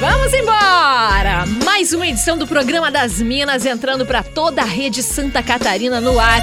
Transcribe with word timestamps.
Vamos 0.00 0.32
embora! 0.32 1.44
Mais 1.62 1.92
uma 1.92 2.06
edição 2.06 2.38
do 2.38 2.46
programa 2.46 2.90
das 2.90 3.20
Minas 3.20 3.66
entrando 3.66 4.06
para 4.06 4.22
toda 4.22 4.62
a 4.62 4.64
rede 4.64 5.02
Santa 5.02 5.42
Catarina 5.42 6.00
no 6.00 6.18
ar. 6.18 6.40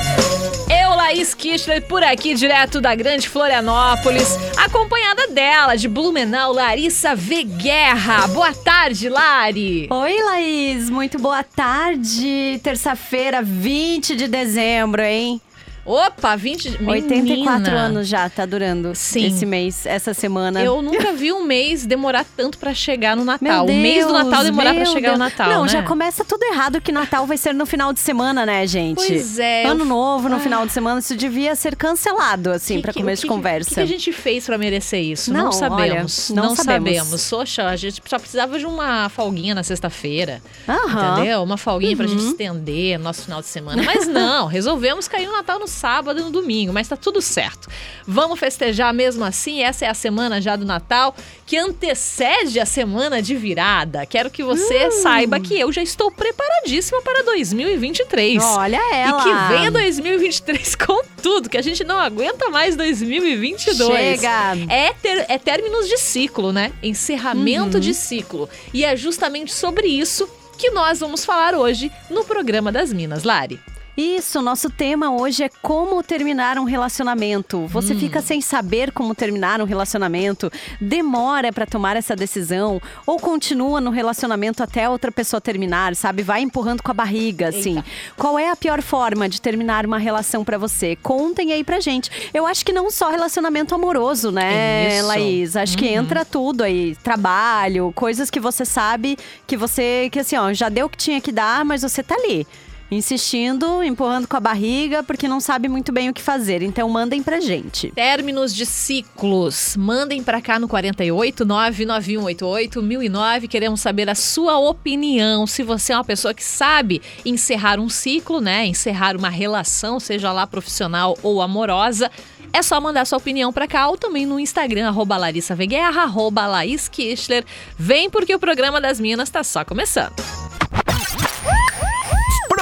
Eu, 0.70 0.92
Laís 0.96 1.34
Kistler, 1.34 1.82
por 1.82 2.04
aqui, 2.04 2.36
direto 2.36 2.80
da 2.80 2.94
Grande 2.94 3.28
Florianópolis, 3.28 4.38
acompanhada 4.58 5.30
dela, 5.30 5.76
de 5.76 5.88
Blumenau, 5.88 6.54
Larissa 6.54 7.16
V. 7.16 7.46
Guerra. 7.46 8.28
Boa 8.28 8.54
tarde, 8.54 9.10
Lari! 9.10 9.88
Oi, 9.90 10.22
Laís, 10.22 10.88
muito 10.92 11.18
boa 11.18 11.44
tarde. 11.44 12.60
Terça-feira, 12.62 13.42
20 13.42 14.16
de 14.16 14.28
dezembro, 14.28 15.02
hein? 15.02 15.42
Opa, 15.88 16.36
20... 16.36 16.84
84 16.86 17.24
Menina. 17.24 17.72
anos 17.80 18.08
já 18.10 18.30
tá 18.30 18.46
durando 18.46 18.94
Sim. 18.94 19.26
esse 19.28 19.46
mês, 19.46 19.86
essa 19.86 20.14
semana. 20.14 20.62
Eu 20.62 20.82
nunca 20.82 21.14
vi 21.14 21.32
um 21.32 21.44
mês 21.46 21.86
demorar 21.86 22.26
tanto 22.36 22.58
pra 22.58 22.74
chegar 22.74 23.16
no 23.16 23.24
Natal. 23.24 23.66
Deus, 23.66 23.78
o 23.78 23.82
mês 23.82 24.06
do 24.06 24.12
Natal 24.12 24.44
demorar 24.44 24.72
pra 24.74 24.84
meu 24.84 24.92
chegar 24.92 25.10
Deus. 25.10 25.18
no 25.20 25.24
Natal, 25.24 25.50
Não, 25.50 25.62
né? 25.64 25.70
já 25.70 25.84
começa 25.84 26.26
tudo 26.26 26.44
errado 26.44 26.82
que 26.82 26.92
Natal 26.92 27.26
vai 27.26 27.38
ser 27.38 27.54
no 27.54 27.66
final 27.66 27.94
de 27.94 28.02
semana, 28.02 28.46
né, 28.46 28.68
gente? 28.68 28.98
Pois 28.98 29.40
é. 29.40 29.66
Ano 29.66 29.86
novo, 29.86 30.28
no 30.28 30.36
Ah. 30.36 30.40
final 30.40 30.66
de 30.66 30.74
semana, 30.74 31.00
isso 31.00 31.16
devia 31.16 31.56
ser 31.56 31.74
cancelado, 31.76 32.52
assim, 32.52 32.82
pra 32.82 32.92
que- 32.92 33.00
começo 33.00 33.22
que- 33.22 33.28
de 33.30 33.34
conversa. 33.34 33.70
O 33.70 33.70
que, 33.70 33.76
que 33.76 33.82
a 33.82 33.86
gente 33.86 34.12
fez 34.12 34.46
pra 34.46 34.58
merecer 34.58 35.02
isso? 35.02 35.32
Não, 35.32 35.46
Não, 35.46 35.52
sabemos. 35.54 36.30
olha, 36.32 36.42
não 36.42 36.54
sabemos. 36.56 36.98
sabemos. 36.98 37.30
Poxa, 37.30 37.66
a 37.66 37.76
gente 37.78 38.02
só 38.06 38.20
precisava 38.20 38.60
de 38.60 38.66
uma 38.66 39.08
folguinha 39.08 39.56
na 39.56 39.64
sexta-feira. 39.64 40.42
Entendeu? 40.68 41.44
Uma 41.44 41.56
folguinha 41.58 41.96
pra 41.96 42.06
Uhum. 42.06 42.12
gente 42.12 42.26
estender 42.32 43.00
nosso 43.00 43.24
final 43.24 43.40
de 43.42 43.48
semana. 43.48 43.82
Mas 43.84 44.06
não, 44.06 44.48
resolvemos 44.48 45.08
cair 45.08 45.30
o 45.30 45.32
Natal 45.32 45.60
no 45.60 45.68
sábado 45.78 46.20
e 46.20 46.24
no 46.24 46.32
domingo. 46.32 46.74
Mas 46.74 46.88
tá 46.88 46.98
tudo 46.98 47.22
certo. 47.22 47.70
Vamos 48.06 48.40
festejar 48.40 48.94
mesmo 48.94 49.24
assim. 49.24 49.62
Essa 49.62 49.86
é 49.86 49.90
a 49.90 49.94
semana 49.94 50.42
já 50.42 50.56
do 50.56 50.66
Natal, 50.66 51.16
que 51.46 51.56
antecede 51.58 52.60
a 52.60 52.66
semana 52.66 53.22
de 53.22 53.36
virada. 53.36 54.06
Quero 54.06 54.30
que 54.30 54.44
você 54.44 54.88
Hum. 54.88 54.92
saiba 54.92 55.40
que 55.40 55.58
eu 55.60 55.72
já 55.72 55.82
estou 55.82 56.12
preparadíssima 56.12 57.02
para 57.02 57.24
2023. 57.24 58.44
Olha 58.44 58.80
ela. 58.96 59.20
E 59.20 59.24
que 59.24 59.54
venha 59.54 59.72
2023 59.72 60.76
com 60.76 61.02
tudo, 61.22 61.50
que 61.50 61.58
a 61.58 61.62
gente 61.62 61.84
não 61.84 61.98
aguenta 62.00 62.50
mais 62.50 62.76
2022. 62.76 63.92
Chega. 64.22 64.54
É, 64.70 64.94
ter, 64.94 65.26
é 65.30 65.38
términos 65.38 65.88
de 65.88 65.98
ciclo, 65.98 66.52
né? 66.52 66.72
Encerramento 66.82 67.80
de 67.80 67.94
ciclo. 67.94 68.50
E 68.74 68.84
é 68.84 68.96
justamente 68.96 69.54
sobre 69.54 69.88
isso 69.88 70.28
que 70.58 70.72
nós 70.72 71.00
vamos 71.00 71.24
falar 71.24 71.54
hoje 71.54 71.92
no 72.10 72.24
programa 72.24 72.72
das 72.72 72.92
Minas, 72.92 73.24
Lari. 73.24 73.60
Isso, 73.98 74.44
nosso 74.44 74.70
tema 74.70 75.10
hoje 75.10 75.42
é 75.44 75.50
como 75.60 76.04
terminar 76.04 76.60
um 76.60 76.66
relacionamento. 76.66 77.66
Você 77.66 77.96
Hum. 77.96 78.00
fica 78.00 78.22
sem 78.22 78.40
saber 78.42 78.92
como 78.92 79.16
terminar 79.16 79.60
um 79.60 79.66
relacionamento, 79.66 80.52
demora 80.80 81.52
pra 81.52 81.66
tomar 81.66 81.98
essa 81.98 82.16
decisão 82.16 82.80
ou 83.08 83.18
continua 83.18 83.82
no 83.82 83.90
relacionamento 83.90 84.62
até 84.62 84.88
outra 84.88 85.12
pessoa 85.12 85.42
terminar, 85.42 85.96
sabe? 85.96 86.22
Vai 86.22 86.42
empurrando 86.42 86.84
com 86.84 86.92
a 86.92 86.94
barriga, 86.94 87.50
assim. 87.50 87.78
Eita. 87.78 87.86
Qual 88.16 88.38
é 88.38 88.52
a 88.52 88.56
pior 88.56 88.84
forma 88.84 89.28
de 89.28 89.42
terminar 89.42 89.84
uma 89.84 89.98
relação 89.98 90.46
pra 90.46 90.60
você? 90.60 90.96
Contem 90.98 91.52
aí 91.52 91.64
pra 91.64 91.80
gente. 91.80 92.12
Eu 92.32 92.46
acho 92.46 92.64
que 92.64 92.72
não 92.72 92.92
só 92.92 93.10
relacionamento 93.10 93.74
amoroso, 93.74 94.32
né, 94.32 94.96
Isso. 95.00 95.08
Laís? 95.08 95.56
Acho 95.56 95.76
que 95.76 95.86
Uhum. 95.86 95.92
entra 96.04 96.24
tudo 96.24 96.62
aí, 96.64 96.96
trabalho, 97.04 97.92
coisas 97.96 98.30
que 98.30 98.40
você 98.40 98.64
sabe 98.64 99.18
que 99.48 99.58
você 99.58 100.08
que 100.12 100.20
assim, 100.20 100.38
ó, 100.38 100.54
já 100.54 100.70
deu 100.70 100.86
o 100.86 100.90
que 100.90 100.98
tinha 100.98 101.20
que 101.20 101.32
dar, 101.32 101.66
mas 101.66 101.82
você 101.82 102.04
tá 102.04 102.14
ali 102.14 102.46
insistindo, 102.90 103.84
empurrando 103.84 104.28
com 104.28 104.38
a 104.38 104.40
barriga, 104.40 105.04
porque 105.04 105.28
não 105.28 105.40
sabe 105.40 105.68
muito 105.68 105.92
bem 105.92 106.10
o 106.10 106.14
que 106.14 106.22
fazer. 106.22 106.62
Então 106.62 106.90
mandem 106.90 107.22
pra 107.22 107.40
gente. 107.40 107.92
Términos 107.92 108.54
de 108.54 108.66
ciclos. 108.66 109.76
Mandem 109.78 110.24
pra 110.24 110.42
cá 110.42 110.60
no 110.60 110.68
48 110.68 111.46
99188 111.46 112.82
1009. 112.82 113.48
Queremos 113.48 113.82
saber 113.82 114.10
a 114.10 114.16
sua 114.16 114.58
opinião. 114.58 115.46
Se 115.46 115.64
você 115.64 115.94
é 115.94 115.98
uma 115.98 116.04
pessoa 116.04 116.34
que 116.34 116.44
sabe 116.44 117.02
encerrar 117.26 117.80
um 117.80 117.90
ciclo, 117.90 118.40
né? 118.40 118.66
Encerrar 118.66 119.16
uma 119.16 119.30
relação, 119.30 120.00
seja 120.00 120.32
lá 120.32 120.48
profissional 120.48 121.18
ou 121.22 121.42
amorosa. 121.42 122.10
É 122.54 122.62
só 122.62 122.80
mandar 122.80 123.06
sua 123.06 123.18
opinião 123.18 123.52
pra 123.52 123.68
cá 123.68 123.88
ou 123.88 123.98
também 123.98 124.26
no 124.26 124.40
Instagram, 124.40 124.88
arroba 124.88 125.18
Larissa 125.18 125.54
Veguerra, 125.54 126.04
arroba 126.04 126.48
Laís 126.48 126.88
Kistler. 126.88 127.46
Vem 127.78 128.10
porque 128.10 128.34
o 128.34 128.40
programa 128.40 128.80
das 128.80 129.00
Minas 129.00 129.30
tá 129.30 129.44
só 129.44 129.66
começando. 129.66 130.47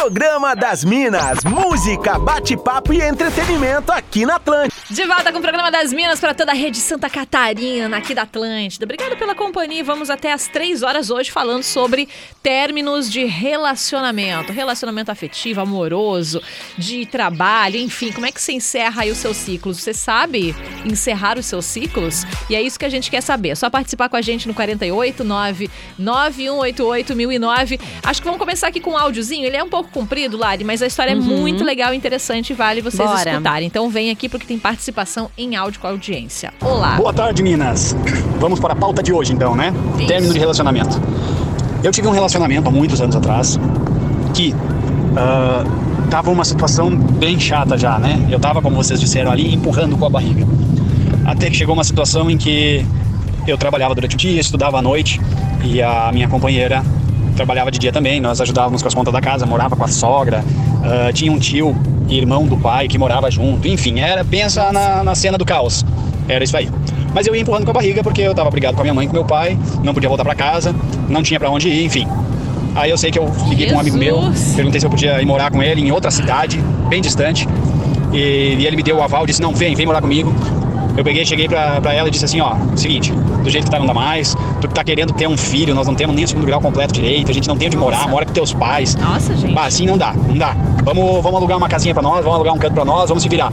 Programa 0.06 0.56
das 0.56 0.84
Minas, 0.84 1.44
música, 1.44 2.20
bate-papo 2.20 2.94
e 2.94 3.02
entretenimento 3.02 3.92
aqui 3.92 4.24
na 4.24 4.36
Atlântida. 4.36 4.76
De 4.88 5.04
volta 5.04 5.32
com 5.32 5.40
o 5.40 5.42
programa 5.42 5.72
das 5.72 5.92
Minas 5.92 6.20
para 6.20 6.32
toda 6.32 6.52
a 6.52 6.54
rede 6.54 6.78
Santa 6.78 7.10
Catarina, 7.10 7.98
aqui 7.98 8.14
da 8.14 8.22
Atlântida. 8.22 8.86
Obrigada 8.86 9.16
pela 9.16 9.34
companhia. 9.34 9.84
Vamos 9.84 10.12
até 10.12 10.32
às 10.32 10.48
três 10.48 10.84
horas 10.84 11.10
hoje 11.10 11.32
falando 11.32 11.64
sobre 11.64 12.08
términos 12.44 13.12
de 13.12 13.26
relacionamento. 13.26 14.54
Relacionamento 14.54 15.12
afetivo, 15.12 15.62
amoroso, 15.62 16.40
de 16.78 17.08
trabalho, 17.08 17.78
enfim. 17.78 18.12
Como 18.12 18.28
é 18.28 18.32
que 18.32 18.40
você 18.40 18.54
encerra 18.54 19.02
aí 19.02 19.10
os 19.10 19.18
seus 19.18 19.38
ciclos? 19.38 19.82
Você 19.82 19.92
sabe 19.92 20.56
encerrar 20.86 21.40
os 21.40 21.48
seus 21.48 21.66
ciclos? 21.66 22.26
E 22.48 22.56
é 22.56 22.62
isso 22.62 22.78
que 22.78 22.86
a 22.86 22.90
gente 22.90 23.10
quer 23.10 23.22
saber. 23.22 23.50
É 23.50 23.56
só 23.56 23.72
participar 23.72 24.08
com 24.08 24.18
a 24.18 24.22
gente 24.22 24.48
no 24.48 24.54
48 24.54 25.24
9 25.24 25.68
9188 25.98 27.16
1009. 27.16 27.80
Acho 28.04 28.22
que 28.22 28.26
vamos 28.26 28.40
começar 28.40 28.68
aqui 28.68 28.80
com 28.80 28.92
um 28.92 28.98
áudiozinho. 28.98 29.48
Ele 29.48 29.58
é 29.58 29.64
um 29.64 29.70
pouco 29.70 29.95
comprido, 29.96 30.36
Lari, 30.36 30.66
mas 30.66 30.82
a 30.82 30.88
história 30.88 31.12
é 31.12 31.16
muito 31.16 31.64
legal 31.64 31.94
e 31.94 31.98
interessante 31.98 32.50
e 32.50 32.54
vale 32.54 32.82
vocês 32.82 33.10
Bora. 33.10 33.32
escutarem. 33.32 33.66
Então 33.66 33.90
vem 33.90 34.12
aqui 34.12 34.28
porque 34.28 34.46
tem 34.46 34.60
participação 34.60 35.32
em 35.38 35.56
áudio 35.56 35.80
com 35.80 35.88
a 35.88 35.92
audiência. 35.92 36.54
Olá. 36.62 36.98
Boa 36.98 37.14
tarde, 37.14 37.42
Minas. 37.42 37.96
Vamos 38.38 38.60
para 38.60 38.74
a 38.74 38.76
pauta 38.76 39.02
de 39.02 39.14
hoje, 39.14 39.32
então, 39.32 39.56
né? 39.56 39.74
Isso. 39.98 40.08
Término 40.08 40.34
de 40.34 40.40
relacionamento. 40.40 41.02
Eu 41.82 41.94
tive 41.94 42.10
um 42.10 42.12
relacionamento 42.12 42.68
há 42.68 42.72
muitos 42.72 43.00
anos 43.00 43.16
atrás 43.16 43.58
que 44.34 44.54
ah, 45.16 45.64
tava 46.10 46.30
uma 46.30 46.44
situação 46.44 46.94
bem 46.94 47.40
chata 47.40 47.78
já, 47.78 47.98
né? 47.98 48.28
Eu 48.30 48.40
tava, 48.40 48.62
como 48.62 48.76
vocês 48.76 49.00
disseram 49.00 49.32
ali, 49.32 49.54
empurrando 49.56 49.98
com 49.98 50.06
a 50.06 50.10
barriga. 50.10 50.46
Até 51.24 51.50
que 51.50 51.56
chegou 51.56 51.74
uma 51.74 51.86
situação 51.86 52.30
em 52.30 52.38
que 52.38 52.86
eu 53.48 53.58
trabalhava 53.58 53.96
durante 53.96 54.16
o 54.16 54.18
dia, 54.18 54.42
estudava 54.42 54.78
à 54.78 54.82
noite 54.82 55.22
e 55.64 55.82
a 55.82 56.12
minha 56.12 56.28
companheira 56.28 56.84
trabalhava 57.36 57.70
de 57.70 57.80
dia 57.80 57.92
também. 57.92 58.20
Nós 58.20 58.42
ajudávamos 58.42 58.82
com 58.82 58.88
as 58.88 58.94
contas 58.94 59.14
da 59.14 59.22
casa, 59.22 59.46
morava 59.46 59.76
com 59.76 59.84
a 59.84 59.88
sogra, 59.88 60.44
ah, 60.84 61.12
tinha 61.14 61.32
um 61.32 61.40
tio, 61.40 61.76
irmão 62.10 62.46
do 62.46 62.58
pai, 62.58 62.88
que 62.88 62.98
morava 62.98 63.30
junto. 63.30 63.68
Enfim, 63.68 64.00
era 64.00 64.24
pensa 64.24 64.72
na, 64.72 65.04
na 65.04 65.16
cena 65.16 65.38
do 65.38 65.46
caos. 65.46 65.86
Era 66.28 66.44
isso 66.44 66.56
aí. 66.56 66.70
Mas 67.14 67.28
eu 67.28 67.36
ia 67.36 67.42
empurrando 67.42 67.64
com 67.64 67.72
a 67.72 67.74
barriga 67.74 68.04
porque 68.04 68.22
eu 68.22 68.34
tava 68.34 68.50
brigado 68.50 68.76
com 68.76 68.82
a 68.82 68.84
minha 68.84 68.94
mãe 68.94 69.06
e 69.06 69.08
com 69.08 69.14
meu 69.14 69.26
pai, 69.26 69.58
não 69.84 69.94
podia 69.94 70.10
voltar 70.10 70.24
para 70.24 70.36
casa, 70.36 70.76
não 71.08 71.24
tinha 71.24 71.40
para 71.40 71.50
onde 71.50 71.70
ir, 71.70 71.86
enfim. 71.86 72.08
Aí 72.76 72.90
eu 72.90 72.98
sei 72.98 73.10
que 73.10 73.18
eu 73.18 73.32
liguei 73.48 73.70
com 73.70 73.76
um 73.76 73.80
amigo 73.80 73.98
meu, 73.98 74.22
Jesus! 74.24 74.54
perguntei 74.56 74.80
se 74.82 74.86
eu 74.86 74.90
podia 74.90 75.22
ir 75.22 75.26
morar 75.26 75.50
com 75.50 75.64
ele 75.64 75.82
em 75.82 75.92
outra 75.92 76.12
cidade, 76.12 76.62
bem 76.90 77.02
distante. 77.02 77.48
E, 78.12 78.58
e 78.60 78.68
ele 78.68 78.76
me 78.76 78.84
deu 78.84 78.98
o 78.98 79.02
aval, 79.02 79.26
disse: 79.26 79.42
Não, 79.42 79.54
vem, 79.54 79.76
vem 79.76 79.86
morar 79.86 80.02
comigo. 80.02 80.34
Eu 80.98 81.04
peguei, 81.04 81.26
cheguei 81.26 81.48
pra, 81.48 81.82
pra 81.82 81.94
ela 81.94 82.08
e 82.08 82.12
disse 82.12 82.26
assim: 82.26 82.40
Ó, 82.42 82.56
seguinte, 82.76 83.12
do 83.12 83.50
jeito 83.50 83.66
que 83.66 83.72
tá 83.72 83.80
não 83.80 83.86
dá 83.86 83.94
mais, 83.94 84.36
tu 84.62 84.68
tá 84.68 84.84
querendo 84.84 85.14
ter 85.14 85.28
um 85.28 85.38
filho, 85.38 85.76
nós 85.76 85.88
não 85.88 85.96
temos 85.96 86.16
nem 86.16 86.24
o 86.24 86.28
segundo 86.28 86.46
grau 86.46 86.62
completo 86.62 86.94
direito, 86.94 87.30
a 87.32 87.34
gente 87.34 87.48
não 87.48 87.58
tem 87.58 87.68
onde 87.68 87.78
morar, 87.78 88.08
mora 88.08 88.26
com 88.26 88.32
teus 88.32 88.54
pais. 88.54 88.96
Nossa, 88.96 89.36
gente. 89.36 89.54
Bah, 89.54 89.66
assim 89.66 89.86
não 89.86 89.98
dá, 89.98 90.14
não 90.14 90.38
dá. 90.38 90.56
Vamos, 90.84 91.22
vamos 91.22 91.36
alugar 91.36 91.58
uma 91.58 91.68
casinha 91.68 91.94
pra 91.94 92.02
nós, 92.02 92.24
vamos 92.24 92.36
alugar 92.36 92.54
um 92.54 92.58
canto 92.58 92.74
pra 92.74 92.86
nós, 92.86 93.10
vamos 93.10 93.24
se 93.24 93.30
virar. 93.30 93.52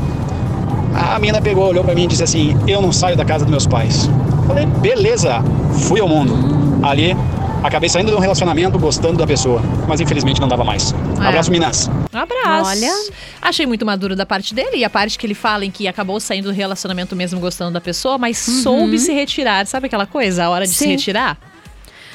A 0.94 1.18
menina 1.18 1.40
pegou, 1.40 1.68
olhou 1.68 1.82
pra 1.82 1.94
mim 1.94 2.04
e 2.04 2.06
disse 2.06 2.22
assim: 2.22 2.56
Eu 2.66 2.80
não 2.80 2.92
saio 2.92 3.16
da 3.16 3.24
casa 3.24 3.44
dos 3.44 3.50
meus 3.50 3.66
pais. 3.66 4.08
Falei, 4.46 4.66
beleza, 4.66 5.42
fui 5.72 6.00
ao 6.00 6.08
mundo. 6.08 6.34
Ali, 6.82 7.16
acabei 7.62 7.88
saindo 7.88 8.10
de 8.10 8.16
um 8.16 8.20
relacionamento 8.20 8.78
gostando 8.78 9.18
da 9.18 9.26
pessoa, 9.26 9.62
mas 9.86 10.00
infelizmente 10.00 10.40
não 10.40 10.48
dava 10.48 10.64
mais. 10.64 10.94
É. 11.20 11.26
Abraço, 11.26 11.50
Minas. 11.50 11.88
Um 12.12 12.18
abraço. 12.18 12.70
Olha. 12.70 12.92
Achei 13.40 13.66
muito 13.66 13.86
maduro 13.86 14.14
da 14.16 14.26
parte 14.26 14.54
dele 14.54 14.78
e 14.78 14.84
a 14.84 14.90
parte 14.90 15.18
que 15.18 15.26
ele 15.26 15.34
fala 15.34 15.64
em 15.64 15.70
que 15.70 15.86
acabou 15.86 16.18
saindo 16.20 16.48
do 16.48 16.54
relacionamento 16.54 17.14
mesmo 17.14 17.40
gostando 17.40 17.72
da 17.72 17.80
pessoa, 17.80 18.18
mas 18.18 18.38
soube 18.38 18.98
se 18.98 19.12
retirar. 19.12 19.66
Sabe 19.66 19.86
aquela 19.86 20.06
coisa? 20.06 20.44
A 20.44 20.50
hora 20.50 20.64
de 20.66 20.72
se 20.72 20.84
Sim. 20.84 20.90
retirar? 20.90 21.38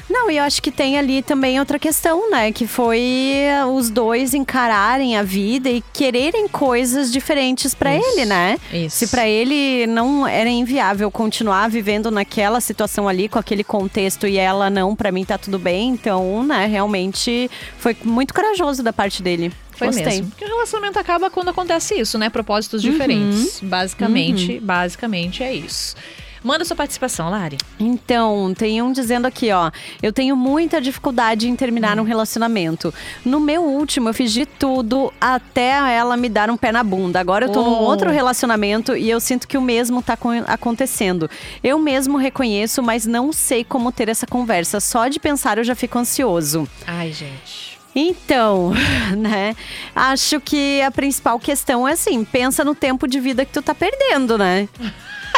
Não, 0.08 0.30
e 0.30 0.38
eu 0.38 0.44
acho 0.44 0.62
que 0.62 0.70
tem 0.70 0.98
ali 0.98 1.22
também 1.22 1.58
outra 1.58 1.78
questão, 1.78 2.30
né? 2.30 2.50
Que 2.50 2.66
foi 2.66 3.42
os 3.74 3.90
dois 3.90 4.32
encararem 4.34 5.16
a 5.16 5.22
vida 5.22 5.68
e 5.68 5.82
quererem 5.92 6.48
coisas 6.48 7.12
diferentes 7.12 7.74
pra 7.74 7.94
Isso, 7.96 8.08
ele, 8.08 8.24
né? 8.24 8.58
isso. 8.72 8.96
Se 8.96 9.08
pra 9.08 9.28
ele 9.28 9.86
não 9.86 10.26
era 10.26 10.48
inviável 10.48 11.10
continuar 11.10 11.68
vivendo 11.68 12.10
naquela 12.10 12.60
situação 12.60 13.08
ali, 13.08 13.28
com 13.28 13.38
aquele 13.38 13.62
contexto, 13.62 14.26
e 14.26 14.38
ela 14.38 14.70
não, 14.70 14.96
pra 14.96 15.12
mim 15.12 15.24
tá 15.24 15.36
tudo 15.36 15.58
bem. 15.58 15.90
Então, 15.90 16.42
né, 16.42 16.66
realmente 16.66 17.50
foi 17.78 17.96
muito 18.04 18.32
corajoso 18.32 18.82
da 18.82 18.92
parte 18.92 19.22
dele. 19.22 19.52
Foi 19.72 19.88
Gostei. 19.88 20.06
mesmo. 20.06 20.26
Porque 20.30 20.44
o 20.44 20.48
relacionamento 20.48 20.98
acaba 20.98 21.30
quando 21.30 21.50
acontece 21.50 21.94
isso, 21.94 22.18
né? 22.18 22.28
Propósitos 22.28 22.82
diferentes. 22.82 23.60
Basicamente, 23.62 24.58
basicamente 24.58 25.42
é 25.42 25.54
isso. 25.54 25.94
Manda 26.42 26.64
sua 26.64 26.76
participação, 26.76 27.30
Lari. 27.30 27.56
Então, 27.80 28.52
tem 28.56 28.80
um 28.82 28.92
dizendo 28.92 29.26
aqui, 29.26 29.50
ó. 29.52 29.70
Eu 30.02 30.12
tenho 30.12 30.36
muita 30.36 30.80
dificuldade 30.80 31.48
em 31.48 31.56
terminar 31.56 31.98
um 31.98 32.02
relacionamento. 32.04 32.92
No 33.24 33.40
meu 33.40 33.62
último, 33.62 34.08
eu 34.08 34.14
fiz 34.14 34.32
de 34.32 34.46
tudo 34.46 35.12
até 35.20 35.70
ela 35.96 36.16
me 36.16 36.28
dar 36.28 36.50
um 36.50 36.56
pé 36.56 36.70
na 36.72 36.82
bunda. 36.82 37.20
Agora 37.20 37.46
eu 37.46 37.52
tô 37.52 37.62
num 37.62 37.70
Oh. 37.78 37.84
outro 37.84 38.10
relacionamento 38.10 38.96
e 38.96 39.08
eu 39.10 39.20
sinto 39.20 39.46
que 39.48 39.58
o 39.58 39.62
mesmo 39.62 40.02
tá 40.02 40.16
co- 40.16 40.28
acontecendo. 40.46 41.28
Eu 41.62 41.78
mesmo 41.78 42.18
reconheço, 42.18 42.82
mas 42.82 43.04
não 43.06 43.32
sei 43.32 43.64
como 43.64 43.90
ter 43.92 44.08
essa 44.08 44.26
conversa. 44.26 44.80
Só 44.80 45.08
de 45.08 45.18
pensar 45.20 45.58
eu 45.58 45.64
já 45.64 45.74
fico 45.74 45.98
ansioso. 45.98 46.68
Ai, 46.86 47.12
gente. 47.12 47.78
Então, 47.94 48.72
né? 49.16 49.56
Acho 49.94 50.40
que 50.40 50.80
a 50.82 50.90
principal 50.90 51.38
questão 51.40 51.86
é 51.88 51.92
assim, 51.92 52.24
pensa 52.24 52.64
no 52.64 52.74
tempo 52.74 53.08
de 53.08 53.18
vida 53.18 53.44
que 53.44 53.52
tu 53.52 53.60
tá 53.62 53.74
perdendo, 53.74 54.38
né? 54.38 54.68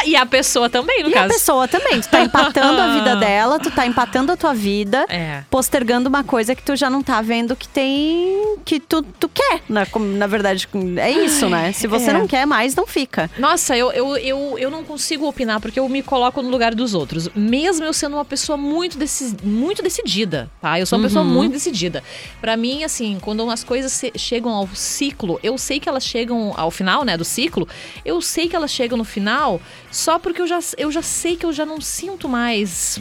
E 0.11 0.15
a 0.15 0.25
pessoa 0.25 0.69
também, 0.69 1.03
no 1.03 1.09
e 1.09 1.13
caso. 1.13 1.25
a 1.25 1.29
pessoa 1.33 1.67
também, 1.67 2.01
tu 2.01 2.09
tá 2.09 2.21
empatando 2.21 2.81
a 2.81 2.87
vida 2.93 3.15
dela, 3.17 3.59
tu 3.59 3.69
tá 3.71 3.85
empatando 3.85 4.31
a 4.31 4.37
tua 4.37 4.53
vida, 4.53 5.05
É. 5.09 5.43
postergando 5.49 6.09
uma 6.09 6.23
coisa 6.23 6.55
que 6.55 6.63
tu 6.63 6.75
já 6.75 6.89
não 6.89 7.01
tá 7.03 7.21
vendo 7.21 7.55
que 7.55 7.67
tem 7.67 8.55
que 8.65 8.79
tu, 8.79 9.01
tu 9.03 9.29
quer, 9.29 9.61
na, 9.69 9.85
como- 9.85 10.05
na 10.05 10.27
verdade, 10.27 10.67
é 10.97 11.11
isso, 11.11 11.47
né? 11.49 11.71
Se 11.71 11.87
você 11.87 12.09
é. 12.09 12.13
não 12.13 12.27
quer 12.27 12.45
mais, 12.45 12.75
não 12.75 12.85
fica. 12.87 13.29
Nossa, 13.37 13.77
eu, 13.77 13.91
eu, 13.91 14.17
eu, 14.17 14.55
eu 14.57 14.71
não 14.71 14.83
consigo 14.83 15.27
opinar 15.27 15.59
porque 15.61 15.79
eu 15.79 15.87
me 15.87 16.01
coloco 16.03 16.41
no 16.41 16.49
lugar 16.49 16.73
dos 16.75 16.93
outros. 16.93 17.29
Mesmo 17.35 17.85
eu 17.85 17.93
sendo 17.93 18.15
uma 18.15 18.25
pessoa 18.25 18.57
muito, 18.57 18.97
deci 18.97 19.35
muito 19.43 19.81
decidida, 19.81 20.49
tá? 20.61 20.79
Eu 20.79 20.85
sou 20.85 20.97
uma 20.99 21.05
pessoa 21.07 21.23
muito 21.23 21.53
decidida. 21.53 22.03
Pra 22.39 22.57
mim, 22.57 22.83
assim, 22.83 23.17
quando 23.21 23.49
as 23.49 23.63
coisas 23.63 24.01
chegam 24.15 24.51
ao 24.51 24.67
ciclo, 24.73 25.39
eu 25.43 25.57
sei 25.57 25.79
que 25.79 25.87
elas 25.89 26.03
chegam 26.03 26.53
ao 26.57 26.69
final, 26.71 27.03
né, 27.05 27.17
do 27.17 27.25
ciclo. 27.25 27.67
Eu 28.05 28.21
sei 28.21 28.47
que 28.47 28.55
elas 28.55 28.71
chegam 28.71 28.97
no 28.97 29.03
final 29.03 29.61
só 29.91 30.17
porque 30.17 30.41
eu 30.41 30.47
já, 30.47 30.59
eu 30.77 30.91
já 30.91 31.01
sei 31.01 31.35
que 31.35 31.45
eu 31.45 31.51
já 31.53 31.65
não 31.65 31.81
sinto 31.81 32.27
mais. 32.29 32.99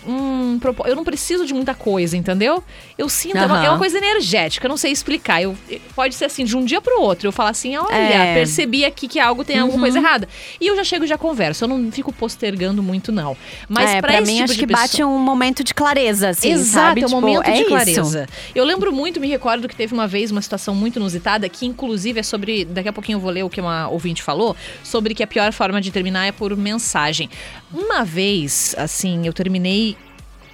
Propo- 0.60 0.86
eu 0.86 0.96
não 0.96 1.04
preciso 1.04 1.46
de 1.46 1.54
muita 1.54 1.74
coisa, 1.74 2.16
entendeu? 2.16 2.62
Eu 2.98 3.08
sinto. 3.08 3.36
É, 3.38 3.46
uma, 3.46 3.64
é 3.64 3.68
uma 3.70 3.78
coisa 3.78 3.96
energética, 3.96 4.66
eu 4.66 4.68
não 4.68 4.76
sei 4.76 4.90
explicar. 4.90 5.40
Eu, 5.42 5.56
pode 5.94 6.14
ser 6.14 6.24
assim, 6.26 6.44
de 6.44 6.56
um 6.56 6.64
dia 6.64 6.80
pro 6.80 7.00
outro. 7.00 7.28
Eu 7.28 7.32
falo 7.32 7.48
assim, 7.50 7.76
olha, 7.76 7.94
É. 7.94 8.34
percebi 8.34 8.84
aqui 8.84 9.06
que 9.08 9.20
algo 9.20 9.44
tem 9.44 9.58
alguma 9.58 9.80
coisa 9.80 9.98
errada. 9.98 10.28
E 10.60 10.66
eu 10.66 10.76
já 10.76 10.82
chego 10.84 11.04
e 11.04 11.08
já 11.08 11.16
converso. 11.16 11.64
Eu 11.64 11.68
não 11.68 11.90
fico 11.92 12.12
postergando 12.12 12.82
muito, 12.82 13.12
não. 13.12 13.36
Mas 13.68 13.90
é, 13.90 14.00
pra, 14.00 14.20
mim, 14.20 14.32
tipo 14.38 14.44
acho 14.44 14.58
que 14.58 14.66
pessoa- 14.66 14.82
bate 14.86 15.04
um 15.04 15.18
momento 15.18 15.62
de 15.62 15.72
clareza, 15.72 16.30
assim, 16.30 16.50
Exato, 16.52 16.86
sabe? 16.88 17.00
é 17.02 17.04
um 17.04 17.08
Tipo, 17.08 17.20
momento 17.20 17.46
é 17.46 17.52
de 17.52 17.60
isso. 17.60 17.68
clareza. 17.68 18.26
Eu 18.54 18.64
lembro 18.64 18.92
muito, 18.92 19.20
me 19.20 19.28
recordo 19.28 19.68
que 19.68 19.76
teve 19.76 19.94
uma 19.94 20.06
vez 20.06 20.30
uma 20.30 20.42
situação 20.42 20.74
muito 20.74 20.96
inusitada, 20.98 21.48
que 21.48 21.66
inclusive 21.66 22.18
é 22.18 22.22
sobre. 22.22 22.64
Daqui 22.64 22.88
a 22.88 22.92
pouquinho 22.92 23.16
eu 23.16 23.20
vou 23.20 23.30
ler 23.30 23.44
o 23.44 23.48
que 23.50 23.60
uma 23.60 23.88
ouvinte 23.88 24.22
falou, 24.22 24.56
sobre 24.82 25.14
que 25.14 25.22
a 25.22 25.26
pior 25.26 25.52
forma 25.52 25.80
de 25.80 25.90
terminar 25.92 26.26
é 26.26 26.32
por 26.32 26.56
mensagem. 26.56 26.79
Uma 27.72 28.04
vez, 28.04 28.74
assim, 28.78 29.26
eu 29.26 29.32
terminei. 29.32 29.96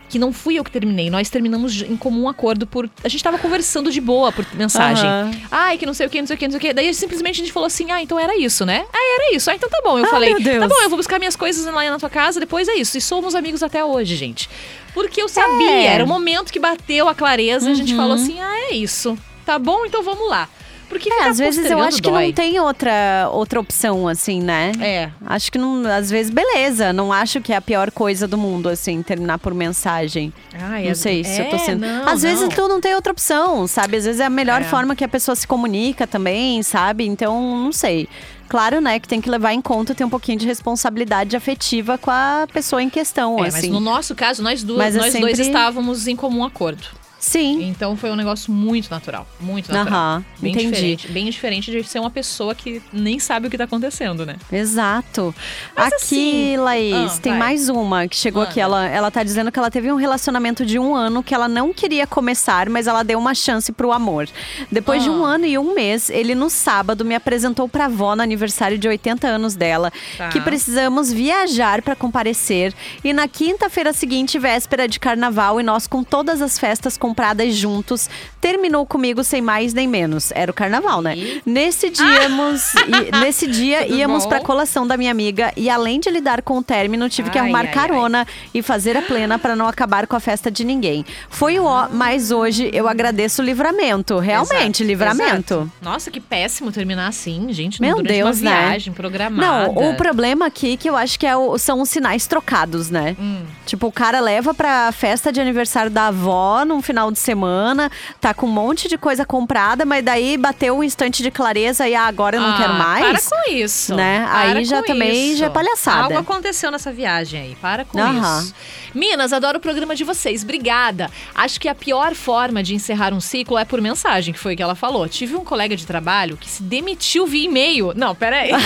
Que 0.09 0.21
não 0.21 0.33
fui 0.33 0.55
eu 0.57 0.63
que 0.63 0.71
terminei, 0.71 1.11
nós 1.11 1.29
terminamos 1.29 1.83
em 1.83 1.97
comum 1.97 2.29
acordo 2.29 2.65
por. 2.65 2.89
A 3.03 3.09
gente 3.09 3.25
tava 3.25 3.39
conversando 3.39 3.91
de 3.91 4.01
boa 4.01 4.31
por 4.31 4.47
mensagem. 4.55 5.05
Aham. 5.05 5.33
Ai, 5.51 5.77
que 5.79 5.85
não 5.85 5.93
sei 5.93 6.07
o 6.07 6.11
que, 6.11 6.21
não 6.21 6.29
sei 6.29 6.37
o 6.37 6.39
que, 6.39 6.45
não 6.47 6.53
sei 6.53 6.59
o 6.59 6.61
que. 6.61 6.73
Daí 6.73 6.95
simplesmente 6.95 7.41
a 7.41 7.45
gente 7.45 7.53
falou 7.53 7.67
assim: 7.67 7.91
ah, 7.91 8.01
então 8.01 8.17
era 8.17 8.37
isso, 8.39 8.65
né? 8.65 8.87
Ah, 8.93 9.15
era 9.17 9.35
isso. 9.37 9.51
Ah, 9.51 9.57
então 9.57 9.69
tá 9.69 9.81
bom. 9.83 9.99
Eu 9.99 10.05
Ah, 10.05 10.09
falei: 10.09 10.33
tá 10.33 10.69
bom, 10.69 10.81
eu 10.85 10.89
vou 10.89 10.97
buscar 10.97 11.19
minhas 11.19 11.35
coisas 11.35 11.67
lá 11.67 11.91
na 11.91 11.99
tua 11.99 12.09
casa, 12.09 12.39
depois 12.39 12.69
é 12.69 12.75
isso. 12.77 12.97
E 12.97 13.01
somos 13.01 13.35
amigos 13.35 13.65
até 13.65 13.85
hoje, 13.85 14.15
gente. 14.15 14.49
Porque 14.95 15.21
eu 15.21 15.29
sabia, 15.29 15.73
É. 15.73 15.87
era 15.87 16.05
o 16.05 16.07
momento 16.07 16.53
que 16.53 16.61
bateu 16.61 17.09
a 17.09 17.15
clareza, 17.15 17.69
a 17.69 17.75
gente 17.75 17.91
Uhum. 17.91 17.97
falou 17.99 18.15
assim: 18.15 18.39
ah, 18.41 18.71
é 18.71 18.75
isso. 18.77 19.19
Tá 19.45 19.59
bom, 19.59 19.85
então 19.85 20.05
vamos 20.05 20.29
lá. 20.31 20.49
Porque 20.89 21.09
É, 21.09 21.13
ficar 21.17 21.29
às 21.31 21.39
vezes 21.39 21.71
eu 21.71 21.81
acho 21.81 22.01
que 22.03 22.11
dói. 22.11 22.27
não 22.27 22.33
tem 22.33 22.61
outra, 22.61 23.29
outra 23.33 23.59
opção, 23.61 24.07
assim, 24.07 24.41
né? 24.41 24.73
É. 24.81 25.11
Acho 25.27 25.51
que 25.51 25.59
não, 25.59 25.85
às 25.87 26.09
vezes, 26.11 26.31
beleza. 26.31 26.93
Não 26.93 27.13
acho 27.13 27.41
que 27.41 27.53
é 27.53 27.57
a 27.57 27.61
pior 27.61 27.91
coisa 27.91 28.27
do 28.29 28.39
mundo, 28.39 28.69
assim, 28.69 29.03
terminar 29.03 29.39
por 29.39 29.53
mensagem. 29.53 30.33
Ai, 30.55 30.85
Não 30.85 30.91
é- 30.91 30.95
sei 30.95 31.25
se 31.25 31.41
eu 31.41 31.51
tô 31.51 31.57
é, 31.57 31.59
sendo. 31.59 31.81
não, 31.87 32.09
Às 32.09 32.23
vezes 32.23 32.43
não. 32.43 32.49
tu 32.49 32.69
não 32.69 32.81
tem 32.81 32.95
outra 32.95 33.13
opção, 33.13 33.67
sabe? 33.67 33.97
Às 33.97 34.05
vezes 34.05 34.21
é 34.21 34.25
a 34.27 34.31
melhor 34.31 34.61
É. 34.63 34.65
forma 34.65 34.95
que 34.95 35.05
a 35.05 35.09
pessoa 35.09 35.35
se 35.35 35.47
comunica 35.47 36.07
também, 36.07 36.63
sabe? 36.63 37.05
Então, 37.07 37.41
não 37.57 37.73
sei. 37.73 38.09
Claro, 38.49 38.81
né, 38.81 39.01
que 39.01 39.09
tem 39.09 39.21
que 39.21 39.29
levar 39.29 39.53
em 39.55 39.61
conta 39.61 39.93
ter 39.93 40.05
um 40.05 40.09
pouquinho 40.09 40.39
de 40.39 40.47
responsabilidade 40.47 41.37
afetiva 41.37 41.99
com 41.99 42.13
a 42.13 42.47
pessoa 42.53 42.81
em 42.81 42.89
questão, 42.89 43.37
É, 43.39 43.43
mas 43.43 43.57
assim. 43.57 43.71
no 43.71 43.81
nosso 43.81 44.15
caso, 44.15 44.41
nós, 44.41 44.63
duas, 44.63 44.79
Mas 44.79 44.95
é 44.95 44.99
nós 45.01 45.13
dois 45.15 45.37
sempre- 45.37 45.43
estávamos 45.53 46.07
em 46.07 46.15
comum 46.15 46.45
acordo. 46.45 46.87
Sim. 47.19 47.69
Então 47.69 47.97
foi 47.97 48.11
um 48.11 48.15
negócio 48.17 48.53
muito 48.53 48.91
natural. 48.91 49.27
Muito 49.41 49.73
natural. 49.73 50.23
Bem 50.39 50.53
entendi. 50.53 50.71
diferente. 50.71 51.09
Bem 51.09 51.25
diferente 51.31 51.71
de 51.71 51.83
ser 51.83 51.99
uma 51.99 52.11
pessoa 52.11 52.55
que 52.55 52.81
nem 52.93 53.19
sabe 53.19 53.47
o 53.49 53.51
que 53.51 53.57
tá 53.59 53.65
acontecendo, 53.65 54.25
né? 54.27 54.37
Exato. 54.53 55.35
Mas 55.75 55.87
aqui, 55.87 55.95
assim- 55.97 56.57
Laís, 56.57 56.95
Ah, 57.17 57.19
tem 57.21 57.33
vai. 57.33 57.39
mais 57.39 57.69
uma 57.69 58.07
que 58.07 58.17
chegou 58.17 58.43
aqui. 58.43 58.61
Ela, 58.61 58.87
ela 58.87 59.11
tá 59.11 59.23
dizendo 59.23 59.51
que 59.51 59.59
ela 59.59 59.71
teve 59.71 59.91
um 59.91 59.97
relacionamento 59.97 60.65
de 60.65 60.79
um 60.79 60.95
ano 60.95 61.23
que 61.23 61.35
ela 61.35 61.49
não 61.49 61.73
queria 61.73 62.07
começar, 62.07 62.69
mas 62.69 62.87
ela 62.87 63.03
deu 63.03 63.19
uma 63.19 63.35
chance 63.35 63.73
pro 63.73 63.93
amor. 63.93 64.29
Depois 64.71 65.03
de 65.03 65.11
um 65.11 65.25
Ah. 65.25 65.31
ano 65.35 65.47
e 65.47 65.57
um 65.59 65.75
mês, 65.75 66.11
ele 66.11 66.35
no 66.35 66.51
sábado 66.51 67.05
me 67.05 67.15
apresentou 67.15 67.69
pra 67.69 67.87
avó 67.87 68.15
no 68.15 68.23
aniversário 68.23 68.77
de 68.79 68.87
80 68.89 69.27
anos 69.27 69.55
dela, 69.55 69.91
Tá. 70.19 70.29
que 70.29 70.41
precisamos 70.41 71.11
viajar 71.13 71.81
pra 71.83 71.97
comparecer. 71.97 72.75
E 73.03 73.13
na 73.13 73.27
quinta-feira 73.27 73.93
seguinte, 73.93 74.39
véspera 74.39 74.87
de 74.87 75.01
carnaval, 75.01 75.61
e 75.61 75.63
nós 75.63 75.87
com 75.87 76.03
todas 76.05 76.43
as 76.43 76.59
festas 76.59 76.97
compradas 77.07 77.55
juntos, 77.55 78.11
terminou 78.41 78.85
comigo 78.85 79.23
sem 79.23 79.41
mais 79.41 79.73
nem 79.73 79.87
menos. 79.87 80.33
Era 80.35 80.51
o 80.51 80.55
carnaval, 80.55 81.01
né? 81.01 81.17
E? 81.17 81.43
Nesse 81.47 81.89
dia, 81.89 82.23
íamos- 82.25 82.75
e- 82.87 83.17
nesse 83.21 83.47
dia 83.47 83.85
Tudo 83.85 83.95
íamos 83.97 84.25
bom? 84.25 84.29
pra 84.31 84.41
colação 84.41 84.85
da 84.87 84.97
minha 84.97 85.11
amiga 85.13 85.53
e 85.57 85.71
além 85.71 86.01
de 86.01 86.11
lidar 86.11 86.43
com 86.43 86.59
o 86.59 86.63
término, 86.65 87.09
tive 87.09 87.31
que 87.31 87.39
Ai, 87.39 87.45
arrumar 87.45 87.61
ai, 87.67 87.71
carona 87.73 88.27
e 88.53 88.61
fazer 88.63 88.97
a 88.97 89.03
plena 89.03 89.39
pra 89.39 89.55
não 89.55 89.69
acabar 89.69 90.07
com 90.07 90.17
a 90.17 90.21
festa 90.21 90.51
de 90.51 90.65
ninguém. 90.65 91.05
Foi 91.31 91.59
o 91.61 91.65
ó, 91.65 91.89
mas 91.93 92.31
hoje 92.33 92.71
eu 92.73 92.89
agradeço 92.89 93.41
o 93.41 93.45
livramento, 93.45 94.19
realmente, 94.19 94.83
Exato, 94.83 94.85
livramento. 94.85 95.55
exato. 95.55 95.73
Nossa, 95.81 96.11
que 96.11 96.19
péssimo 96.21 96.73
terminar 96.73 97.07
assim, 97.09 97.47
gente. 97.53 97.81
Meu 97.81 98.03
Deus, 98.03 98.41
uma 98.41 98.51
né? 98.51 98.69
viagem 98.69 98.93
programada. 98.93 99.47
Não, 99.69 99.93
o 99.93 99.95
problema 99.97 100.47
aqui 100.47 100.77
que 100.77 100.89
eu 100.91 100.97
acho 100.97 101.19
que 101.19 101.27
é 101.27 101.37
o- 101.37 101.57
são 101.59 101.81
os 101.81 101.89
sinais 101.89 102.27
trocados, 102.27 102.91
né? 102.91 103.17
Hum. 103.19 103.43
Tipo, 103.65 103.87
o 103.89 103.93
cara 103.93 104.19
leva 104.21 104.53
pra 104.55 104.91
festa 104.93 105.31
de 105.33 105.41
aniversário 105.41 105.91
da 105.91 106.07
avó 106.09 106.65
num 106.65 106.81
final 106.81 106.96
de 107.13 107.19
semana, 107.19 107.91
tá 108.21 108.33
com 108.35 108.47
um 108.47 108.51
monte 108.51 108.89
de 108.89 108.97
coisa 108.99 109.25
comprada, 109.25 109.85
mas 109.85 110.05
daí 110.05 110.37
bateu 110.37 110.77
um 110.79 110.83
instante 110.83 111.23
de 111.23 111.31
clareza 111.31 111.87
e 111.89 111.95
ah, 111.95 112.07
agora 112.07 112.37
eu 112.37 112.41
não 112.41 112.55
Ah, 112.55 112.57
quero 112.57 112.75
mais. 112.75 113.23
Para 113.29 113.43
com 113.43 113.51
isso. 113.53 113.95
Né? 113.95 114.25
Para 114.27 114.39
Aí 114.39 114.65
já 114.65 114.83
também 114.83 115.31
isso. 115.31 115.39
já 115.39 115.47
é 115.47 115.51
palhaçada. 115.51 116.05
Algo 116.05 116.19
aconteceu 116.19 116.71
nessa 116.71 116.93
viagem 116.93 117.41
aí. 117.41 117.57
Para 117.61 117.85
com 117.85 117.99
Aham. 118.01 118.41
isso. 118.41 118.55
Minas, 118.97 119.33
adoro 119.33 119.59
o 119.59 119.61
programa 119.61 119.95
de 119.95 120.03
vocês. 120.05 120.43
Obrigada. 120.43 121.11
Acho 121.35 121.61
que 121.61 121.69
a 121.69 121.75
pior 121.75 122.15
forma 122.15 122.63
de 122.63 122.75
encerrar 122.75 123.13
um 123.13 123.21
ciclo 123.21 123.59
é 123.59 123.65
por 123.65 123.81
mensagem, 123.81 124.33
que 124.33 124.41
foi 124.41 124.55
o 124.55 124.57
que 124.57 124.63
ela 124.63 124.75
falou. 124.75 125.07
Tive 125.09 125.37
um 125.37 125.45
colega 125.45 125.77
de 125.77 125.87
trabalho 125.87 126.37
que 126.37 126.49
se 126.49 126.63
demitiu 126.63 127.27
via 127.27 127.45
e-mail. 127.45 127.93
Não, 127.95 128.15
peraí. 128.15 128.51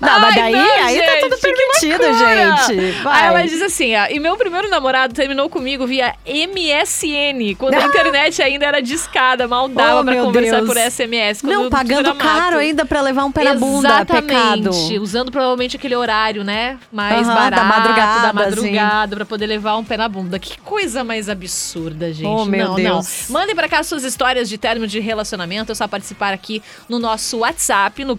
Não, 0.00 0.20
mas 0.20 0.34
daí, 0.34 0.52
não, 0.52 0.60
aí 0.86 0.98
tá 1.02 1.12
tudo 1.20 1.36
gente, 1.36 1.40
que 1.40 1.54
permitido, 1.54 2.08
loucura. 2.08 2.56
gente. 2.66 2.80
Aí 2.80 3.02
Vai. 3.02 3.26
ela 3.26 3.42
diz 3.42 3.60
assim: 3.62 3.92
e 4.10 4.18
meu 4.18 4.36
primeiro 4.36 4.68
namorado 4.70 5.12
terminou 5.14 5.48
comigo 5.48 5.86
via 5.86 6.14
MSN, 6.26 7.54
quando 7.58 7.74
a 7.74 7.82
internet 7.86 8.40
ainda 8.42 8.66
era 8.66 8.80
discada, 8.80 9.46
mal 9.46 9.68
dava 9.68 10.00
Oh, 10.00 10.04
pra 10.04 10.16
conversar 10.16 10.56
Deus. 10.62 10.68
por 10.68 10.76
SMS. 10.78 11.42
Não, 11.42 11.64
tudo 11.64 11.70
pagando 11.70 12.14
caro 12.14 12.58
ainda 12.58 12.84
pra 12.86 13.00
levar 13.02 13.24
um 13.24 13.32
pé 13.32 13.44
na 13.44 13.54
bunda, 13.54 13.88
Exatamente, 13.88 14.26
pecado. 14.26 14.70
usando 15.02 15.30
provavelmente 15.30 15.76
aquele 15.76 15.94
horário, 15.94 16.42
né? 16.42 16.78
Mais 16.90 17.26
barato, 17.26 17.56
da 17.56 17.64
madrugada, 17.64 18.11
da 18.20 18.32
madrugada, 18.32 19.16
pra 19.16 19.24
poder 19.24 19.46
levar 19.46 19.76
um 19.76 19.84
pé 19.84 19.96
na 19.96 20.08
bunda. 20.08 20.38
Que 20.38 20.58
coisa 20.60 21.02
mais 21.04 21.28
absurda, 21.28 22.12
gente. 22.12 22.26
Oh, 22.26 22.44
meu 22.44 22.68
não, 22.68 22.74
Deus. 22.74 23.26
não. 23.28 23.40
Mandem 23.40 23.54
pra 23.54 23.68
cá 23.68 23.82
suas 23.82 24.04
histórias 24.04 24.48
de 24.48 24.58
término 24.58 24.86
de 24.86 25.00
relacionamento. 25.00 25.72
É 25.72 25.74
só 25.74 25.86
participar 25.88 26.32
aqui 26.32 26.62
no 26.88 26.98
nosso 26.98 27.38
WhatsApp, 27.38 28.04
no 28.04 28.14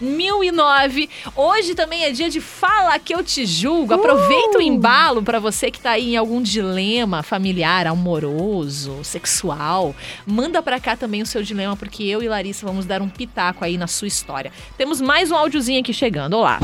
489-9188-1009. 0.00 1.08
Hoje 1.36 1.74
também 1.74 2.04
é 2.04 2.10
dia 2.10 2.28
de 2.30 2.40
Fala 2.40 2.98
Que 2.98 3.14
Eu 3.14 3.22
Te 3.22 3.44
Julgo. 3.46 3.94
Aproveita 3.94 4.58
o 4.58 4.60
Uh! 4.60 4.62
embalo 4.62 5.22
pra 5.22 5.38
você 5.38 5.70
que 5.70 5.80
tá 5.80 5.90
aí 5.92 6.14
em 6.14 6.16
algum 6.16 6.40
dilema 6.42 7.22
familiar, 7.22 7.86
amoroso, 7.86 8.98
sexual. 9.02 9.94
Manda 10.26 10.62
pra 10.62 10.80
cá 10.80 10.96
também 10.96 11.22
o 11.22 11.26
seu 11.26 11.42
dilema, 11.42 11.76
porque 11.76 12.02
eu 12.04 12.22
e 12.22 12.28
Larissa 12.28 12.66
vamos 12.66 12.84
dar 12.86 13.00
um 13.02 13.08
pitaco 13.08 13.64
aí 13.64 13.76
na 13.76 13.86
sua 13.86 14.08
história. 14.08 14.52
Temos 14.76 15.00
mais 15.00 15.30
um 15.30 15.36
áudiozinho 15.36 15.80
aqui 15.80 15.92
chegando. 15.92 16.34
Olá. 16.34 16.58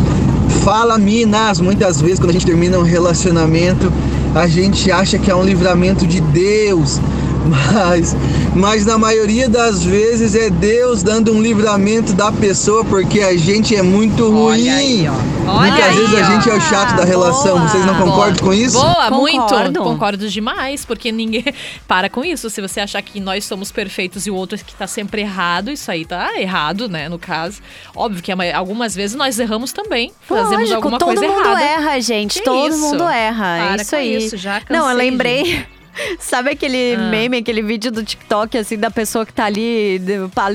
Fala 0.65 0.99
Minas, 0.99 1.61
muitas 1.61 2.01
vezes 2.01 2.19
quando 2.19 2.31
a 2.31 2.33
gente 2.33 2.47
termina 2.47 2.79
um 2.79 2.83
relacionamento, 2.83 3.93
a 4.35 4.47
gente 4.47 4.91
acha 4.91 5.19
que 5.19 5.31
é 5.31 5.35
um 5.35 5.43
livramento 5.43 6.07
de 6.07 6.21
Deus, 6.21 7.01
mas 7.47 8.17
mas 8.55 8.85
na 8.85 8.99
maioria 8.99 9.49
das 9.49 9.83
vezes 9.85 10.35
é 10.35 10.51
Deus 10.51 11.03
dando 11.03 11.33
um 11.33 11.41
livramento 11.41 12.13
da 12.13 12.33
pessoa 12.33 12.85
porque 12.85 13.21
a 13.21 13.37
gente 13.37 13.77
é 13.77 13.83
muito 13.83 14.29
ruim. 14.29 14.69
Olha 14.69 14.75
aí, 14.75 15.09
ó. 15.09 15.49
Olha 15.51 15.71
Muitas 15.71 15.89
aí, 15.89 15.97
vezes 15.97 16.15
a 16.15 16.21
ó. 16.21 16.31
gente 16.31 16.51
é 16.51 16.55
o 16.55 16.61
chato 16.61 16.97
da 16.97 17.05
relação. 17.05 17.57
Boa. 17.57 17.69
Vocês 17.69 17.87
não 17.87 17.95
concordam 17.95 18.45
com 18.45 18.53
isso? 18.53 18.79
Boa, 18.79 19.11
muito. 19.11 19.41
Concordo. 19.41 19.83
Concordo 19.83 20.29
demais, 20.29 20.85
porque 20.85 21.13
ninguém. 21.13 21.45
Para 21.87 22.11
com 22.11 22.25
isso. 22.25 22.51
Se 22.51 22.61
você 22.61 22.81
achar 22.81 23.01
que 23.01 23.21
nós 23.21 23.45
somos 23.45 23.71
perfeitos 23.71 24.27
e 24.27 24.31
o 24.31 24.35
outro 24.35 24.59
que 24.59 24.75
tá 24.75 24.87
sempre 24.87 25.23
errado, 25.23 25.71
isso 25.71 25.91
aí 25.91 26.05
tá 26.05 26.39
errado, 26.39 26.89
né? 26.89 27.09
No 27.09 27.19
caso. 27.19 27.61
Óbvio 27.95 28.23
que 28.23 28.33
algumas 28.53 28.95
vezes 28.95 29.17
nós 29.17 29.39
erramos 29.39 29.73
também. 29.73 30.13
Fazemos 30.23 30.53
Lógico, 30.53 30.75
alguma 30.75 30.99
todo 30.99 31.15
coisa 31.15 31.27
mundo 31.27 31.41
errada. 31.41 31.63
erra, 31.63 32.01
gente. 32.01 32.39
Que 32.39 32.45
todo 32.45 32.75
isso? 32.75 32.79
mundo 32.79 33.05
erra. 33.05 33.59
Para 33.59 33.73
é 33.73 33.77
isso 33.77 33.91
com 33.91 33.97
aí. 33.97 34.17
isso, 34.17 34.37
já 34.37 34.61
Não, 34.69 34.79
eu 34.79 34.85
cansei 34.85 35.11
lembrei. 35.11 35.67
Sabe 36.19 36.51
aquele 36.51 36.95
Ah. 36.95 36.99
meme, 37.11 37.39
aquele 37.39 37.63
vídeo 37.63 37.91
do 37.91 38.03
TikTok, 38.05 38.57
assim, 38.59 38.77
da 38.77 38.91
pessoa 38.91 39.25
que 39.27 39.33
tá 39.33 39.45
ali 39.45 40.01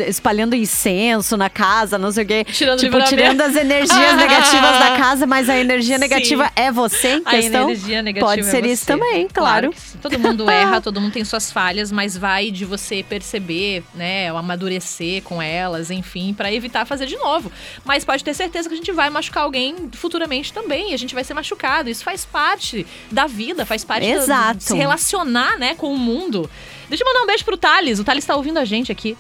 espalhando 0.07 0.55
incenso 0.55 1.35
na 1.37 1.49
casa, 1.49 1.97
não 1.97 2.11
sei 2.11 2.23
o 2.23 2.27
quê. 2.27 2.45
Tirando 2.45 2.79
tipo, 2.79 3.01
tirando 3.03 3.41
as 3.41 3.55
energias 3.55 3.89
negativas 4.15 4.79
da 4.79 4.97
casa, 4.97 5.25
mas 5.25 5.49
a 5.49 5.57
energia 5.57 5.97
negativa 5.97 6.51
é 6.55 6.71
você 6.71 7.15
em 7.15 7.21
A 7.25 7.29
questão? 7.31 7.63
energia 7.69 8.01
negativa 8.01 8.27
Pode 8.27 8.41
é 8.41 8.43
ser 8.43 8.65
isso 8.65 8.85
você. 8.85 8.93
também, 8.93 9.27
claro. 9.27 9.71
sim. 9.75 9.97
todo 10.01 10.17
mundo 10.19 10.49
erra, 10.49 10.79
todo 10.81 10.99
mundo 11.01 11.13
tem 11.13 11.23
suas 11.25 11.51
falhas, 11.51 11.91
mas 11.91 12.17
vai 12.17 12.51
de 12.51 12.65
você 12.65 13.03
perceber, 13.07 13.83
né, 13.93 14.29
amadurecer 14.29 15.21
com 15.23 15.41
elas, 15.41 15.91
enfim, 15.91 16.33
pra 16.33 16.51
evitar 16.51 16.85
fazer 16.85 17.05
de 17.05 17.15
novo. 17.17 17.51
Mas 17.83 18.03
pode 18.05 18.23
ter 18.23 18.33
certeza 18.33 18.67
que 18.69 18.73
a 18.73 18.77
gente 18.77 18.91
vai 18.91 19.09
machucar 19.09 19.43
alguém 19.43 19.75
futuramente 19.93 20.51
também, 20.53 20.91
e 20.91 20.93
a 20.93 20.97
gente 20.97 21.13
vai 21.13 21.23
ser 21.23 21.33
machucado. 21.33 21.89
Isso 21.89 22.03
faz 22.03 22.25
parte 22.25 22.85
da 23.11 23.25
vida, 23.27 23.65
faz 23.65 23.83
parte 23.83 24.05
Exato. 24.07 24.57
de 24.57 24.63
se 24.63 24.75
relacionar, 24.75 25.32
né, 25.33 25.75
com 25.75 25.93
o 25.93 25.97
mundo. 25.97 26.49
Deixa 26.87 27.03
eu 27.03 27.07
mandar 27.07 27.23
um 27.23 27.27
beijo 27.27 27.43
pro 27.43 27.57
Thales. 27.57 27.99
O 27.99 28.03
Thales 28.03 28.25
tá 28.25 28.35
ouvindo 28.35 28.59
a 28.59 28.65
gente 28.65 28.91
aqui. 28.91 29.17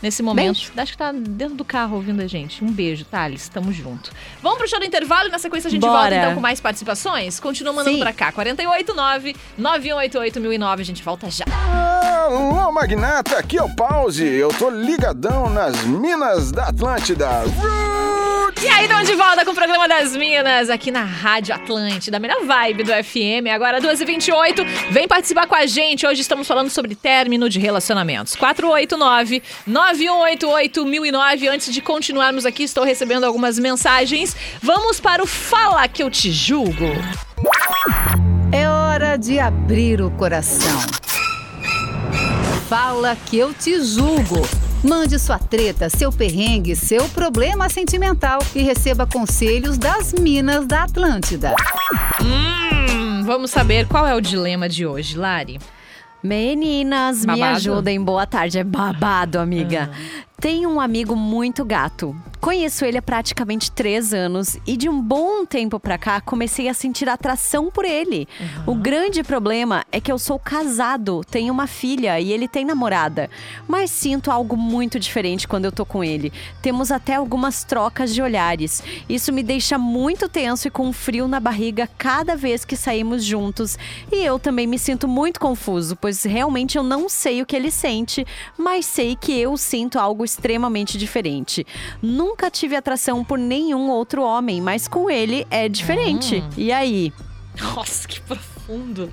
Nesse 0.00 0.22
momento. 0.22 0.58
Beijo. 0.58 0.72
Acho 0.76 0.92
que 0.92 0.98
tá 0.98 1.10
dentro 1.10 1.56
do 1.56 1.64
carro 1.64 1.96
ouvindo 1.96 2.20
a 2.22 2.26
gente. 2.26 2.62
Um 2.62 2.70
beijo, 2.70 3.04
Thales. 3.04 3.48
Tamo 3.48 3.72
junto. 3.72 4.12
Vamos 4.40 4.58
pro 4.58 4.68
show 4.68 4.78
do 4.78 4.84
intervalo 4.84 5.28
e 5.28 5.32
na 5.32 5.40
sequência 5.40 5.66
a 5.66 5.70
gente 5.70 5.80
Bora. 5.80 5.92
volta 5.98 6.14
então 6.14 6.34
com 6.36 6.40
mais 6.40 6.60
participações? 6.60 7.40
Continua 7.40 7.72
mandando 7.72 7.96
Sim. 7.96 8.02
pra 8.02 8.12
cá. 8.12 8.30
489 8.30 9.34
9188 9.56 10.40
1009. 10.40 10.82
A 10.82 10.84
gente 10.84 11.02
volta 11.02 11.28
já. 11.30 11.44
Alô, 12.24 12.70
magnata, 12.70 13.38
aqui 13.38 13.58
é 13.58 13.62
o 13.62 13.74
Pause. 13.74 14.24
Eu 14.24 14.50
tô 14.50 14.70
ligadão 14.70 15.50
nas 15.50 15.82
minas 15.82 16.52
da 16.52 16.66
Atlântida. 16.66 17.40
Roots! 17.40 18.07
E 18.56 18.66
aí, 18.68 18.84
estamos 18.84 19.06
de 19.06 19.14
volta 19.14 19.44
com 19.44 19.50
o 19.50 19.54
programa 19.54 19.86
das 19.86 20.16
Minas 20.16 20.70
aqui 20.70 20.90
na 20.90 21.02
Rádio 21.02 21.54
Atlântida, 21.54 22.16
a 22.16 22.20
melhor 22.20 22.44
vibe 22.44 22.82
do 22.82 22.92
FM. 22.92 23.46
Agora 23.52 23.78
2h28. 23.80 24.64
Vem 24.90 25.06
participar 25.06 25.46
com 25.46 25.54
a 25.54 25.66
gente. 25.66 26.06
Hoje 26.06 26.22
estamos 26.22 26.48
falando 26.48 26.70
sobre 26.70 26.94
término 26.94 27.48
de 27.48 27.58
relacionamentos. 27.58 28.34
489 28.34 29.42
9188 29.66 30.84
1009. 30.84 31.48
Antes 31.48 31.72
de 31.72 31.82
continuarmos 31.82 32.46
aqui, 32.46 32.62
estou 32.62 32.84
recebendo 32.84 33.24
algumas 33.24 33.58
mensagens. 33.58 34.34
Vamos 34.62 34.98
para 34.98 35.22
o 35.22 35.26
Fala 35.26 35.86
que 35.86 36.02
eu 36.02 36.10
te 36.10 36.32
julgo. 36.32 36.86
É 38.50 38.66
hora 38.66 39.16
de 39.18 39.38
abrir 39.38 40.00
o 40.00 40.10
coração. 40.12 40.80
Fala 42.68 43.16
que 43.26 43.38
eu 43.38 43.52
te 43.52 43.78
julgo. 43.82 44.42
Mande 44.82 45.18
sua 45.18 45.38
treta, 45.38 45.90
seu 45.90 46.12
perrengue, 46.12 46.76
seu 46.76 47.08
problema 47.08 47.68
sentimental 47.68 48.38
e 48.54 48.62
receba 48.62 49.06
conselhos 49.06 49.76
das 49.76 50.12
Minas 50.12 50.66
da 50.66 50.84
Atlântida. 50.84 51.54
Hum, 52.22 53.24
vamos 53.24 53.50
saber 53.50 53.88
qual 53.88 54.06
é 54.06 54.14
o 54.14 54.20
dilema 54.20 54.68
de 54.68 54.86
hoje, 54.86 55.16
Lari. 55.16 55.58
Meninas, 56.22 57.20
me 57.20 57.26
Babado? 57.26 57.56
ajudem. 57.56 58.02
Boa 58.02 58.26
tarde. 58.26 58.58
É 58.58 58.64
babado, 58.64 59.38
amiga. 59.38 59.90
Tenho 60.40 60.70
um 60.70 60.80
amigo 60.80 61.16
muito 61.16 61.64
gato. 61.64 62.14
Conheço 62.40 62.84
ele 62.84 62.96
há 62.96 63.02
praticamente 63.02 63.72
três 63.72 64.14
anos 64.14 64.56
e 64.64 64.76
de 64.76 64.88
um 64.88 65.02
bom 65.02 65.44
tempo 65.44 65.80
pra 65.80 65.98
cá 65.98 66.20
comecei 66.20 66.68
a 66.68 66.74
sentir 66.74 67.08
atração 67.08 67.68
por 67.68 67.84
ele. 67.84 68.28
O 68.64 68.76
grande 68.76 69.24
problema 69.24 69.84
é 69.90 70.00
que 70.00 70.10
eu 70.10 70.18
sou 70.20 70.38
casado, 70.38 71.22
tenho 71.28 71.52
uma 71.52 71.66
filha 71.66 72.20
e 72.20 72.32
ele 72.32 72.46
tem 72.46 72.64
namorada. 72.64 73.28
Mas 73.66 73.90
sinto 73.90 74.30
algo 74.30 74.56
muito 74.56 75.00
diferente 75.00 75.48
quando 75.48 75.64
eu 75.64 75.72
tô 75.72 75.84
com 75.84 76.04
ele. 76.04 76.32
Temos 76.62 76.92
até 76.92 77.16
algumas 77.16 77.64
trocas 77.64 78.14
de 78.14 78.22
olhares. 78.22 78.84
Isso 79.08 79.32
me 79.32 79.42
deixa 79.42 79.76
muito 79.76 80.28
tenso 80.28 80.68
e 80.68 80.70
com 80.70 80.86
um 80.86 80.92
frio 80.92 81.26
na 81.26 81.40
barriga 81.40 81.88
cada 81.98 82.36
vez 82.36 82.64
que 82.64 82.76
saímos 82.76 83.24
juntos. 83.24 83.76
E 84.12 84.24
eu 84.24 84.38
também 84.38 84.68
me 84.68 84.78
sinto 84.78 85.08
muito 85.08 85.40
confuso, 85.40 85.96
pois 85.96 86.22
realmente 86.22 86.78
eu 86.78 86.84
não 86.84 87.08
sei 87.08 87.42
o 87.42 87.46
que 87.46 87.56
ele 87.56 87.72
sente, 87.72 88.24
mas 88.56 88.86
sei 88.86 89.16
que 89.16 89.36
eu 89.36 89.56
sinto 89.56 89.98
algo 89.98 90.27
extremamente 90.28 90.96
diferente. 90.98 91.66
Nunca 92.02 92.50
tive 92.50 92.76
atração 92.76 93.24
por 93.24 93.38
nenhum 93.38 93.90
outro 93.90 94.22
homem, 94.22 94.60
mas 94.60 94.86
com 94.86 95.10
ele 95.10 95.46
é 95.50 95.68
diferente. 95.68 96.42
E 96.56 96.70
aí? 96.70 97.12
Nossa, 97.60 98.06
que 98.06 98.20
profundo. 98.20 99.10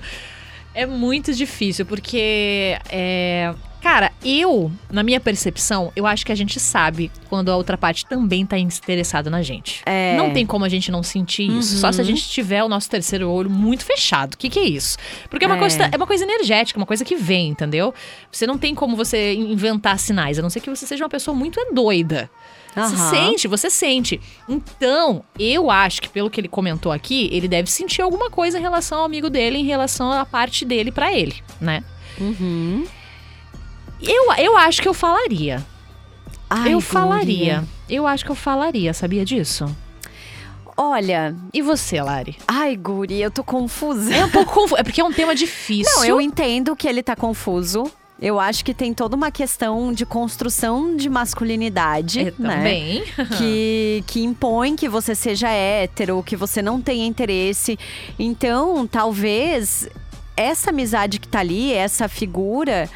É 0.74 0.84
muito 0.84 1.32
difícil, 1.32 1.86
porque 1.86 2.78
é. 2.90 3.54
Cara, 3.86 4.10
eu, 4.24 4.68
na 4.90 5.04
minha 5.04 5.20
percepção, 5.20 5.92
eu 5.94 6.08
acho 6.08 6.26
que 6.26 6.32
a 6.32 6.34
gente 6.34 6.58
sabe 6.58 7.08
quando 7.28 7.50
a 7.50 7.56
outra 7.56 7.78
parte 7.78 8.04
também 8.04 8.44
tá 8.44 8.58
interessada 8.58 9.30
na 9.30 9.42
gente. 9.42 9.80
É. 9.86 10.16
Não 10.16 10.32
tem 10.32 10.44
como 10.44 10.64
a 10.64 10.68
gente 10.68 10.90
não 10.90 11.04
sentir 11.04 11.48
isso. 11.48 11.78
Só 11.78 11.92
se 11.92 12.00
a 12.00 12.04
gente 12.04 12.28
tiver 12.28 12.64
o 12.64 12.68
nosso 12.68 12.90
terceiro 12.90 13.30
olho 13.30 13.48
muito 13.48 13.84
fechado. 13.84 14.34
O 14.34 14.36
que, 14.36 14.50
que 14.50 14.58
é 14.58 14.64
isso? 14.64 14.98
Porque 15.30 15.44
é 15.44 15.48
uma, 15.48 15.54
É. 15.54 15.60
Coisa, 15.60 15.88
é 15.92 15.96
uma 15.96 16.06
coisa 16.06 16.24
energética, 16.24 16.80
uma 16.80 16.84
coisa 16.84 17.04
que 17.04 17.14
vem, 17.14 17.50
entendeu? 17.50 17.94
Você 18.28 18.44
não 18.44 18.58
tem 18.58 18.74
como 18.74 18.96
você 18.96 19.34
inventar 19.34 20.00
sinais, 20.00 20.36
a 20.36 20.42
não 20.42 20.50
ser 20.50 20.58
que 20.58 20.68
você 20.68 20.84
seja 20.84 21.04
uma 21.04 21.08
pessoa 21.08 21.32
muito 21.32 21.60
doida. 21.72 22.28
Você 22.74 22.80
Aham. 22.96 23.10
sente, 23.10 23.46
você 23.46 23.70
sente. 23.70 24.20
Então, 24.48 25.22
eu 25.38 25.70
acho 25.70 26.02
que 26.02 26.08
pelo 26.08 26.28
que 26.28 26.40
ele 26.40 26.48
comentou 26.48 26.90
aqui, 26.90 27.28
ele 27.30 27.46
deve 27.46 27.70
sentir 27.70 28.02
alguma 28.02 28.30
coisa 28.30 28.58
em 28.58 28.62
relação 28.62 28.98
ao 28.98 29.04
amigo 29.04 29.30
dele, 29.30 29.58
em 29.58 29.64
relação 29.64 30.10
à 30.10 30.26
parte 30.26 30.64
dele 30.64 30.90
pra 30.90 31.14
ele, 31.14 31.36
né? 31.60 31.84
Uhum. 32.18 32.84
Eu, 34.00 34.32
eu 34.34 34.56
acho 34.56 34.80
que 34.82 34.88
eu 34.88 34.94
falaria. 34.94 35.64
Ai, 36.48 36.74
eu 36.74 36.80
falaria. 36.80 37.64
Eu 37.88 38.06
acho 38.06 38.24
que 38.24 38.30
eu 38.30 38.34
falaria, 38.36 38.92
sabia 38.94 39.24
disso? 39.24 39.74
Olha, 40.76 41.34
E 41.54 41.62
você, 41.62 42.02
Lari? 42.02 42.36
ai, 42.46 42.76
Guri, 42.76 43.20
eu 43.20 43.30
tô 43.30 43.42
confusa. 43.42 44.14
É 44.14 44.24
um 44.24 44.30
pouco 44.30 44.52
confuso. 44.52 44.78
É 44.78 44.82
porque 44.82 45.00
é 45.00 45.04
um 45.04 45.12
tema 45.12 45.34
difícil. 45.34 45.90
Não, 45.96 46.04
eu 46.04 46.20
entendo 46.20 46.76
que 46.76 46.86
ele 46.86 47.02
tá 47.02 47.16
confuso. 47.16 47.90
Eu 48.20 48.38
acho 48.40 48.64
que 48.64 48.72
tem 48.74 48.92
toda 48.94 49.16
uma 49.16 49.30
questão 49.30 49.92
de 49.92 50.04
construção 50.06 50.94
de 50.96 51.08
masculinidade, 51.08 52.20
É, 52.20 52.24
né? 52.38 52.56
também. 52.56 53.04
que, 53.38 54.04
que 54.06 54.22
impõe 54.22 54.76
que 54.76 54.88
você 54.88 55.14
seja 55.14 55.48
hétero, 55.48 56.22
que 56.22 56.36
você 56.36 56.60
não 56.60 56.80
tenha 56.80 57.06
interesse. 57.06 57.78
Então, 58.18 58.86
talvez 58.86 59.88
essa 60.36 60.68
amizade 60.70 61.18
que 61.18 61.28
tá 61.28 61.40
ali, 61.40 61.72
essa 61.72 62.06
figura, 62.08 62.88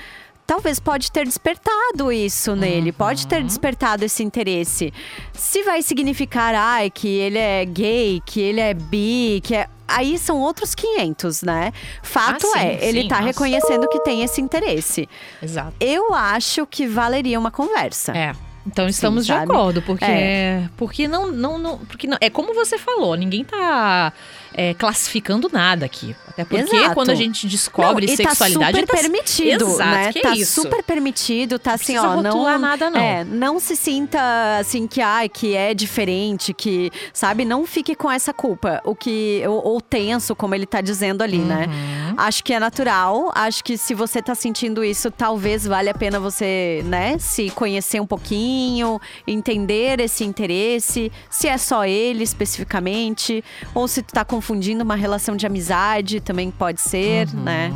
talvez 0.50 0.80
pode 0.80 1.12
ter 1.12 1.24
despertado 1.24 2.10
isso 2.10 2.56
nele, 2.56 2.90
pode 2.90 3.24
ter 3.28 3.40
despertado 3.44 4.04
esse 4.04 4.20
interesse. 4.24 4.92
Se 5.32 5.62
vai 5.62 5.80
significar, 5.80 6.56
ai, 6.56 6.90
que 6.90 7.06
ele 7.06 7.38
é 7.38 7.64
gay, 7.64 8.20
que 8.26 8.40
ele 8.40 8.60
é 8.60 8.74
bi, 8.74 9.40
que 9.44 9.54
é. 9.54 9.68
Aí 9.86 10.18
são 10.18 10.40
outros 10.40 10.74
500, 10.74 11.42
né? 11.42 11.72
Fato 12.02 12.48
Ah, 12.56 12.58
sim, 12.58 12.66
é, 12.66 12.78
ele 12.88 13.02
sim, 13.02 13.08
tá 13.08 13.16
nossa. 13.16 13.26
reconhecendo 13.28 13.88
que 13.88 14.00
tem 14.02 14.22
esse 14.24 14.40
interesse. 14.40 15.08
Exato. 15.40 15.72
Eu 15.78 16.12
acho 16.14 16.66
que 16.66 16.84
valeria 16.84 17.38
uma 17.38 17.52
conversa. 17.52 18.10
É. 18.16 18.32
Então 18.66 18.88
estamos 18.88 19.24
de 19.26 19.32
sabe? 19.32 19.52
acordo, 19.52 19.80
porque 19.82 20.04
É. 20.04 20.68
porque 20.76 21.06
não 21.06 21.30
não, 21.30 21.58
não 21.58 21.78
porque 21.78 22.06
não, 22.08 22.18
é 22.20 22.28
como 22.28 22.52
você 22.54 22.76
falou, 22.76 23.14
ninguém 23.16 23.44
tá 23.44 24.12
é, 24.52 24.74
classificando 24.74 25.48
nada 25.52 25.86
aqui. 25.86 26.14
Até 26.28 26.44
porque 26.44 26.76
Exato. 26.76 26.94
quando 26.94 27.10
a 27.10 27.14
gente 27.14 27.46
descobre 27.46 28.06
Não, 28.06 28.12
e 28.12 28.16
sexualidade 28.16 28.72
tá 28.72 28.80
super 28.80 29.02
permitido, 29.02 29.64
Exato, 29.66 29.90
né? 29.90 30.12
tá 30.12 30.36
super 30.44 30.82
permitido, 30.82 31.58
tá 31.58 31.74
assim, 31.74 31.94
precisa 31.94 32.08
ó, 32.08 32.22
não 32.22 32.58
nada, 32.58 32.90
não. 32.90 33.00
É, 33.00 33.24
não 33.24 33.60
se 33.60 33.76
sinta 33.76 34.20
assim 34.58 34.86
que 34.86 35.00
ai, 35.00 35.28
que 35.28 35.54
é 35.54 35.74
diferente, 35.74 36.54
que, 36.54 36.90
sabe, 37.12 37.44
não 37.44 37.66
fique 37.66 37.94
com 37.94 38.10
essa 38.10 38.32
culpa, 38.32 38.80
o 38.84 38.94
que 38.94 39.42
ou, 39.46 39.64
ou 39.66 39.80
tenso, 39.80 40.34
como 40.34 40.54
ele 40.54 40.66
tá 40.66 40.80
dizendo 40.80 41.22
ali, 41.22 41.38
né? 41.38 41.66
Uhum. 41.68 42.14
Acho 42.16 42.44
que 42.44 42.52
é 42.52 42.60
natural, 42.60 43.30
acho 43.34 43.62
que 43.64 43.76
se 43.76 43.94
você 43.94 44.22
tá 44.22 44.34
sentindo 44.34 44.84
isso, 44.84 45.10
talvez 45.10 45.66
valha 45.66 45.90
a 45.90 45.94
pena 45.94 46.20
você, 46.20 46.82
né, 46.84 47.18
se 47.18 47.50
conhecer 47.50 48.00
um 48.00 48.06
pouquinho, 48.06 49.00
entender 49.26 50.00
esse 50.00 50.24
interesse, 50.24 51.10
se 51.28 51.48
é 51.48 51.58
só 51.58 51.84
ele 51.84 52.22
especificamente, 52.22 53.42
ou 53.74 53.88
se 53.88 54.02
tu 54.02 54.12
tá 54.12 54.24
confundindo 54.40 54.82
uma 54.82 54.96
relação 54.96 55.36
de 55.36 55.46
amizade, 55.46 56.18
também 56.18 56.50
pode 56.50 56.80
ser, 56.80 57.28
né? 57.34 57.70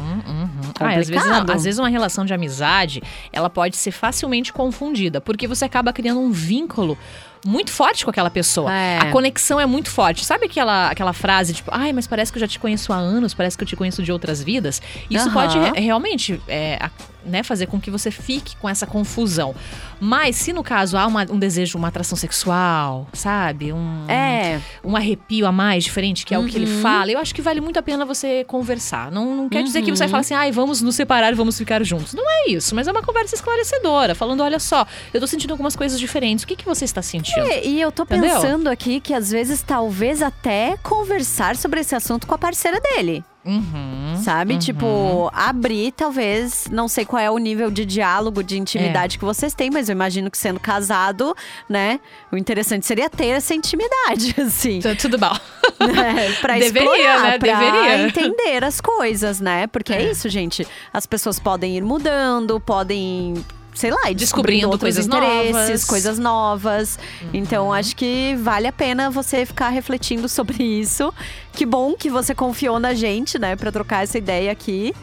Ah, 0.81 0.95
às, 0.99 1.09
vezes, 1.09 1.27
às 1.51 1.65
vezes 1.65 1.79
uma 1.79 1.91
relação 1.91 2.25
de 2.25 2.33
amizade, 2.33 3.03
ela 3.31 3.51
pode 3.51 3.77
ser 3.77 3.91
facilmente 3.91 4.51
confundida, 4.51 5.21
porque 5.21 5.47
você 5.47 5.67
acaba 5.67 5.93
criando 5.93 6.21
um 6.21 6.31
vínculo 6.33 6.97
muito 7.45 7.71
forte 7.71 8.03
com 8.03 8.11
aquela 8.11 8.31
pessoa. 8.31 8.73
É. 8.73 8.99
A 8.99 9.11
conexão 9.11 9.61
é 9.61 9.67
muito 9.67 9.91
forte. 9.91 10.25
Sabe 10.25 10.47
aquela, 10.47 10.89
aquela 10.89 11.13
frase, 11.13 11.53
tipo, 11.53 11.71
ai, 11.71 11.93
mas 11.93 12.07
parece 12.07 12.33
que 12.33 12.39
eu 12.39 12.41
já 12.41 12.49
te 12.49 12.59
conheço 12.59 12.91
há 12.95 12.97
anos, 12.97 13.35
parece 13.35 13.59
que 13.59 13.63
eu 13.63 13.69
te 13.69 13.77
conheço 13.77 14.03
de 14.03 14.11
outras 14.11 14.43
vidas? 14.43 14.81
Isso 15.11 15.29
Aham. 15.29 15.35
pode 15.35 15.59
re- 15.59 15.79
realmente 15.81 16.41
é, 16.49 16.79
né, 17.27 17.43
fazer 17.43 17.67
com 17.67 17.81
que 17.81 17.91
você 17.91 18.11
fique 18.11 18.57
com 18.57 18.69
essa 18.69 18.87
confusão. 18.87 19.55
Mas 20.01 20.37
se 20.37 20.53
no 20.53 20.63
caso 20.63 20.97
há 20.97 21.07
uma- 21.07 21.27
um 21.31 21.39
desejo, 21.39 21.79
uma 21.79 21.89
atração 21.89 22.17
sexual, 22.17 23.07
sabe? 23.13 23.73
Um, 23.73 24.05
É. 24.09 24.61
um 24.85 24.97
arrepio 24.97 25.47
a 25.47 25.53
mais 25.53 25.85
diferente, 25.85 26.27
que 26.27 26.35
é 26.35 26.39
o 26.39 26.45
que 26.47 26.57
ele 26.57 26.71
Uhum. 26.71 26.83
fala, 26.83 27.11
eu 27.11 27.19
acho 27.19 27.35
que 27.35 27.41
vale 27.43 27.61
muito 27.61 27.79
a 27.79 27.83
pena 27.83 28.05
você 28.05 28.45
conversar. 28.45 29.11
Não, 29.11 29.35
não 29.35 29.49
quer 29.49 29.63
dizer 29.63 29.83
que 29.83 29.91
Uhum. 29.91 29.97
você 29.97 30.01
vai 30.05 30.09
falar 30.09 30.21
assim, 30.21 30.35
ai, 30.35 30.53
vamos 30.53 30.83
nos 30.83 30.95
separar 30.95 31.33
e 31.33 31.35
vamos 31.35 31.57
ficar 31.57 31.83
juntos. 31.85 32.13
Não 32.15 32.25
é 32.29 32.51
isso, 32.51 32.75
mas 32.75 32.87
é 32.87 32.93
uma 32.93 33.03
conversa 33.03 33.35
esclarecedora, 33.35 34.15
falando, 34.15 34.43
olha 34.43 34.59
só, 34.59 34.87
eu 35.13 35.21
tô 35.21 35.27
sentindo 35.27 35.53
algumas 35.53 35.75
coisas 35.77 35.99
diferentes. 35.99 36.45
O 36.45 36.47
que, 36.47 36.57
que 36.57 36.65
você 36.65 36.85
está 36.85 37.01
sentindo? 37.03 37.47
É, 37.51 37.65
E 37.67 37.81
eu 37.81 37.91
tô 37.91 38.03
Entendeu? 38.03 38.31
pensando 38.41 38.69
aqui 38.69 39.01
que 39.01 39.15
às 39.15 39.31
vezes, 39.31 39.63
talvez 39.63 40.21
até 40.23 40.77
conversar 40.83 41.57
sobre 41.57 41.81
esse 41.81 41.95
assunto 41.95 42.27
com 42.27 42.35
a 42.35 42.39
parceira 42.39 42.81
dele. 42.81 43.25
Uhum, 43.45 44.17
Sabe? 44.23 44.55
uhum. 44.55 44.59
Tipo, 44.59 45.31
abrir, 45.33 45.93
talvez. 45.93 46.67
Não 46.71 46.89
sei 46.89 47.05
qual 47.05 47.21
é 47.23 47.31
o 47.31 47.37
nível 47.39 47.71
de 47.71 47.85
diálogo, 47.85 48.43
de 48.43 48.55
É. 48.55 48.59
intimidade 48.59 49.19
que 49.19 49.25
vocês 49.25 49.53
têm, 49.55 49.71
mas 49.71 49.89
eu 49.89 49.93
imagino 49.93 50.31
que 50.31 50.39
sendo 50.39 50.59
casado, 50.59 51.37
né? 51.69 52.01
O 52.33 52.37
interessante 52.39 52.87
seria 52.87 53.11
ter 53.11 53.27
essa 53.29 53.55
intimidade, 53.55 54.35
assim. 54.41 54.81
Tu- 54.81 54.97
Tudo 54.97 55.19
bom. 55.19 55.37
né? 55.81 56.33
Pra 56.41 56.55
Deveria, 56.59 56.91
explorar, 56.97 57.23
né? 57.23 57.39
pra 57.39 57.59
Deveria. 57.59 58.07
entender 58.07 58.65
as 58.65 58.81
coisas, 58.81 59.41
né? 59.41 59.67
Porque 59.67 59.93
é. 59.93 60.03
É. 60.05 60.11
isso, 60.11 60.29
gente. 60.29 60.67
As 60.93 61.05
pessoas 61.07 61.39
podem 61.39 61.77
ir 61.77 61.83
mudando, 61.83 62.59
podem. 62.61 63.35
Sei 63.75 63.91
lá, 63.91 64.09
ir 64.11 64.15
Descobrindo 64.15 64.69
descobrindo 64.71 64.79
coisas 64.79 65.07
interesses, 65.07 65.53
novas. 65.53 65.83
Uhum. 65.83 65.87
coisas 65.89 66.19
novas. 66.19 66.99
Então, 67.33 67.73
acho 67.73 67.97
que 67.97 68.37
vale 68.41 68.69
a 68.69 68.73
pena 68.73 69.11
você 69.11 69.45
ficar 69.45 69.69
refletindo 69.71 70.29
sobre 70.29 70.63
isso. 70.63 71.13
Que 71.53 71.67
bom 71.67 71.95
que 71.95 72.09
você 72.09 72.35
confiou 72.35 72.79
na 72.79 72.95
gente, 72.95 73.39
né, 73.39 73.57
Pra 73.57 73.73
trocar 73.73 74.05
essa 74.05 74.17
ideia 74.17 74.53
aqui. 74.53 74.95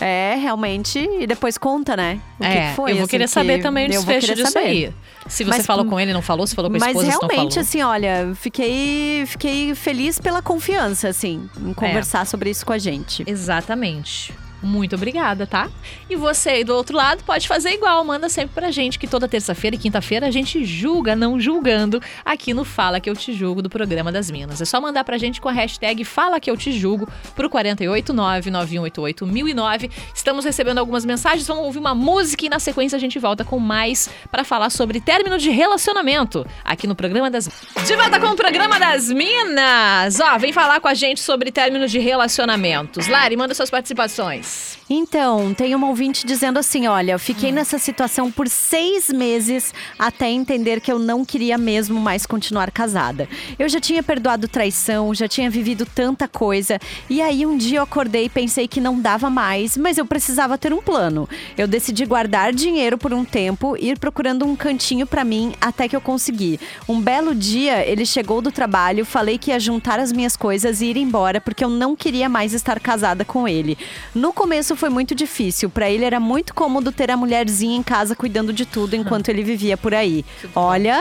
É, 0.00 0.36
realmente. 0.40 0.98
E 1.18 1.26
depois 1.26 1.58
conta, 1.58 1.96
né? 1.96 2.20
O 2.38 2.42
que 2.42 2.46
é, 2.48 2.70
que 2.70 2.76
foi. 2.76 2.92
eu 2.92 2.94
vou 2.96 3.02
assim, 3.04 3.10
querer 3.10 3.24
que 3.24 3.30
saber 3.30 3.60
também 3.60 3.86
o 3.86 3.90
desfecho 3.90 4.32
disso 4.34 4.52
saber. 4.52 4.66
aí. 4.66 4.92
Se 5.26 5.42
você 5.44 5.58
Mas- 5.58 5.66
falou 5.66 5.84
com 5.84 5.98
ele, 5.98 6.12
não 6.12 6.22
falou, 6.22 6.46
se 6.46 6.54
falou 6.54 6.70
com 6.70 6.76
a 6.76 6.80
Mas 6.80 6.88
esposa, 6.96 7.18
não 7.20 7.28
realmente, 7.28 7.58
assim, 7.58 7.82
olha, 7.82 8.30
fiquei, 8.36 9.24
fiquei 9.26 9.74
feliz 9.74 10.18
pela 10.20 10.40
confiança, 10.40 11.08
assim, 11.08 11.50
É. 11.56 11.68
em 11.68 11.74
conversar 11.74 12.26
sobre 12.26 12.48
isso 12.48 12.64
com 12.64 12.72
a 12.72 12.78
gente. 12.78 13.24
Exatamente. 13.26 14.32
Muito 14.62 14.94
obrigada, 14.96 15.46
tá? 15.46 15.70
E 16.10 16.16
você 16.16 16.50
aí 16.50 16.64
do 16.64 16.74
outro 16.74 16.96
lado 16.96 17.22
pode 17.24 17.46
fazer 17.46 17.70
igual, 17.70 18.04
manda 18.04 18.28
sempre 18.28 18.54
pra 18.54 18.72
gente 18.72 18.98
que 18.98 19.06
toda 19.06 19.28
terça-feira 19.28 19.76
e 19.76 19.78
quinta-feira 19.78 20.26
a 20.26 20.30
gente 20.30 20.64
julga, 20.64 21.14
não 21.14 21.38
julgando, 21.38 22.02
aqui 22.24 22.52
no 22.52 22.64
Fala 22.64 22.98
Que 22.98 23.08
Eu 23.08 23.14
Te 23.14 23.32
Julgo 23.32 23.62
do 23.62 23.70
programa 23.70 24.10
das 24.10 24.28
Minas. 24.30 24.60
É 24.60 24.64
só 24.64 24.80
mandar 24.80 25.04
pra 25.04 25.16
gente 25.16 25.40
com 25.40 25.48
a 25.48 25.52
hashtag 25.52 26.04
Fala 26.04 26.40
Que 26.40 26.50
Eu 26.50 26.56
Te 26.56 26.72
Julgo 26.72 27.08
pro 27.36 27.48
489-9188-1009. 27.50 29.90
Estamos 30.12 30.44
recebendo 30.44 30.78
algumas 30.78 31.04
mensagens, 31.04 31.46
vamos 31.46 31.62
ouvir 31.64 31.78
uma 31.78 31.94
música 31.94 32.46
e 32.46 32.48
na 32.48 32.58
sequência 32.58 32.96
a 32.96 33.00
gente 33.00 33.20
volta 33.20 33.44
com 33.44 33.60
mais 33.60 34.10
pra 34.30 34.42
falar 34.42 34.70
sobre 34.70 35.00
término 35.00 35.38
de 35.38 35.50
relacionamento 35.50 36.44
aqui 36.64 36.88
no 36.88 36.96
programa 36.96 37.30
das 37.30 37.48
De 37.86 37.94
volta 37.94 38.18
com 38.18 38.28
o 38.28 38.36
programa 38.36 38.80
das 38.80 39.08
Minas! 39.08 40.18
Ó, 40.18 40.36
vem 40.38 40.52
falar 40.52 40.80
com 40.80 40.88
a 40.88 40.94
gente 40.94 41.20
sobre 41.20 41.52
término 41.52 41.86
de 41.86 42.00
relacionamentos. 42.00 43.06
Lari, 43.06 43.36
manda 43.36 43.54
suas 43.54 43.70
participações. 43.70 44.47
Então, 44.90 45.52
tem 45.52 45.74
uma 45.74 45.88
ouvinte 45.88 46.26
dizendo 46.26 46.58
assim: 46.58 46.86
olha, 46.86 47.12
eu 47.12 47.18
fiquei 47.18 47.52
nessa 47.52 47.78
situação 47.78 48.30
por 48.30 48.48
seis 48.48 49.10
meses 49.10 49.74
até 49.98 50.30
entender 50.30 50.80
que 50.80 50.90
eu 50.90 50.98
não 50.98 51.24
queria 51.24 51.58
mesmo 51.58 52.00
mais 52.00 52.24
continuar 52.24 52.70
casada. 52.70 53.28
Eu 53.58 53.68
já 53.68 53.80
tinha 53.80 54.02
perdoado 54.02 54.48
traição, 54.48 55.14
já 55.14 55.28
tinha 55.28 55.50
vivido 55.50 55.84
tanta 55.84 56.26
coisa, 56.26 56.78
e 57.08 57.20
aí 57.20 57.44
um 57.44 57.56
dia 57.56 57.80
eu 57.80 57.82
acordei 57.82 58.24
e 58.24 58.30
pensei 58.30 58.66
que 58.66 58.80
não 58.80 58.98
dava 58.98 59.28
mais, 59.28 59.76
mas 59.76 59.98
eu 59.98 60.06
precisava 60.06 60.56
ter 60.56 60.72
um 60.72 60.80
plano. 60.80 61.28
Eu 61.56 61.68
decidi 61.68 62.06
guardar 62.06 62.54
dinheiro 62.54 62.96
por 62.96 63.12
um 63.12 63.24
tempo, 63.24 63.76
ir 63.76 63.98
procurando 63.98 64.46
um 64.46 64.56
cantinho 64.56 65.06
pra 65.06 65.24
mim 65.24 65.54
até 65.60 65.86
que 65.86 65.96
eu 65.96 66.00
consegui. 66.00 66.58
Um 66.88 67.00
belo 67.00 67.34
dia, 67.34 67.86
ele 67.86 68.06
chegou 68.06 68.40
do 68.40 68.50
trabalho, 68.50 69.04
falei 69.04 69.36
que 69.36 69.50
ia 69.50 69.60
juntar 69.60 70.00
as 70.00 70.12
minhas 70.12 70.34
coisas 70.34 70.80
e 70.80 70.86
ir 70.86 70.96
embora 70.96 71.40
porque 71.42 71.62
eu 71.62 71.68
não 71.68 71.94
queria 71.94 72.28
mais 72.28 72.54
estar 72.54 72.80
casada 72.80 73.24
com 73.24 73.46
ele. 73.46 73.76
No 74.14 74.32
começo 74.38 74.76
foi 74.76 74.88
muito 74.88 75.16
difícil, 75.16 75.68
Pra 75.68 75.90
ele 75.90 76.04
era 76.04 76.20
muito 76.20 76.54
cômodo 76.54 76.92
ter 76.92 77.10
a 77.10 77.16
mulherzinha 77.16 77.76
em 77.76 77.82
casa 77.82 78.14
cuidando 78.14 78.52
de 78.52 78.64
tudo 78.64 78.94
enquanto 78.94 79.28
ele 79.28 79.42
vivia 79.42 79.76
por 79.76 79.92
aí. 79.92 80.24
Olha, 80.54 81.00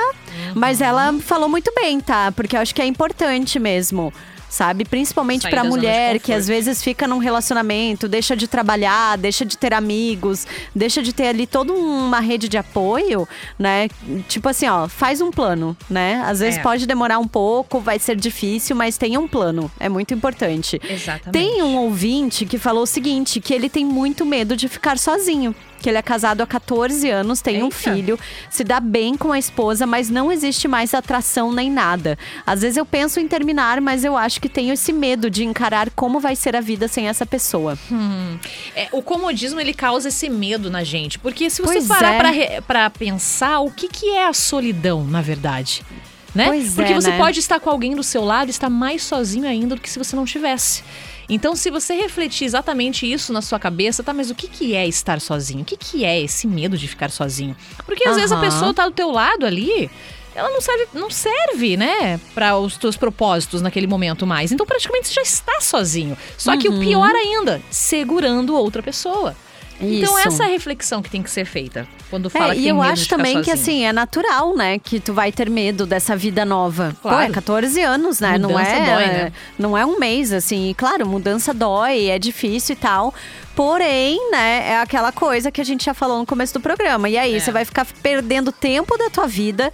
mas 0.56 0.82
ela 0.82 1.14
falou 1.20 1.48
muito 1.48 1.72
bem, 1.76 2.00
tá? 2.00 2.32
Porque 2.32 2.56
eu 2.56 2.60
acho 2.62 2.74
que 2.74 2.82
é 2.82 2.86
importante 2.86 3.60
mesmo. 3.60 4.12
Sabe? 4.50 4.86
Principalmente 4.86 5.48
de 5.50 5.64
mulher 5.64 6.20
que 6.20 6.32
às 6.32 6.48
vezes 6.48 6.82
fica 6.82 7.08
num 7.08 7.18
relacionamento, 7.18 8.08
deixa 8.08 8.36
de 8.36 8.48
trabalhar, 8.48 9.18
deixa 9.18 9.46
de 9.46 9.58
ter 9.58 9.74
amigos, 9.74 10.48
deixa 10.74 11.04
de 11.04 11.12
ter 11.14 11.28
ali 11.28 11.46
toda 11.46 11.74
uma 11.74 12.20
rede 12.20 12.48
de 12.48 12.58
apoio, 12.58 13.28
né? 13.60 13.90
Tipo 14.28 14.50
assim, 14.50 14.68
ó, 14.68 14.88
faz 14.88 15.20
um 15.22 15.32
plano, 15.32 15.76
né? 15.90 16.24
Às 16.26 16.40
vezes 16.40 16.60
É. 16.60 16.62
pode 16.64 16.86
demorar 16.88 17.20
um 17.20 17.28
pouco, 17.28 17.80
vai 17.80 18.00
ser 18.00 18.16
difícil, 18.16 18.76
mas 18.76 18.98
tenha 18.98 19.20
um 19.20 19.28
plano. 19.28 19.70
É 19.80 19.90
muito 19.90 20.14
importante. 20.14 20.80
Exatamente. 20.90 21.32
Tem 21.32 21.62
um 21.62 21.78
ouvinte 21.78 22.46
que 22.46 22.58
falou 22.58 22.84
o 22.84 22.88
seguinte: 22.88 23.40
que 23.42 23.54
ele 23.54 23.70
tem 23.70 23.86
muito 23.86 24.26
medo 24.26 24.56
de 24.56 24.68
ficar 24.68 24.98
sozinho. 24.98 25.54
Que 25.80 25.90
ele 25.90 25.98
é 25.98 26.02
casado 26.02 26.42
há 26.42 26.48
14 26.48 27.10
anos, 27.10 27.40
tem 27.42 27.62
um 27.62 27.66
Eita. 27.66 27.76
filho, 27.78 28.20
se 28.50 28.64
dá 28.64 28.80
bem 28.80 29.16
com 29.16 29.32
a 29.32 29.38
esposa, 29.40 29.86
mas 29.86 30.10
não 30.10 30.32
existe 30.32 30.68
mais 30.68 30.94
atração 30.94 31.52
nem 31.52 31.70
nada. 31.70 32.18
Às 32.46 32.62
vezes 32.62 32.78
eu 32.78 32.86
penso 32.86 33.20
em 33.20 33.28
terminar, 33.28 33.80
mas 33.80 34.04
eu 34.04 34.18
acho 34.18 34.42
que 34.42 34.50
tenho 34.50 34.74
esse 34.74 34.92
medo 34.92 35.30
de 35.30 35.44
encarar 35.44 35.90
como 35.92 36.20
vai 36.20 36.36
ser 36.36 36.56
a 36.56 36.62
vida 36.62 36.88
sem 36.88 37.08
essa 37.08 37.26
pessoa. 37.26 37.78
É, 38.76 38.88
o 38.92 39.02
comodismo 39.02 39.60
ele 39.60 39.74
causa 39.74 40.10
esse 40.10 40.30
medo 40.30 40.70
na 40.70 40.84
gente, 40.84 41.20
porque 41.20 41.50
se 41.50 41.62
você 41.62 41.74
Pois 41.76 41.88
parar 41.88 42.14
é. 42.14 42.18
pra 42.18 42.30
re- 42.30 42.62
pra 42.62 42.90
pensar, 42.90 43.60
o 43.60 43.70
que, 43.72 43.88
que 43.88 44.10
é 44.10 44.28
a 44.28 44.34
solidão, 44.34 45.04
na 45.04 45.22
verdade? 45.22 45.84
Né? 46.36 46.46
Pois 46.48 46.74
porque 46.76 46.92
é, 46.92 46.96
você 46.96 47.10
né? 47.10 47.18
pode 47.18 47.40
estar 47.40 47.60
com 47.60 47.70
alguém 47.70 47.96
do 47.96 48.04
seu 48.04 48.24
lado 48.24 48.48
e 48.50 48.52
estar 48.52 48.70
mais 48.70 49.02
sozinho 49.04 49.48
ainda 49.48 49.76
do 49.76 49.82
que 49.82 49.90
se 49.90 49.98
você 49.98 50.16
não 50.16 50.26
tivesse. 50.26 50.84
Então, 51.30 51.56
se 51.56 51.70
você 51.70 51.94
refletir 51.94 52.46
exatamente 52.46 53.12
isso 53.12 53.34
na 53.34 53.42
sua 53.42 53.60
cabeça, 53.60 54.02
tá, 54.04 54.14
mas 54.14 54.30
o 54.32 54.36
que, 54.36 54.48
que 54.48 54.74
é 54.76 54.88
estar 54.88 55.20
sozinho? 55.20 55.62
O 55.62 55.66
que, 55.66 55.76
que 55.76 56.06
é 56.06 56.22
esse 56.22 56.48
medo 56.48 56.78
de 56.78 56.88
ficar 56.88 57.10
sozinho? 57.12 57.56
Porque 57.86 58.08
às 58.08 58.16
vezes 58.16 58.32
a 58.32 58.40
pessoa 58.40 58.74
tá 58.74 58.86
do 58.86 58.92
teu 58.94 59.12
lado 59.12 59.46
ali, 59.46 59.92
ela 60.34 60.50
não 60.50 60.62
serve, 60.62 60.88
não 60.94 61.10
serve, 61.10 61.76
né, 61.76 62.18
para 62.34 62.58
os 62.58 62.78
teus 62.78 62.96
propósitos 62.96 63.62
naquele 63.62 63.88
momento 63.88 64.26
mais. 64.26 64.52
Então, 64.54 64.66
praticamente 64.66 65.08
você 65.10 65.16
já 65.16 65.22
está 65.22 65.60
sozinho. 65.60 66.18
Só 66.38 66.56
que 66.56 66.70
o 66.70 66.74
Uhum. 66.74 66.80
pior 66.80 67.14
ainda, 67.14 67.62
segurando 67.70 68.56
outra 68.56 68.82
pessoa. 68.82 69.36
Então, 69.82 70.18
Isso. 70.18 70.28
essa 70.28 70.44
é 70.44 70.46
a 70.46 70.50
reflexão 70.50 71.02
que 71.02 71.10
tem 71.10 71.22
que 71.22 71.30
ser 71.30 71.46
feita 71.46 71.88
quando 72.10 72.30
fala 72.30 72.52
É, 72.52 72.56
que 72.56 72.60
e 72.62 72.64
tem 72.64 72.70
eu 72.72 72.82
acho 72.82 73.08
também 73.08 73.42
que 73.42 73.52
assim, 73.52 73.84
é 73.86 73.92
natural, 73.94 74.56
né? 74.56 74.80
Que 74.80 75.00
tu 75.00 75.14
vai 75.14 75.32
ter 75.32 75.50
medo 75.50 75.86
dessa 75.86 76.16
vida 76.16 76.46
nova. 76.46 76.96
Pô, 77.02 77.10
Claro. 77.10 77.30
é 77.30 77.34
14 77.34 77.82
anos, 77.82 78.20
né? 78.20 78.38
não 78.38 78.50
Mudança 78.52 78.70
é, 78.72 78.86
dói, 78.96 79.08
né? 79.08 79.34
não 79.58 79.78
é 79.78 79.86
um 79.86 80.00
mês, 80.00 80.32
assim. 80.32 80.70
E, 80.70 80.74
claro, 80.74 81.08
mudança 81.08 81.54
dói, 81.54 82.06
é 82.10 82.18
difícil 82.20 82.74
e 82.74 82.78
tal. 82.78 83.14
Porém, 83.56 84.20
né, 84.32 84.70
é 84.70 84.78
aquela 84.82 85.12
coisa 85.12 85.50
que 85.52 85.60
a 85.60 85.64
gente 85.64 85.84
já 85.86 85.94
falou 85.94 86.20
no 86.20 86.26
começo 86.28 86.54
do 86.54 86.60
programa. 86.60 87.10
E 87.10 87.18
aí, 87.18 87.36
É. 87.36 87.40
você 87.40 87.52
vai 87.52 87.66
ficar 87.66 87.88
perdendo 88.04 88.52
tempo 88.52 88.96
da 89.00 89.10
tua 89.10 89.26
vida, 89.26 89.74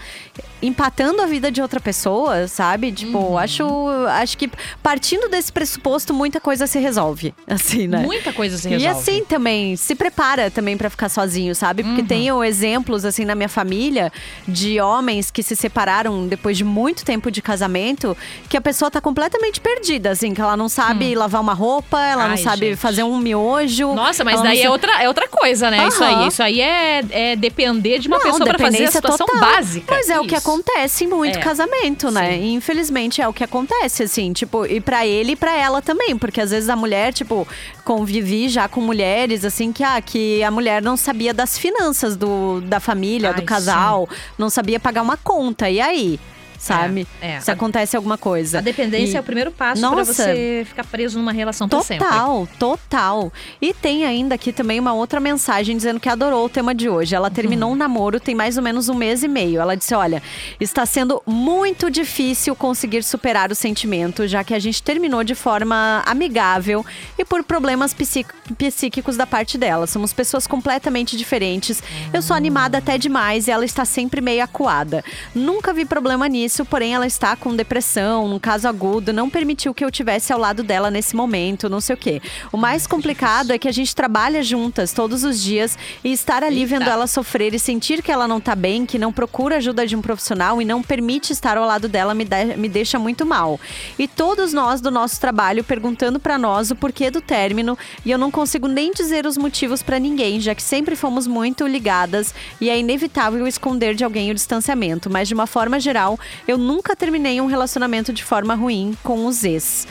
empatando 0.61 1.21
a 1.21 1.25
vida 1.25 1.51
de 1.51 1.61
outra 1.61 1.81
pessoa, 1.81 2.47
sabe? 2.47 2.93
Tipo, 2.93 3.17
Uhum. 3.17 3.37
acho, 3.37 3.65
acho 4.09 4.37
que 4.37 4.49
partindo 4.81 5.27
desse 5.27 5.51
pressuposto, 5.51 6.13
muita 6.13 6.39
coisa 6.39 6.65
se 6.65 6.79
resolve. 6.79 7.33
Assim, 7.45 7.85
né? 7.87 7.99
Muita 7.99 8.31
coisa 8.31 8.57
se 8.57 8.69
resolve. 8.69 8.85
E 8.85 8.87
assim 8.87 9.25
também, 9.25 9.75
se 9.75 9.95
prepara 9.95 10.49
também 10.49 10.77
pra 10.77 10.89
ficar 10.89 11.09
sozinho, 11.09 11.53
sabe? 11.53 11.83
Porque 11.83 12.01
Uhum. 12.01 12.07
Tenho 12.23 12.43
exemplos, 12.43 13.03
assim, 13.05 13.25
na 13.25 13.35
minha 13.35 13.49
família 13.49 14.11
de 14.47 14.79
homens 14.79 15.29
que 15.29 15.43
se 15.43 15.55
separaram 15.55 16.25
depois 16.27 16.57
de 16.57 16.63
muito 16.63 17.03
tempo 17.03 17.29
de 17.29 17.41
casamento, 17.41 18.15
que 18.49 18.55
a 18.57 18.61
pessoa 18.61 18.89
tá 18.89 19.01
completamente 19.01 19.59
perdida, 19.59 20.11
assim, 20.11 20.33
que 20.33 20.41
ela 20.41 20.55
não 20.55 20.69
sabe 20.69 21.13
lavar 21.15 21.41
uma 21.41 21.53
roupa, 21.53 21.99
ela 22.01 22.23
não 22.23 22.29
Hum. 22.33 22.37
Ai, 22.37 22.37
sabe 22.37 22.67
gente. 22.69 22.77
fazer 22.77 23.03
um 23.03 23.17
miojo. 23.17 23.93
Nossa, 23.93 24.23
mas 24.23 24.37
não 24.37 24.43
daí 24.43 24.61
é 24.61 24.69
outra, 24.69 25.03
é 25.03 25.07
outra 25.07 25.27
coisa, 25.27 25.69
né? 25.69 25.87
Isso 25.87 26.03
aí. 26.03 26.27
Isso 26.27 26.41
aí 26.43 26.61
é, 26.61 27.03
é 27.11 27.35
depender 27.35 27.99
de 27.99 28.07
uma 28.07 28.17
Não, 28.17 28.23
pessoa 28.23 28.45
pra 28.45 28.57
fazer 28.57 28.85
a 28.85 28.91
situação 28.91 29.27
total. 29.27 29.41
básica. 29.41 29.93
Mas 29.93 30.09
é 30.09 30.19
o 30.19 30.25
que 30.25 30.35
Isso. 30.35 30.49
acontece 30.49 31.03
em 31.03 31.07
muito 31.07 31.37
É. 31.37 31.41
casamento, 31.41 32.09
né? 32.09 32.37
E, 32.37 32.53
infelizmente 32.53 33.21
é 33.21 33.27
o 33.27 33.33
que 33.33 33.43
acontece, 33.43 34.03
assim, 34.03 34.31
tipo, 34.33 34.65
e 34.65 34.79
pra 34.81 35.05
ele 35.05 35.33
e 35.33 35.35
pra 35.35 35.55
ela 35.55 35.81
também, 35.81 36.17
porque 36.17 36.39
às 36.41 36.51
vezes 36.51 36.69
a 36.69 36.75
mulher, 36.75 37.13
tipo, 37.13 37.47
convivi 37.83 38.47
já 38.49 38.67
com 38.67 38.81
mulheres, 38.81 39.43
assim, 39.45 39.71
que, 39.71 39.83
ah, 39.83 40.01
que 40.01 40.41
a 40.43 40.49
mulher 40.51 40.81
não 40.81 40.95
sabia 40.97 41.33
das 41.33 41.57
finanças 41.57 42.12
do, 42.15 42.61
da 42.61 42.79
família, 42.79 43.29
Ai, 43.29 43.35
do 43.35 43.43
casal, 43.43 44.07
não 44.37 44.49
sabia 44.49 44.79
pagar 44.79 45.01
uma 45.01 45.17
conta. 45.17 45.69
E 45.69 45.79
aí? 45.79 46.19
Sabe? 46.63 47.07
É, 47.21 47.33
é. 47.33 47.39
Se 47.41 47.51
acontece 47.51 47.95
alguma 47.95 48.17
coisa. 48.17 48.59
A 48.59 48.61
dependência 48.61 49.15
E- 49.15 49.17
é 49.17 49.19
o 49.19 49.23
primeiro 49.23 49.51
passo 49.51 49.81
pra 49.81 49.89
Nossa. 49.91 50.13
você 50.13 50.63
ficar 50.67 50.83
preso 50.85 51.17
numa 51.19 51.31
relação 51.31 51.67
pra 51.67 51.81
sempre. 51.81 52.05
Total, 52.07 52.47
total. 52.59 53.33
E 53.61 53.73
tem 53.73 54.05
ainda 54.05 54.35
aqui 54.35 54.51
também 54.51 54.79
uma 54.79 54.93
outra 54.93 55.19
mensagem 55.19 55.75
dizendo 55.75 55.99
que 55.99 56.09
adorou 56.09 56.45
o 56.45 56.49
tema 56.49 56.73
de 56.73 56.89
hoje. 56.89 57.15
Ela 57.15 57.29
terminou 57.29 57.69
Uhum. 57.69 57.75
um 57.75 57.77
namoro 57.77 58.19
tem 58.19 58.35
mais 58.35 58.57
ou 58.57 58.63
menos 58.63 58.89
um 58.89 58.93
mês 58.95 59.23
e 59.23 59.27
meio. 59.27 59.59
Ela 59.59 59.75
disse: 59.75 59.93
Olha, 59.95 60.21
está 60.59 60.85
sendo 60.85 61.21
muito 61.25 61.89
difícil 61.89 62.55
conseguir 62.55 63.03
superar 63.03 63.51
o 63.51 63.55
sentimento, 63.55 64.27
já 64.27 64.43
que 64.43 64.53
a 64.53 64.59
gente 64.59 64.81
terminou 64.83 65.23
de 65.23 65.33
forma 65.35 66.03
amigável 66.05 66.85
e 67.17 67.25
por 67.25 67.43
problemas 67.43 67.93
psí- 67.93 68.25
psíquicos 68.57 69.17
da 69.17 69.25
parte 69.25 69.57
dela. 69.57 69.87
Somos 69.87 70.13
pessoas 70.13 70.45
completamente 70.45 71.17
diferentes. 71.17 71.81
Eu 72.13 72.21
sou 72.21 72.35
animada 72.35 72.77
até 72.77 72.97
demais 72.97 73.47
e 73.47 73.51
ela 73.51 73.65
está 73.65 73.85
sempre 73.85 74.21
meio 74.21 74.43
acuada. 74.43 75.03
Nunca 75.33 75.73
vi 75.73 75.85
problema 75.85 76.27
nisso, 76.27 76.52
porém 76.65 76.93
ela 76.93 77.07
está 77.07 77.35
com 77.35 77.55
depressão, 77.55 78.27
num 78.27 78.37
caso 78.39 78.67
agudo, 78.67 79.11
não 79.11 79.29
permitiu 79.29 79.73
que 79.73 79.83
eu 79.83 79.89
tivesse 79.89 80.31
ao 80.31 80.39
lado 80.39 80.61
dela 80.61 80.91
nesse 80.91 81.15
momento, 81.15 81.67
não 81.69 81.81
sei 81.81 81.95
o 81.95 81.97
quê. 81.97 82.21
O 82.51 82.57
mais 82.57 82.85
complicado 82.85 83.51
é 83.51 83.57
que 83.57 83.67
a 83.67 83.71
gente 83.71 83.95
trabalha 83.95 84.43
juntas 84.43 84.93
todos 84.93 85.23
os 85.23 85.41
dias 85.41 85.77
e 86.03 86.11
estar 86.11 86.43
ali 86.43 86.59
Eita. 86.61 86.77
vendo 86.79 86.89
ela 86.89 87.07
sofrer 87.07 87.53
e 87.53 87.59
sentir 87.59 88.03
que 88.03 88.11
ela 88.11 88.27
não 88.27 88.39
tá 88.39 88.55
bem, 88.55 88.85
que 88.85 88.99
não 88.99 89.11
procura 89.11 89.57
ajuda 89.57 89.87
de 89.87 89.95
um 89.95 90.01
profissional 90.01 90.61
e 90.61 90.65
não 90.65 90.83
permite 90.83 91.31
estar 91.33 91.57
ao 91.57 91.65
lado 91.65 91.87
dela 91.89 92.13
me, 92.13 92.23
de- 92.25 92.55
me 92.57 92.69
deixa 92.69 92.99
muito 92.99 93.25
mal. 93.25 93.59
E 93.97 94.07
todos 94.07 94.53
nós 94.53 94.81
do 94.81 94.91
nosso 94.91 95.19
trabalho 95.19 95.63
perguntando 95.63 96.19
pra 96.19 96.37
nós 96.37 96.69
o 96.69 96.75
porquê 96.75 97.09
do 97.09 97.21
término 97.21 97.77
e 98.05 98.11
eu 98.11 98.17
não 98.17 98.29
consigo 98.29 98.67
nem 98.67 98.91
dizer 98.91 99.25
os 99.25 99.37
motivos 99.37 99.81
pra 99.81 99.97
ninguém, 99.97 100.39
já 100.39 100.53
que 100.53 100.61
sempre 100.61 100.95
fomos 100.95 101.25
muito 101.25 101.65
ligadas 101.65 102.33
e 102.59 102.69
é 102.69 102.77
inevitável 102.77 103.47
esconder 103.47 103.95
de 103.95 104.03
alguém 104.03 104.29
o 104.31 104.33
distanciamento, 104.33 105.09
mas 105.09 105.27
de 105.27 105.33
uma 105.33 105.47
forma 105.47 105.79
geral, 105.79 106.19
eu 106.47 106.57
nunca 106.57 106.95
terminei 106.95 107.39
um 107.39 107.45
relacionamento 107.45 108.11
de 108.11 108.23
forma 108.23 108.55
ruim 108.55 108.97
com 109.03 109.25
os 109.25 109.43
ex. 109.43 109.87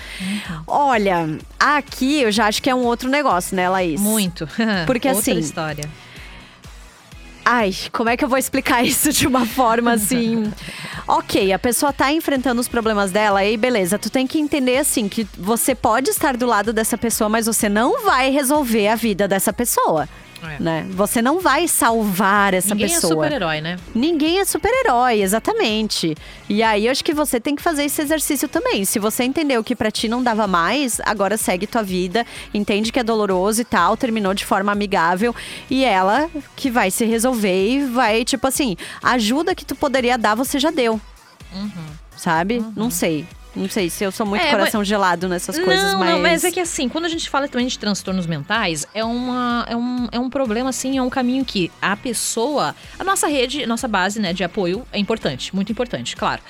Olha, 0.67 1.38
aqui 1.59 2.21
eu 2.21 2.33
já 2.33 2.47
acho 2.47 2.62
que 2.62 2.71
é 2.71 2.75
um 2.75 2.85
outro 2.85 3.09
negócio, 3.09 3.57
né, 3.57 3.69
Laís? 3.69 4.01
Muito. 4.01 4.49
Porque 4.87 5.09
Outra 5.09 5.21
assim, 5.21 5.38
história. 5.38 5.88
Ai, 7.45 7.75
como 7.91 8.09
é 8.09 8.17
que 8.17 8.25
eu 8.25 8.29
vou 8.29 8.38
explicar 8.38 8.83
isso 8.87 9.12
de 9.12 9.27
uma 9.27 9.45
forma 9.47 9.93
assim? 9.93 10.53
ok, 11.07 11.53
a 11.53 11.59
pessoa 11.59 11.93
tá 11.93 12.12
enfrentando 12.12 12.61
os 12.61 12.69
problemas 12.69 13.11
dela, 13.11 13.41
aí 13.41 13.57
beleza, 13.57 13.99
tu 13.99 14.09
tem 14.09 14.27
que 14.27 14.38
entender 14.38 14.79
assim 14.79 15.09
que 15.09 15.27
você 15.37 15.75
pode 15.75 16.11
estar 16.11 16.37
do 16.37 16.47
lado 16.47 16.73
dessa 16.73 16.97
pessoa, 16.97 17.29
mas 17.29 17.47
você 17.47 17.69
não 17.69 18.05
vai 18.05 18.31
resolver 18.31 18.88
a 18.88 18.95
vida 18.95 19.27
dessa 19.27 19.53
pessoa. 19.53 20.09
É. 20.42 20.62
Né? 20.62 20.87
Você 20.90 21.22
não 21.22 21.40
vai 21.40 21.68
salvar 21.68 22.55
essa 22.55 22.74
Ninguém 22.74 22.88
pessoa. 22.94 23.12
é 23.12 23.28
super-herói, 23.28 23.61
né? 23.61 23.76
Ninguém 23.94 24.40
é 24.40 24.44
super-herói, 24.44 25.22
exatamente. 25.22 26.16
E 26.48 26.62
aí 26.62 26.87
eu 26.87 26.92
acho 26.92 27.05
que 27.05 27.14
você 27.14 27.38
tem 27.40 27.55
que 27.55 27.62
fazer 27.62 27.85
esse 27.85 28.02
exercício 28.02 28.48
também. 28.48 28.85
Se 28.85 28.98
você 28.98 29.24
entendeu 29.24 29.62
que 29.62 29.76
pra 29.76 29.90
ti 29.90 30.09
não 30.09 30.22
dava 30.22 30.46
mais, 30.46 31.00
agora 31.05 31.37
segue 31.37 31.66
tua 31.66 31.83
vida, 31.83 32.26
entende 32.52 32.90
que 32.90 32.98
é 32.98 33.05
doloroso 33.05 33.61
e 33.61 33.64
tal, 33.64 33.96
terminou 33.96 34.35
de 34.35 34.44
forma 34.44 34.72
amigável 34.72 35.35
e 35.70 35.85
ela 35.85 36.28
que 36.57 36.70
vai 36.70 36.90
se 36.90 37.05
resolver 37.05 37.68
e 37.68 37.85
vai 37.87 38.24
tipo 38.24 38.46
assim, 38.46 38.76
a 39.02 39.12
ajuda 39.12 39.55
que 39.55 39.64
tu 39.64 39.74
poderia 39.74 40.18
dar 40.18 40.35
você 40.35 40.59
já 40.59 40.70
deu. 40.70 41.00
Sabe? 42.16 42.64
Não 42.76 42.90
sei. 42.90 43.26
Não 43.55 43.69
sei 43.69 43.91
se 43.91 44.03
eu 44.05 44.11
sou 44.11 44.25
muito 44.25 44.43
É, 44.43 44.51
coração 44.51 44.83
gelado 44.83 45.29
nessas 45.29 45.59
coisas, 45.59 45.93
não, 45.93 45.99
mas 46.01 46.11
não, 46.11 46.19
mas 46.21 46.45
é 46.45 46.51
que 46.51 46.61
assim, 46.61 46.88
quando 46.88 47.05
a 47.05 47.09
gente 47.09 47.29
fala 47.29 47.47
também 47.49 47.67
de 47.67 47.79
transtornos 47.79 48.27
mentais, 48.27 48.87
é, 48.95 49.05
uma, 49.05 49.67
é, 49.69 49.77
um, 49.77 50.09
é 50.11 50.19
um 50.19 50.31
problema, 50.31 50.71
assim, 50.71 50.97
é 50.97 51.03
um 51.03 51.11
caminho 51.11 51.45
que 51.45 51.71
a 51.81 51.97
pessoa. 51.97 52.75
A 52.99 53.05
nossa 53.05 53.27
rede, 53.27 53.65
a 53.65 53.67
nossa 53.67 53.87
base 53.87 54.19
né, 54.21 54.33
de 54.33 54.43
apoio 54.43 54.87
é 54.91 54.99
importante, 54.99 55.55
muito 55.55 55.71
importante, 55.71 56.17
claro. 56.17 56.41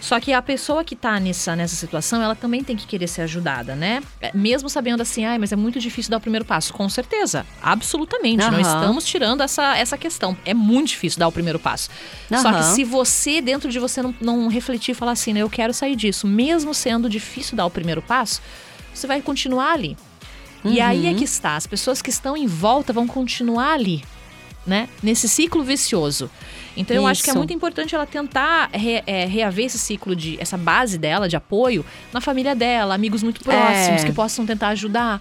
Só 0.00 0.18
que 0.20 0.32
a 0.32 0.42
pessoa 0.42 0.84
que 0.84 0.94
tá 0.94 1.18
nessa, 1.18 1.56
nessa 1.56 1.74
situação, 1.74 2.22
ela 2.22 2.34
também 2.34 2.62
tem 2.62 2.76
que 2.76 2.86
querer 2.86 3.08
ser 3.08 3.22
ajudada, 3.22 3.74
né? 3.74 4.02
É, 4.20 4.30
Mesmo 4.34 4.68
sabendo 4.68 5.00
assim, 5.00 5.24
ai, 5.24 5.38
mas 5.38 5.52
é 5.52 5.56
muito 5.56 5.80
difícil 5.80 6.10
dar 6.10 6.18
o 6.18 6.20
primeiro 6.20 6.44
passo. 6.44 6.72
Com 6.72 6.88
certeza, 6.88 7.44
absolutamente. 7.62 8.38
Não 8.38 8.58
Aham. 8.58 8.60
estamos 8.60 9.04
tirando 9.04 9.42
essa, 9.42 9.76
essa 9.76 9.96
questão. 9.98 10.36
É 10.44 10.54
muito 10.54 10.88
difícil 10.88 11.18
dar 11.18 11.28
o 11.28 11.32
primeiro 11.32 11.58
passo. 11.58 11.90
Só 12.30 12.52
que 12.52 12.62
se 12.64 12.84
você, 12.84 13.40
dentro 13.40 13.70
de 13.70 13.78
você, 13.78 14.02
não, 14.02 14.14
não 14.20 14.48
refletir 14.48 14.92
e 14.92 14.94
falar 14.94 15.12
assim, 15.12 15.32
né, 15.32 15.40
eu 15.40 15.50
quero 15.50 15.72
sair 15.72 15.94
disso, 15.96 16.26
mesmo 16.26 16.51
sendo 16.74 17.08
difícil 17.08 17.56
dar 17.56 17.66
o 17.66 17.70
primeiro 17.70 18.00
passo, 18.02 18.40
você 18.94 19.06
vai 19.06 19.20
continuar 19.22 19.72
ali. 19.72 19.96
E 20.64 20.80
aí 20.80 21.06
é 21.06 21.14
que 21.14 21.24
está, 21.24 21.56
as 21.56 21.66
pessoas 21.66 22.00
que 22.00 22.10
estão 22.10 22.36
em 22.36 22.46
volta 22.46 22.92
vão 22.92 23.06
continuar 23.06 23.72
ali, 23.72 24.04
né? 24.64 24.88
Nesse 25.02 25.28
ciclo 25.28 25.64
vicioso. 25.64 26.30
Então 26.76 26.96
eu 26.96 27.06
acho 27.06 27.22
que 27.22 27.30
é 27.30 27.34
muito 27.34 27.52
importante 27.52 27.94
ela 27.94 28.06
tentar 28.06 28.70
re- 28.72 29.02
é, 29.06 29.24
reaver 29.26 29.66
esse 29.66 29.78
ciclo 29.78 30.14
de 30.14 30.36
essa 30.40 30.56
base 30.56 30.96
dela 30.98 31.28
de 31.28 31.34
apoio 31.36 31.84
na 32.12 32.20
família 32.20 32.54
dela, 32.54 32.94
amigos 32.94 33.22
muito 33.24 33.42
próximos 33.42 34.02
É. 34.02 34.06
que 34.06 34.12
possam 34.12 34.46
tentar 34.46 34.68
ajudar. 34.68 35.20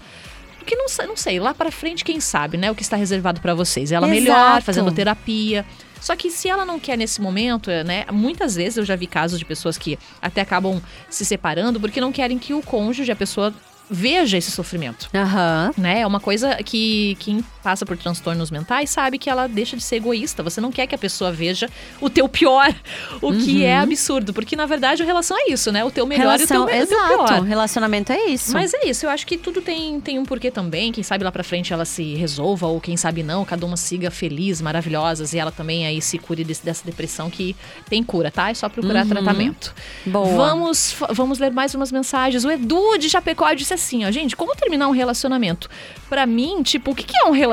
Porque 0.59 0.75
não, 0.75 0.87
sei- 0.87 1.07
não 1.07 1.17
sei, 1.17 1.39
lá 1.39 1.55
pra 1.55 1.71
frente 1.71 2.03
quem 2.05 2.19
sabe, 2.19 2.55
né, 2.55 2.69
o 2.69 2.75
que 2.75 2.83
está 2.83 2.95
reservado 2.95 3.41
pra 3.41 3.55
vocês. 3.55 3.91
Ela 3.91 4.05
melhor, 4.07 4.35
Exato. 4.37 4.61
fazendo 4.65 4.91
terapia. 4.91 5.65
Só 6.01 6.15
que 6.15 6.29
se 6.29 6.49
ela 6.49 6.65
não 6.65 6.79
quer 6.79 6.97
nesse 6.97 7.21
momento, 7.21 7.69
é, 7.69 7.83
né? 7.83 8.05
Muitas 8.11 8.55
vezes 8.55 8.77
eu 8.77 8.83
já 8.83 8.95
vi 8.95 9.07
casos 9.07 9.39
de 9.39 9.45
pessoas 9.45 9.77
que 9.77 9.97
até 10.21 10.41
acabam 10.41 10.81
se 11.09 11.23
separando 11.23 11.79
porque 11.79 12.01
não 12.01 12.11
querem 12.11 12.37
que 12.37 12.53
o 12.53 12.61
cônjuge, 12.61 13.11
a 13.11 13.15
pessoa, 13.15 13.53
veja 13.89 14.37
esse 14.37 14.49
sofrimento. 14.51 15.09
Aham. 15.13 15.71
Né? 15.77 16.01
É 16.01 16.07
uma 16.07 16.19
coisa 16.19 16.55
que 16.63 17.15
quem 17.19 17.43
passa 17.63 17.86
por 17.86 17.95
transtornos 17.97 18.50
mentais 18.52 18.89
sabe 18.89 19.17
que 19.17 19.30
ela 19.30 19.47
deixa 19.47 19.76
de 19.78 19.84
ser 19.84 19.97
egoísta. 19.97 20.41
Você 20.43 20.60
não 20.60 20.71
quer 20.71 20.88
que 20.88 20.95
a 20.95 20.97
pessoa 20.97 21.32
veja 21.32 21.69
o 22.00 22.10
teu 22.10 22.28
pior, 22.28 22.74
o 23.21 23.32
que 23.34 23.63
é 23.63 23.78
absurdo. 23.78 24.34
Porque, 24.34 24.56
na 24.56 24.65
verdade, 24.65 25.02
a 25.04 25.06
relação 25.06 25.38
é 25.38 25.52
isso, 25.52 25.71
né? 25.71 25.84
O 25.84 25.91
teu 25.91 26.06
melhor 26.06 26.38
Relação, 26.38 26.62
e 26.62 26.63
o 26.63 26.65
teu, 26.67 26.84
o 26.84 26.88
teu 26.88 26.97
exato. 26.97 27.26
pior. 27.34 27.41
Relacionamento 27.43 28.12
é 28.12 28.26
isso. 28.28 28.52
Mas 28.54 28.74
é 28.74 28.88
isso, 28.88 29.06
eu 29.06 29.10
acho 29.10 29.26
que 29.26 29.38
tudo 29.38 29.62
tem, 29.62 30.00
tem 30.02 30.17
um 30.19 30.26
porquê 30.26 30.50
também. 30.52 30.91
Quem 30.91 31.04
sabe 31.04 31.24
lá 31.24 31.32
pra 31.32 31.43
frente 31.43 31.71
ela 31.74 31.86
se 31.86 32.15
resolva, 32.15 32.67
ou 32.67 32.80
quem 32.82 32.97
sabe 32.97 33.24
não, 33.24 33.45
cada 33.45 33.65
uma 33.65 33.78
siga 33.78 34.10
feliz, 34.12 34.62
maravilhosas, 34.62 35.34
e 35.34 35.39
ela 35.39 35.52
também 35.52 35.86
aí 35.86 36.02
se 36.02 36.17
cure 36.17 36.43
desse- 36.43 36.63
dessa 36.65 36.84
depressão 36.86 37.30
que 37.30 37.56
tem 37.89 38.04
cura, 38.04 38.32
tá? 38.32 38.50
É 38.50 38.54
só 38.54 38.67
procurar 38.69 39.06
tratamento. 39.06 39.74
Boa. 40.06 40.36
Vamos, 40.36 40.95
vamos 41.12 41.39
ler 41.39 41.52
mais 41.52 41.74
umas 41.76 41.91
mensagens. 41.91 42.43
O 42.45 42.52
Edu 42.52 42.97
de 42.97 43.10
Chapecó 43.10 43.52
disse 43.54 43.74
assim, 43.74 44.06
ó, 44.06 44.12
gente, 44.12 44.36
como 44.36 44.56
terminar 44.56 44.88
um 44.88 44.91
relacionamento? 44.91 45.69
Pra 46.10 46.26
mim, 46.26 46.62
tipo, 46.63 46.91
o 46.91 46.95
que 46.95 47.04
que 47.04 47.17
é 47.17 47.26
um 47.26 47.32
relacionamento? 47.32 47.50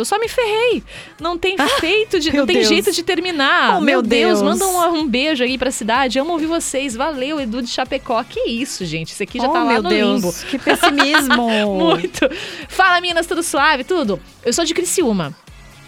Eu 0.00 0.04
só 0.04 0.18
me 0.18 0.28
ferrei. 0.28 0.82
Não 1.20 1.38
tem 1.38 1.56
feito 1.78 2.18
de, 2.18 2.28
não 2.28 2.38
meu 2.38 2.46
tem 2.46 2.56
Deus. 2.56 2.68
jeito 2.68 2.92
de 2.92 3.02
terminar. 3.02 3.78
Oh, 3.78 3.80
meu 3.80 4.02
Deus. 4.02 4.42
Manda 4.42 4.66
um, 4.66 5.00
um 5.00 5.08
beijo 5.08 5.42
aí 5.44 5.56
pra 5.56 5.70
cidade. 5.70 6.18
Amo 6.18 6.32
ouvir 6.32 6.46
vocês. 6.46 6.94
Valeu, 6.94 7.40
Edu 7.40 7.62
de 7.62 7.68
Chapecó. 7.68 8.22
Que 8.24 8.48
isso, 8.48 8.84
gente? 8.84 9.12
Isso 9.12 9.22
aqui 9.22 9.38
já 9.38 9.48
oh, 9.48 9.52
tá 9.52 9.62
lá 9.62 9.72
meu 9.72 9.82
no 9.82 9.88
Deus, 9.88 10.22
limbo. 10.22 10.34
que 10.50 10.58
pessimismo. 10.58 11.48
Muito. 11.78 12.28
Fala, 12.68 13.00
Minas, 13.00 13.26
tudo 13.26 13.42
suave? 13.42 13.84
Tudo? 13.84 14.20
Eu 14.44 14.52
sou 14.52 14.64
de 14.64 14.74
Criciúma. 14.74 15.34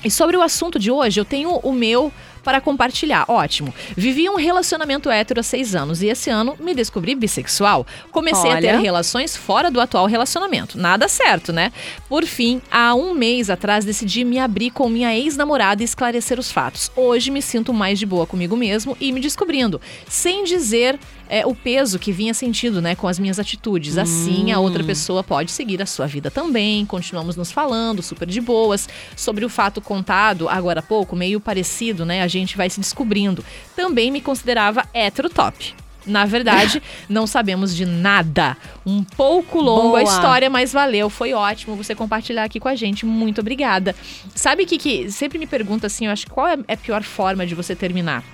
E 0.05 0.11
sobre 0.11 0.37
o 0.37 0.43
assunto 0.43 0.79
de 0.79 0.91
hoje, 0.91 1.21
eu 1.21 1.25
tenho 1.25 1.51
o 1.51 1.73
meu 1.73 2.13
para 2.43 2.61
compartilhar. 2.61 3.25
Ótimo. 3.29 3.73
Vivi 3.97 4.29
um 4.29 4.37
relacionamento 4.37 5.11
hétero 5.11 5.41
há 5.41 5.43
seis 5.43 5.75
anos 5.75 6.03
e 6.03 6.09
esse 6.09 6.31
ano 6.31 6.57
me 6.61 6.75
descobri 6.75 7.15
bissexual. 7.15 7.87
Comecei 8.11 8.51
a 8.51 8.61
ter 8.61 8.69
Olha. 8.69 8.81
relações 8.81 9.37
fora 9.37 9.71
do 9.71 9.81
atual 9.81 10.07
relacionamento. 10.07 10.79
Nada 10.79 11.09
certo, 11.09 11.53
né? 11.53 11.73
Por 12.09 12.25
fim, 12.25 12.61
há 12.71 12.95
um 12.95 13.15
mês 13.15 13.51
atrás 13.51 13.85
decidi 13.85 14.25
me 14.25 14.39
abrir 14.39 14.71
com 14.71 14.89
minha 14.89 15.15
ex-namorada 15.15 15.83
e 15.83 15.85
esclarecer 15.85 16.39
os 16.39 16.51
fatos. 16.51 16.91
Hoje 16.97 17.31
me 17.31 17.43
sinto 17.43 17.73
mais 17.73 17.99
de 17.99 18.07
boa 18.07 18.27
comigo 18.27 18.57
mesmo 18.57 18.97
e 19.01 19.13
me 19.13 19.21
descobrindo, 19.21 19.81
sem 20.09 20.45
dizer 20.45 20.99
é, 21.29 21.47
o 21.47 21.55
peso 21.55 21.99
que 21.99 22.13
vinha 22.13 22.35
sentido, 22.35 22.81
né, 22.81 22.95
com 22.95 23.09
as 23.09 23.19
minhas 23.19 23.39
atitudes. 23.39 23.99
Assim, 23.99 24.53
a 24.53 24.59
outra 24.59 24.85
pessoa 24.85 25.23
pode 25.23 25.51
seguir 25.51 25.81
a 25.83 25.87
sua 25.87 26.07
vida 26.07 26.31
também. 26.31 26.85
Continuamos 26.87 27.37
nos 27.37 27.51
falando, 27.51 28.03
super 28.03 28.29
de 28.29 28.41
boas. 28.41 28.89
Sobre 29.17 29.45
o 29.45 29.49
fato 29.49 29.81
contado 29.81 30.49
agora 30.49 30.81
há 30.81 30.83
pouco, 30.83 31.17
meio 31.17 31.41
parecido, 31.41 32.05
né? 32.05 32.23
A 32.23 32.29
gente 32.29 32.57
vai 32.57 32.69
se 32.69 32.81
descobrindo. 32.81 33.45
Também 33.75 34.11
me 34.11 34.21
considerava 34.21 34.87
hétero 34.93 35.31
top. 35.31 35.75
Na 36.07 36.25
verdade, 36.25 36.83
não 37.09 37.27
sabemos 37.27 37.75
de 37.75 37.85
nada. 37.85 38.57
Um 38.85 39.03
pouco 39.03 39.61
longo 39.61 39.97
a 39.97 40.03
história, 40.03 40.51
mas 40.51 40.73
valeu. 40.73 41.09
Foi 41.09 41.33
ótimo 41.33 41.77
você 41.77 41.95
compartilhar 41.95 42.45
aqui 42.45 42.59
com 42.59 42.69
a 42.69 42.75
gente. 42.75 43.07
Muito 43.07 43.41
obrigada. 43.41 43.95
Sabe 44.35 44.65
o 44.65 44.67
que, 44.67 44.79
que 44.79 45.11
sempre 45.11 45.39
me 45.39 45.47
pergunta 45.47 45.87
assim, 45.87 46.07
eu 46.07 46.13
acho 46.13 46.27
qual 46.29 46.49
é 46.49 46.59
a 46.69 46.77
pior 46.77 47.03
forma 47.03 47.47
de 47.47 47.55
você 47.55 47.75
terminar? 47.75 48.25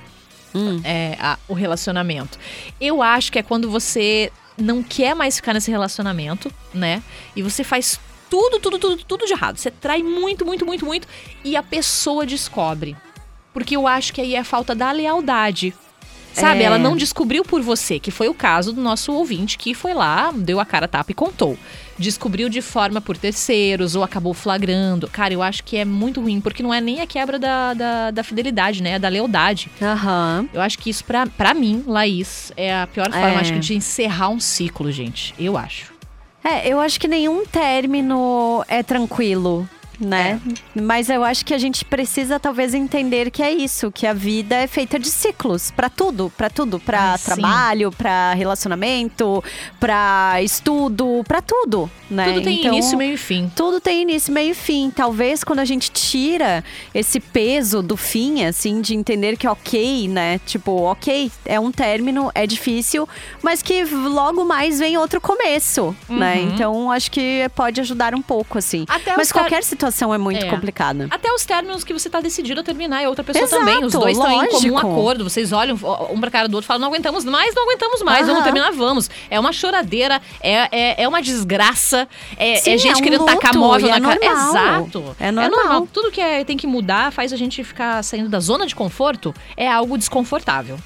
É, 0.85 1.17
a- 1.21 1.39
o 1.49 1.55
relacionamento. 1.55 2.39
Eu 2.81 3.03
acho 3.03 3.31
que 3.33 3.39
é 3.39 3.43
quando 3.43 3.71
você 3.71 4.33
não 4.57 4.83
quer 4.83 5.15
mais 5.15 5.37
ficar 5.37 5.55
nesse 5.55 5.71
relacionamento, 5.71 6.53
né? 6.75 7.03
E 7.37 7.43
você 7.43 7.63
faz 7.63 8.01
tudo, 8.29 8.59
tudo, 8.59 8.79
tudo, 8.79 9.05
tudo 9.05 9.27
de 9.27 9.33
errado. 9.33 9.57
Você 9.57 9.71
trai 9.71 10.03
muito, 10.03 10.45
muito, 10.45 10.67
muito, 10.67 10.85
muito. 10.85 11.07
E 11.45 11.57
a 11.57 11.63
pessoa 11.63 12.27
descobre. 12.27 12.97
Porque 13.53 13.77
eu 13.77 13.87
acho 13.87 14.13
que 14.13 14.21
aí 14.21 14.35
é 14.35 14.39
a 14.41 14.45
falta 14.45 14.75
da 14.75 14.91
lealdade. 14.93 15.73
Sabe? 16.35 16.61
É. 16.61 16.65
Ela 16.65 16.79
não 16.79 16.97
descobriu 16.97 17.43
por 17.43 17.63
você, 17.63 17.99
que 17.99 18.11
foi 18.11 18.29
o 18.29 18.35
caso 18.35 18.73
do 18.73 18.81
nosso 18.81 19.13
ouvinte 19.13 19.57
que 19.59 19.75
foi 19.75 19.95
lá, 19.95 20.31
deu 20.35 20.61
a 20.61 20.65
cara 20.67 20.85
a 20.85 20.89
tapa 20.89 21.11
e 21.11 21.15
contou. 21.15 21.59
Descobriu 21.99 22.49
de 22.49 22.63
forma 22.63 23.01
por 23.01 23.17
terceiros 23.17 23.97
ou 23.97 24.05
acabou 24.05 24.33
flagrando. 24.33 25.09
Cara, 25.09 25.35
eu 25.35 25.43
acho 25.43 25.65
que 25.65 25.77
é 25.77 25.85
muito 25.85 26.21
ruim, 26.21 26.41
porque 26.41 26.63
não 26.63 26.73
é 26.73 26.81
nem 26.81 27.01
a 27.01 27.07
quebra 27.07 27.39
da, 27.39 27.75
da, 27.75 28.11
da 28.13 28.23
fidelidade, 28.25 28.83
né? 28.83 28.93
É 28.93 28.99
da 28.99 29.09
lealdade. 29.09 29.71
Aham. 29.83 30.49
Eu 30.53 30.61
acho 30.61 30.79
que 30.79 30.91
isso, 30.91 31.05
pra, 31.05 31.27
pra 31.27 31.53
mim, 31.55 31.83
Laís, 31.87 32.53
é 32.57 32.75
a 32.83 32.87
pior 32.87 33.11
forma, 33.11 33.29
É. 33.29 33.37
acho 33.37 33.53
que, 33.53 33.59
de 33.59 33.75
encerrar 33.75 34.29
um 34.29 34.39
ciclo, 34.41 34.91
gente. 34.93 35.35
Eu 35.39 35.57
acho. 35.59 35.93
É, 36.45 36.69
eu 36.69 36.81
acho 36.81 37.01
que 37.01 37.09
nenhum 37.09 37.45
término 37.45 38.65
é 38.69 38.83
tranquilo. 38.83 39.69
Né? 40.01 40.41
Mas 40.75 41.09
eu 41.11 41.25
acho 41.25 41.45
que 41.45 41.53
a 41.53 41.59
gente 41.59 41.85
precisa 41.85 42.39
talvez 42.39 42.73
entender 42.73 43.31
que 43.33 43.43
é 43.43 43.51
isso, 43.53 43.91
que 43.91 44.07
a 44.07 44.13
vida 44.13 44.55
é 44.55 44.67
feita 44.69 44.97
de 44.99 45.09
ciclos, 45.11 45.73
Pra 45.73 45.89
tudo, 45.91 46.33
pra 46.37 46.49
tudo, 46.49 46.79
Pra 46.79 47.15
Ah, 47.15 47.19
trabalho, 47.19 47.91
pra 47.91 48.33
relacionamento, 48.35 49.43
pra 49.81 50.41
estudo, 50.43 51.25
pra 51.27 51.43
tudo, 51.43 51.91
né? 52.11 52.27
Tudo 52.33 52.43
tem 52.43 52.61
Então, 52.61 52.73
início, 52.73 52.97
meio 52.97 53.15
e 53.15 53.17
fim. 53.17 53.51
tudo 53.57 53.81
tem 53.81 54.03
início, 54.03 54.33
meio 54.33 54.53
e 54.53 54.55
fim. 54.55 54.91
Talvez 54.91 55.43
quando 55.43 55.59
a 55.59 55.65
gente 55.65 55.91
tira 55.91 56.63
esse 56.95 57.19
peso 57.19 57.83
do 57.83 57.97
fim, 57.97 58.45
assim, 58.45 58.81
de 58.81 58.95
entender 58.95 59.37
que 59.37 59.49
ok, 59.49 60.07
né? 60.09 60.39
Tipo, 60.47 60.83
ok, 60.83 61.31
é 61.45 61.59
um 61.59 61.73
término, 61.73 62.31
é 62.35 62.47
difícil, 62.47 63.09
mas 63.43 63.63
que 63.63 63.85
logo 63.85 64.45
mais 64.45 64.79
vem 64.79 64.97
outro 64.97 65.21
começo, 65.21 65.95
né? 66.09 66.37
Uhum. 66.37 66.55
Então 66.55 66.93
acho 66.93 67.11
que 67.11 67.49
pode 67.55 67.81
ajudar 67.81 68.15
um 68.15 68.23
pouco, 68.23 68.59
assim. 68.59 68.85
Até 68.89 69.17
mas 69.17 69.33
qualquer 69.33 69.65
situação 69.65 69.88
é 70.15 70.19
muito 70.19 70.45
É. 70.45 70.49
complicada. 70.51 71.07
Até 71.11 71.33
os 71.33 71.45
términos 71.45 71.85
que 71.85 71.93
você 71.93 72.09
tá 72.11 72.21
decidido 72.21 72.61
a 72.61 72.65
terminar 72.65 73.03
e 73.03 73.05
a 73.07 73.09
outra 73.09 73.25
pessoa 73.25 73.45
Exato, 73.45 73.65
também. 73.65 73.85
Os 73.85 73.93
dois 73.93 74.17
estão 74.17 74.45
em 74.45 74.49
comum 74.49 74.79
acordo. 74.79 75.25
Vocês 75.25 75.53
olham 75.53 75.77
um 76.11 76.21
pra 76.21 76.31
cara 76.31 76.49
do 76.49 76.55
outro 76.55 76.67
e 76.67 76.69
falam: 76.69 76.81
não 76.81 76.89
aguentamos 76.89 77.25
mais, 77.25 77.55
não 77.55 77.65
aguentamos 77.65 78.03
mais, 78.03 78.21
vamos 78.27 78.37
Aham. 78.37 78.45
terminar, 78.45 78.73
vamos. 78.73 79.11
É 79.31 79.39
uma 79.39 79.53
choradeira, 79.53 80.21
é, 80.41 80.69
é, 80.77 81.03
é 81.03 81.09
uma 81.09 81.21
desgraça, 81.23 82.09
é, 82.37 82.57
Sim, 82.57 82.73
é 82.73 82.79
gente 82.79 82.95
é 82.95 82.97
um 82.99 83.03
querendo 83.03 83.25
tacar 83.25 83.53
luto, 83.55 83.67
móvel 83.67 83.89
e 83.89 83.91
na 83.91 83.97
é 83.97 84.01
cara. 84.01 84.15
normal. 84.35 84.51
Exato. 84.51 85.17
É 85.21 85.31
normal. 85.33 85.89
Tudo 85.93 86.11
que 86.11 86.21
é- 86.21 86.45
tem 86.45 86.57
que 86.57 86.67
mudar 86.67 87.13
faz 87.13 87.33
a 87.33 87.37
gente 87.37 87.63
ficar 87.65 88.03
saindo 88.05 88.29
da 88.29 88.41
zona 88.41 88.67
de 88.67 88.75
conforto 88.75 89.35
é 89.57 89.69
algo 89.71 89.97
desconfortável. 89.99 90.79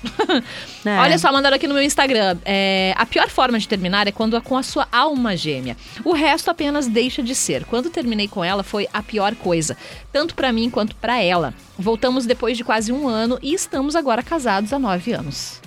É. 0.84 0.98
Olha 0.98 1.18
só, 1.18 1.30
mandaram 1.32 1.56
aqui 1.56 1.66
no 1.68 1.74
meu 1.74 1.82
Instagram. 1.82 2.36
é, 2.44 2.94
a 2.96 3.06
pior 3.06 3.28
forma 3.28 3.58
de 3.58 3.68
terminar 3.68 4.06
é 4.06 4.12
quando 4.12 4.36
é 4.36 4.40
com 4.40 4.56
a 4.56 4.62
sua 4.62 4.86
alma 4.90 5.36
gêmea. 5.36 5.76
O 6.04 6.12
resto 6.12 6.50
apenas 6.50 6.86
deixa 6.88 7.22
de 7.22 7.34
ser. 7.34 7.64
Quando 7.64 7.88
terminei 7.90 8.26
com 8.28 8.42
ela 8.44 8.62
foi 8.62 8.88
a 8.92 9.02
pior 9.02 9.34
coisa, 9.34 9.76
tanto 10.12 10.34
pra 10.34 10.52
mim 10.52 10.68
quanto 10.70 10.94
pra 10.96 11.20
ela. 11.20 11.54
Voltamos 11.78 12.26
depois 12.26 12.56
de 12.56 12.64
quase 12.64 12.92
um 12.92 13.08
ano 13.08 13.38
e 13.42 13.54
estamos 13.54 13.96
agora 13.96 14.22
casados 14.22 14.72
há 14.72 14.78
nove 14.78 15.12
anos. 15.12 15.60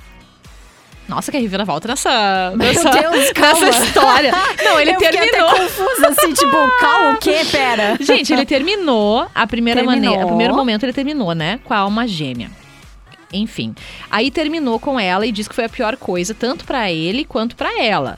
Nossa, 1.08 1.32
que 1.32 1.38
reviravolta 1.38 1.88
nessa, 1.88 2.52
nessa, 2.56 2.90
Deus, 2.90 3.32
calma. 3.34 3.66
nessa 3.68 3.86
história. 3.86 4.32
Não, 4.64 4.80
ele 4.80 4.92
eu 4.92 4.98
terminou. 4.98 5.50
até 5.50 5.60
confusa, 5.62 6.08
assim, 6.08 6.34
tipo, 6.34 6.58
calma, 6.80 7.12
o 7.12 7.18
quê? 7.18 7.42
Pera. 7.52 7.96
Gente, 8.00 8.34
ele 8.34 8.46
terminou 8.46 9.28
a 9.36 9.46
primeira 9.46 9.82
Terminou. 9.82 10.02
maneira. 10.04 10.26
O 10.26 10.30
primeiro 10.30 10.56
momento 10.56 10.84
ele 10.84 10.94
terminou, 10.94 11.34
né? 11.36 11.60
Com 11.64 11.76
a 11.76 11.78
alma 11.78 12.08
gêmea. 12.08 12.50
Enfim. 13.32 13.76
Aí 14.10 14.32
terminou 14.32 14.80
com 14.80 15.00
ela 15.00 15.28
e 15.28 15.32
disse 15.32 15.48
que 15.48 15.54
foi 15.54 15.66
a 15.66 15.70
pior 15.70 15.96
coisa, 15.96 16.34
tanto 16.34 16.66
pra 16.66 16.92
ele 16.92 17.24
quanto 17.24 17.56
pra 17.56 17.80
ela. 17.80 18.18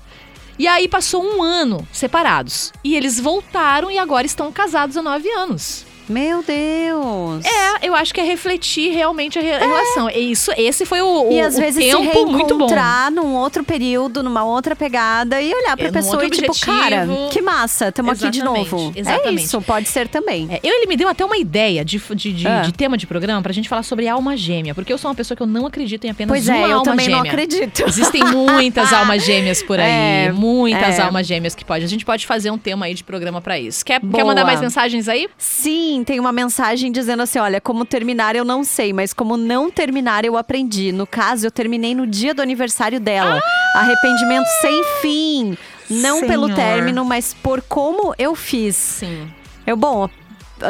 E 0.60 0.68
aí 0.68 0.88
passou 0.88 1.24
um 1.24 1.42
ano 1.42 1.88
separados. 1.92 2.72
E 2.84 2.96
eles 2.96 3.20
voltaram 3.20 3.90
e 3.90 3.98
agora 3.98 4.26
estão 4.26 4.52
casados 4.52 4.98
há 4.98 5.02
nove 5.02 5.30
anos. 5.32 5.87
Meu 6.10 6.44
Deus. 6.44 7.46
É, 7.46 7.88
eu 7.88 7.96
acho 7.96 8.14
que 8.14 8.20
é 8.22 8.24
refletir 8.24 8.92
realmente 8.94 9.38
a 9.38 9.42
re- 9.42 9.58
relação. 9.58 10.10
E 10.10 10.32
Isso, 10.32 10.52
esse 10.58 10.86
foi 10.86 11.02
o, 11.02 11.30
o, 11.30 11.32
E 11.34 11.42
às 11.42 11.58
vezes 11.58 11.84
se 11.84 11.92
tempo 11.92 12.26
muito 12.28 12.48
bom. 12.56 12.66
reencontrar 12.66 13.12
num 13.12 13.36
outro 13.36 13.64
período, 13.64 14.22
numa 14.24 14.44
outra 14.44 14.76
pegada 14.76 15.42
e 15.42 15.54
olhar 15.54 15.76
pra 15.78 15.88
É, 15.88 15.92
pessoa 15.92 16.22
e 16.22 16.26
outro 16.26 16.40
tipo, 16.40 16.52
objetivo. 16.52 16.78
cara, 16.80 17.08
que 17.32 17.42
massa, 17.42 17.92
tamo 17.92 18.12
aqui 18.12 18.30
de 18.30 18.40
Exatamente, 18.40 18.72
novo. 18.72 18.94
É 18.96 19.00
exatamente. 19.00 19.44
isso, 19.44 19.62
pode 19.62 19.88
ser 19.90 20.08
também. 20.08 20.48
É, 20.52 20.60
eu, 20.64 20.74
ele 20.74 20.88
me 20.88 20.96
deu 20.98 21.08
até 21.10 21.24
uma 21.26 21.38
ideia 21.38 21.84
de, 21.86 21.98
de, 22.16 22.34
de, 22.34 22.48
Ah. 22.48 22.62
de 22.62 22.72
tema 22.74 22.98
de 22.98 23.06
programa 23.08 23.42
pra 23.42 23.54
gente 23.54 23.68
falar 23.70 23.84
sobre 23.84 24.08
alma 24.08 24.36
gêmea. 24.38 24.74
Porque 24.74 24.92
eu 24.92 24.98
sou 24.98 25.10
uma 25.10 25.16
pessoa 25.16 25.36
que 25.36 25.42
eu 25.44 25.48
não 25.48 25.66
acredito 25.66 26.06
em 26.06 26.10
apenas 26.10 26.30
Pois 26.32 26.48
uma 26.48 26.58
é, 26.58 26.62
eu 26.72 26.72
alma 26.74 26.84
também 26.84 27.06
gêmea. 27.06 27.22
não 27.24 27.28
acredito. 27.30 27.84
Existem 27.88 28.24
muitas 28.24 28.92
almas 28.94 29.24
gêmeas 29.26 29.62
por 29.64 29.80
aí. 29.80 30.28
É, 30.28 30.32
muitas 30.32 31.00
é. 31.00 31.02
almas 31.02 31.26
gêmeas 31.28 31.54
que 31.56 31.64
pode. 31.66 31.84
A 31.84 31.88
gente 31.88 32.06
pode 32.06 32.26
fazer 32.26 32.52
um 32.52 32.58
tema 32.58 32.86
aí 32.86 32.94
de 32.94 33.04
programa 33.04 33.42
pra 33.42 33.60
isso. 33.60 33.86
Quer, 33.86 34.00
quer 34.02 34.24
mandar 34.24 34.46
mais 34.46 34.60
mensagens 34.62 35.08
aí? 35.08 35.28
Sim, 35.38 35.97
tem 36.04 36.20
uma 36.20 36.32
mensagem 36.32 36.92
dizendo 36.92 37.24
assim: 37.24 37.40
olha, 37.40 37.62
como 37.62 37.86
terminar 37.86 38.36
eu 38.36 38.46
não 38.46 38.64
sei, 38.64 38.94
mas 38.94 39.14
como 39.14 39.38
não 39.38 39.70
terminar 39.70 40.26
eu 40.26 40.38
aprendi. 40.38 40.92
No 40.92 41.08
caso, 41.08 41.48
eu 41.48 41.52
terminei 41.52 41.94
no 41.96 42.06
dia 42.08 42.34
do 42.34 42.42
aniversário 42.42 43.00
dela. 43.00 43.40
Arrependimento 43.76 44.48
sem 44.62 44.84
fim. 45.02 45.58
Não 45.90 46.22
pelo 46.22 46.46
Senhor. 46.46 46.56
término, 46.56 47.06
mas 47.06 47.34
por 47.34 47.62
como 47.62 48.14
eu 48.18 48.36
fiz. 48.36 48.76
Sim. 48.76 49.28
Eu, 49.66 49.78
bom, 49.78 50.10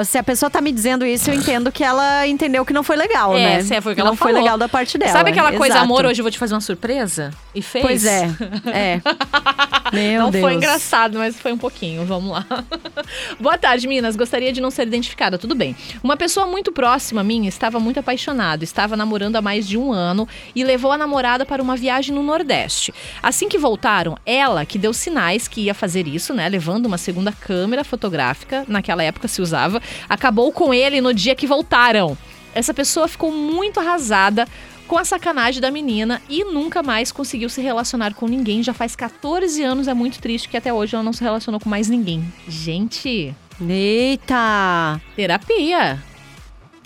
se 0.05 0.17
a 0.17 0.23
pessoa 0.23 0.49
tá 0.49 0.61
me 0.61 0.71
dizendo 0.71 1.05
isso, 1.05 1.29
eu 1.29 1.33
entendo 1.33 1.71
que 1.71 1.83
ela 1.83 2.25
entendeu 2.27 2.65
que 2.65 2.73
não 2.73 2.83
foi 2.83 2.95
legal, 2.95 3.35
É, 3.35 3.57
né? 3.57 3.63
se 3.63 3.81
foi 3.81 3.93
o 3.93 3.95
que 3.95 4.01
não 4.01 4.07
ela 4.09 4.15
foi 4.17 4.27
falou. 4.31 4.41
legal 4.43 4.57
da 4.57 4.67
parte 4.69 4.97
dela. 4.97 5.11
Sabe 5.11 5.31
aquela 5.31 5.51
coisa, 5.51 5.75
exato. 5.75 5.83
amor, 5.85 6.05
hoje 6.05 6.19
eu 6.21 6.23
vou 6.23 6.31
te 6.31 6.37
fazer 6.37 6.53
uma 6.53 6.61
surpresa? 6.61 7.31
E 7.53 7.61
fez? 7.61 7.83
Pois 7.83 8.05
é, 8.05 8.29
é. 8.67 9.01
Meu 9.93 10.21
não 10.23 10.31
Deus. 10.31 10.41
foi 10.43 10.53
engraçado, 10.55 11.17
mas 11.17 11.39
foi 11.39 11.53
um 11.53 11.57
pouquinho. 11.57 12.05
Vamos 12.05 12.31
lá. 12.31 12.45
Boa 13.39 13.57
tarde, 13.57 13.87
Minas. 13.87 14.15
Gostaria 14.17 14.51
de 14.51 14.59
não 14.59 14.69
ser 14.69 14.85
identificada. 14.85 15.37
Tudo 15.37 15.55
bem. 15.55 15.75
Uma 16.03 16.17
pessoa 16.17 16.45
muito 16.45 16.71
próxima 16.73 17.21
a 17.21 17.23
mim 17.23 17.45
estava 17.47 17.79
muito 17.79 17.99
apaixonado. 17.99 18.63
Estava 18.63 18.97
namorando 18.97 19.37
há 19.37 19.41
mais 19.41 19.65
de 19.67 19.77
um 19.77 19.91
ano 19.93 20.27
e 20.53 20.63
levou 20.63 20.91
a 20.91 20.97
namorada 20.97 21.45
para 21.45 21.61
uma 21.63 21.77
viagem 21.77 22.13
no 22.13 22.21
Nordeste. 22.21 22.93
Assim 23.23 23.47
que 23.47 23.57
voltaram, 23.57 24.17
ela, 24.25 24.65
que 24.65 24.77
deu 24.77 24.93
sinais 24.93 25.47
que 25.47 25.61
ia 25.61 25.73
fazer 25.73 26.05
isso, 26.07 26.33
né? 26.33 26.49
Levando 26.49 26.85
uma 26.85 26.97
segunda 26.97 27.31
câmera 27.31 27.83
fotográfica, 27.85 28.65
naquela 28.67 29.03
época 29.03 29.27
se 29.29 29.41
usava, 29.41 29.76
acabou 30.09 30.51
com 30.51 30.73
ele 30.73 31.01
no 31.01 31.13
dia 31.13 31.35
que 31.35 31.47
voltaram. 31.47 32.17
Essa 32.53 32.73
pessoa 32.73 33.07
ficou 33.07 33.31
muito 33.31 33.79
arrasada 33.79 34.47
com 34.87 34.97
a 34.97 35.03
sacanagem 35.03 35.59
da 35.61 35.69
menina 35.69 36.21
e 36.29 36.43
nunca 36.45 36.81
mais 36.81 37.11
conseguiu 37.11 37.49
se 37.49 37.61
relacionar 37.61 38.13
com 38.13 38.25
ninguém. 38.27 38.63
Já 38.63 38.73
faz 38.73 38.95
14 38.95 39.61
anos, 39.61 39.87
é 39.87 39.93
muito 39.93 40.19
triste 40.19 40.47
que 40.47 40.55
até 40.57 40.71
hoje 40.73 40.95
ela 40.95 41.03
não 41.03 41.11
se 41.13 41.21
relacionou 41.23 41.59
com 41.59 41.69
mais 41.69 41.89
ninguém. 41.89 42.23
Gente, 42.47 43.35
Eita! 43.69 45.01
terapia. 45.15 46.01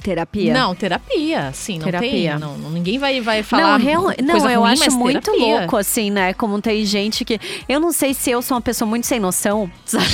Terapia. 0.02 0.52
Não, 0.52 0.74
terapia. 0.74 1.52
Sim, 1.54 1.78
não 1.78 1.86
Terapia. 1.86 2.10
tem. 2.32 2.40
Não, 2.40 2.58
ninguém 2.72 2.98
vai, 2.98 3.22
vai 3.22 3.44
falar. 3.44 3.78
não, 3.78 3.86
real- 3.86 4.08
não, 4.24 4.50
eu 4.50 4.66
acho 4.66 4.90
muito 4.98 5.22
terapia. 5.32 5.60
louco, 5.60 5.78
assim, 5.78 6.10
né? 6.10 6.34
Como 6.34 6.60
tem 6.60 6.84
gente 6.86 7.24
que. 7.24 7.40
Eu 7.70 7.80
não 7.80 7.92
sei 7.92 8.12
se 8.16 8.32
eu 8.32 8.42
sou 8.42 8.56
uma 8.56 8.62
pessoa 8.62 8.90
muito 8.90 9.06
sem 9.06 9.20
noção, 9.20 9.70
sabe? 9.86 10.08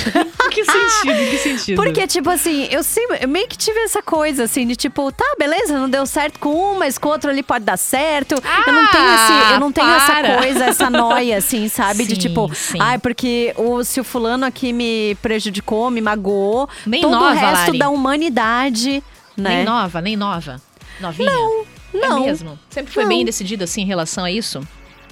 Que 0.64 0.72
sentido? 0.72 1.20
Em 1.22 1.30
que 1.30 1.38
sentido? 1.38 1.76
Porque, 1.76 2.06
tipo 2.06 2.30
assim, 2.30 2.68
eu, 2.70 2.82
sempre, 2.82 3.18
eu 3.22 3.28
meio 3.28 3.46
que 3.48 3.56
tive 3.56 3.78
essa 3.80 4.02
coisa, 4.02 4.44
assim, 4.44 4.66
de 4.66 4.76
tipo, 4.76 5.10
tá, 5.12 5.24
beleza, 5.38 5.78
não 5.78 5.88
deu 5.88 6.04
certo 6.06 6.38
com 6.38 6.48
um, 6.74 6.78
mas 6.78 6.98
com 6.98 7.08
o 7.08 7.12
outro 7.12 7.30
ali 7.30 7.42
pode 7.42 7.64
dar 7.64 7.76
certo. 7.76 8.32
eu 8.32 8.72
não 8.72 8.86
tenho, 8.88 9.14
esse, 9.14 9.52
eu 9.54 9.60
não 9.60 9.72
tenho 9.72 9.90
essa 9.90 10.36
coisa, 10.40 10.64
essa 10.66 10.90
noia, 10.90 11.36
assim, 11.38 11.68
sabe? 11.68 12.04
de 12.04 12.14
Sim, 12.14 12.20
tipo, 12.20 12.50
sim. 12.54 12.78
ai, 12.80 12.98
porque 12.98 13.52
o, 13.56 13.82
se 13.84 14.00
o 14.00 14.04
fulano 14.04 14.44
aqui 14.46 14.72
me 14.72 15.16
prejudicou, 15.22 15.90
me 15.90 16.00
magoou, 16.00 16.68
Nem 16.86 17.00
todo 17.02 17.12
nova, 17.12 17.30
o 17.30 17.34
resto 17.34 17.66
Lari. 17.66 17.78
da 17.78 17.88
humanidade, 17.88 19.02
né? 19.36 19.56
Nem 19.56 19.64
nova, 19.64 20.00
nem 20.00 20.16
nova. 20.16 20.60
Novinha? 21.00 21.30
Não, 21.30 21.64
não. 21.94 22.18
É 22.18 22.26
mesmo? 22.26 22.58
Sempre 22.70 22.92
foi 22.92 23.04
Não. 23.04 23.08
bem 23.10 23.24
decidido 23.24 23.64
assim 23.64 23.82
em 23.82 23.86
relação 23.86 24.24
a 24.24 24.30
isso? 24.30 24.60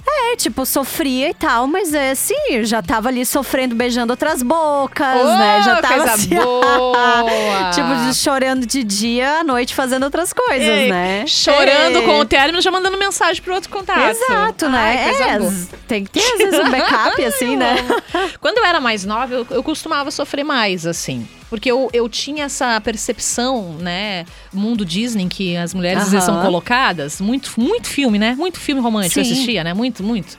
É, 0.09 0.35
tipo, 0.37 0.65
sofria 0.65 1.29
e 1.29 1.33
tal, 1.33 1.67
mas 1.67 1.93
é 1.93 2.11
assim, 2.11 2.63
já 2.63 2.81
tava 2.81 3.09
ali 3.09 3.25
sofrendo, 3.25 3.75
beijando 3.75 4.13
outras 4.13 4.41
bocas, 4.41 5.21
Ô, 5.21 5.37
né? 5.37 5.61
Já 5.63 5.81
tava 5.81 5.95
coisa 5.95 6.13
assim, 6.13 6.35
boa! 6.35 7.71
tipo, 7.75 8.13
chorando 8.13 8.65
de 8.65 8.83
dia, 8.83 9.39
à 9.39 9.43
noite 9.43 9.75
fazendo 9.75 10.03
outras 10.03 10.31
coisas, 10.31 10.67
Ei, 10.67 10.89
né? 10.89 11.25
Chorando 11.27 11.99
Ei. 11.99 12.05
com 12.05 12.19
o 12.19 12.25
término, 12.25 12.61
já 12.61 12.71
mandando 12.71 12.97
mensagem 12.97 13.41
pro 13.43 13.53
outro 13.53 13.69
contato. 13.69 13.99
Exato, 13.99 14.69
né? 14.69 14.79
Ai, 14.79 15.35
É, 15.35 15.39
tem 15.87 16.05
que 16.05 16.11
ter, 16.11 16.21
às 16.21 16.37
vezes, 16.37 16.59
um 16.59 16.71
backup, 16.71 17.25
assim, 17.25 17.55
né? 17.57 17.75
Quando 18.39 18.59
eu 18.59 18.65
era 18.65 18.79
mais 18.79 19.03
nova, 19.03 19.33
eu, 19.33 19.47
eu 19.49 19.61
costumava 19.63 20.09
sofrer 20.09 20.43
mais, 20.43 20.85
assim. 20.85 21.27
Porque 21.49 21.71
eu, 21.71 21.89
eu 21.93 22.09
tinha 22.09 22.45
essa 22.45 22.79
percepção, 22.81 23.73
né? 23.79 24.25
Mundo 24.53 24.85
Disney, 24.85 25.27
que 25.27 25.55
as 25.55 25.73
mulheres 25.73 26.03
às 26.03 26.11
vezes 26.11 26.25
são 26.25 26.41
colocadas. 26.41 27.21
Muito, 27.21 27.53
muito 27.57 27.87
filme, 27.87 28.19
né? 28.19 28.35
Muito 28.37 28.59
filme 28.59 28.81
romântico 28.81 29.19
eu 29.19 29.25
Sim. 29.25 29.31
assistia, 29.31 29.63
né? 29.63 29.73
Muito, 29.73 30.03
muito. 30.03 30.37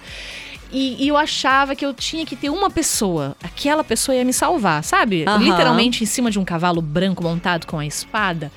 E, 0.71 1.03
e 1.03 1.09
eu 1.09 1.17
achava 1.17 1.75
que 1.75 1.85
eu 1.85 1.95
tinha 1.95 2.27
que 2.27 2.37
ter 2.37 2.51
uma 2.51 2.69
pessoa. 2.69 3.35
Aquela 3.43 3.83
pessoa 3.83 4.15
ia 4.15 4.25
me 4.25 4.33
salvar, 4.33 4.85
sabe? 4.85 5.25
Aham. 5.27 5.39
Literalmente 5.39 6.03
em 6.03 6.07
cima 6.07 6.31
de 6.31 6.39
um 6.39 6.45
cavalo 6.45 6.83
branco 6.83 7.23
montado 7.23 7.67
com 7.67 7.79
a 7.79 7.87
espada. 7.87 8.53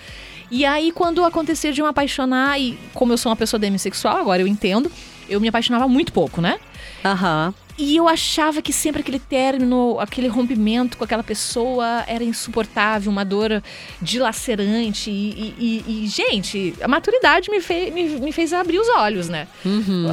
E 0.50 0.66
aí, 0.66 0.92
quando 0.92 1.24
acontecia 1.24 1.72
de 1.72 1.80
eu 1.80 1.86
me 1.86 1.92
apaixonar, 1.92 2.60
e 2.60 2.78
como 2.94 3.14
eu 3.14 3.18
sou 3.18 3.30
uma 3.30 3.38
pessoa 3.38 3.58
demissexual, 3.58 4.18
agora 4.18 4.42
eu 4.42 4.48
entendo, 4.48 4.92
eu 5.30 5.40
me 5.40 5.48
apaixonava 5.48 5.88
muito 5.88 6.12
pouco, 6.12 6.42
né? 6.42 6.60
Aham. 7.06 7.54
E 7.78 7.96
eu 7.96 8.08
achava 8.08 8.62
que 8.62 8.72
sempre 8.72 9.02
aquele 9.02 9.20
término, 9.20 10.00
aquele 10.00 10.28
rompimento 10.28 10.98
com 10.98 11.04
aquela 11.04 11.24
pessoa 11.24 12.04
era 12.08 12.24
insuportável, 12.24 13.12
uma 13.12 13.26
dor 13.26 13.64
dilacerante. 14.02 15.10
E, 15.10 15.30
e- 15.60 15.84
e- 15.88 16.04
e, 16.04 16.08
gente, 16.08 16.74
a 16.82 16.88
maturidade 16.88 17.50
me, 17.50 17.60
fe- 17.62 17.90
me, 17.92 18.04
me 18.20 18.32
fez 18.32 18.54
abrir 18.54 18.80
os 18.80 18.88
olhos, 18.90 19.28
né? 19.30 19.48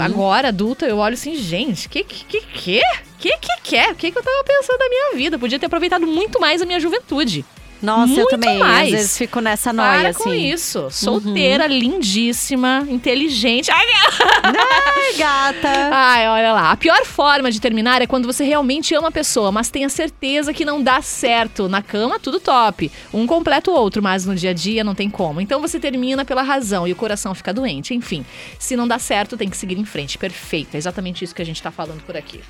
Agora, 0.00 0.48
adulta, 0.48 0.86
eu 0.86 0.98
olho 0.98 1.14
assim, 1.14 1.34
gente, 1.36 1.88
que 1.88 2.02
que 2.04 2.24
que 2.24 2.40
que? 2.40 2.80
Que 3.18 3.36
que 3.38 3.60
que 3.64 3.76
é? 3.76 3.90
O 3.90 3.96
que 3.96 4.10
que 4.12 4.18
eu 4.18 4.22
tava 4.22 4.44
pensando 4.44 4.78
da 4.78 4.88
minha 4.88 5.16
vida? 5.16 5.38
Podia 5.38 5.58
ter 5.58 5.66
aproveitado 5.66 6.06
muito 6.06 6.40
mais 6.40 6.62
a 6.62 6.66
minha 6.66 6.78
juventude. 6.80 7.44
Nossa, 7.80 8.12
eu 8.12 8.16
Muito 8.16 8.30
também. 8.30 8.58
mais. 8.58 8.86
Às 8.86 8.90
vezes 8.90 9.18
fico 9.18 9.40
nessa 9.40 9.72
noia, 9.72 10.00
Para 10.00 10.08
assim. 10.10 10.22
com 10.24 10.34
isso. 10.34 10.88
Solteira, 10.90 11.66
lindíssima, 11.66 12.84
inteligente. 12.88 13.70
Ai, 13.70 13.86
Ai, 14.42 15.14
gata. 15.16 15.68
Ai, 15.92 16.28
olha 16.28 16.52
lá. 16.52 16.72
A 16.72 16.76
pior 16.76 17.04
forma 17.04 17.50
de 17.50 17.60
terminar 17.60 18.02
é 18.02 18.06
quando 18.06 18.26
você 18.26 18.44
realmente 18.44 18.94
ama 18.94 19.08
a 19.08 19.12
pessoa, 19.12 19.52
mas 19.52 19.70
tem 19.70 19.84
a 19.84 19.88
certeza 19.88 20.52
que 20.52 20.64
não 20.64 20.82
dá 20.82 21.00
certo. 21.00 21.68
Na 21.68 21.80
cama, 21.82 22.18
tudo 22.18 22.40
top. 22.40 22.90
Um 23.12 23.26
completa 23.26 23.70
o 23.70 23.74
outro, 23.74 24.02
mas 24.02 24.26
no 24.26 24.34
dia 24.34 24.50
a 24.50 24.54
dia 24.54 24.82
não 24.82 24.94
tem 24.94 25.08
como. 25.08 25.40
Então 25.40 25.60
você 25.60 25.78
termina 25.78 26.24
pela 26.24 26.42
razão 26.42 26.86
e 26.86 26.92
o 26.92 26.96
coração 26.96 27.34
fica 27.34 27.52
doente. 27.54 27.94
Enfim, 27.94 28.24
se 28.58 28.76
não 28.76 28.88
dá 28.88 28.98
certo, 28.98 29.36
tem 29.36 29.48
que 29.48 29.56
seguir 29.56 29.78
em 29.78 29.84
frente. 29.84 30.18
Perfeito. 30.18 30.74
É 30.74 30.78
exatamente 30.78 31.24
isso 31.24 31.34
que 31.34 31.42
a 31.42 31.46
gente 31.46 31.62
tá 31.62 31.70
falando 31.70 32.02
por 32.02 32.16
aqui. 32.16 32.40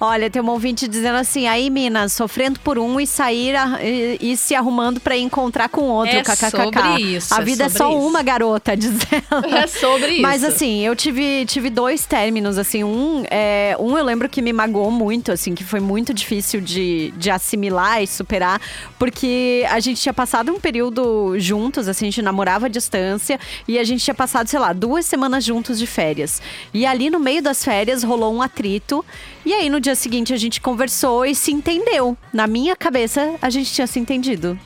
Olha, 0.00 0.30
tem 0.30 0.40
um 0.40 0.48
ouvinte 0.50 0.86
dizendo 0.86 1.16
assim, 1.16 1.48
aí, 1.48 1.68
Minas, 1.70 2.12
sofrendo 2.12 2.60
por 2.60 2.78
um 2.78 3.00
e 3.00 3.06
sair 3.06 3.56
a- 3.56 3.78
e, 3.82 4.18
e 4.20 4.36
se 4.36 4.54
arrumando 4.54 5.00
pra 5.00 5.16
encontrar 5.16 5.68
com 5.68 5.82
outro, 5.88 6.14
É 6.16 6.22
sobre 6.22 7.02
isso, 7.02 7.34
A 7.34 7.38
é 7.40 7.44
vida 7.44 7.64
é 7.64 7.68
sobre 7.68 7.78
só 7.78 7.90
isso. 7.98 8.06
uma 8.06 8.22
garota, 8.22 8.74
diz 8.78 8.92
ela. 9.30 9.58
É 9.58 9.66
sobre 9.66 10.12
isso. 10.12 10.22
Mas 10.22 10.44
assim, 10.44 10.80
eu 10.84 10.94
tive, 10.94 11.44
tive 11.46 11.68
dois 11.68 12.06
términos, 12.06 12.58
assim, 12.58 12.84
um, 12.84 13.24
é, 13.28 13.76
um 13.80 13.98
eu 13.98 14.04
lembro 14.04 14.28
que 14.28 14.40
me 14.40 14.52
magoou 14.52 14.90
muito, 14.92 15.32
assim, 15.32 15.52
que 15.54 15.64
foi 15.64 15.80
muito 15.80 16.14
difícil 16.14 16.60
de, 16.60 17.12
de 17.16 17.28
assimilar 17.30 18.00
e 18.02 18.06
superar, 18.06 18.60
porque 18.98 19.66
a 19.68 19.80
gente 19.80 20.00
tinha 20.00 20.14
passado 20.14 20.52
um 20.52 20.60
período 20.60 21.34
juntos, 21.40 21.88
assim, 21.88 22.06
a 22.06 22.10
gente 22.10 22.22
namorava 22.22 22.66
à 22.66 22.68
distância, 22.68 23.38
e 23.66 23.78
a 23.78 23.82
gente 23.84 24.04
tinha 24.04 24.14
passado, 24.14 24.46
sei 24.48 24.60
lá, 24.60 24.72
duas 24.72 25.06
semanas 25.06 25.44
juntos 25.44 25.78
de 25.78 25.86
férias. 25.88 26.40
E 26.72 26.86
ali 26.86 27.10
no 27.10 27.18
meio 27.18 27.42
das 27.42 27.64
férias 27.64 28.04
rolou 28.04 28.32
um 28.32 28.40
atrito, 28.40 29.04
e 29.44 29.54
aí 29.54 29.70
no 29.70 29.80
dia 29.80 29.94
seguinte 29.94 30.32
a 30.32 30.36
gente 30.36 30.60
conversou 30.60 31.24
e 31.24 31.34
se 31.34 31.52
entendeu. 31.52 32.16
Na 32.32 32.46
minha 32.46 32.76
cabeça, 32.76 33.34
a 33.40 33.50
gente 33.50 33.72
tinha 33.72 33.86
se 33.86 33.98
entendido. 33.98 34.58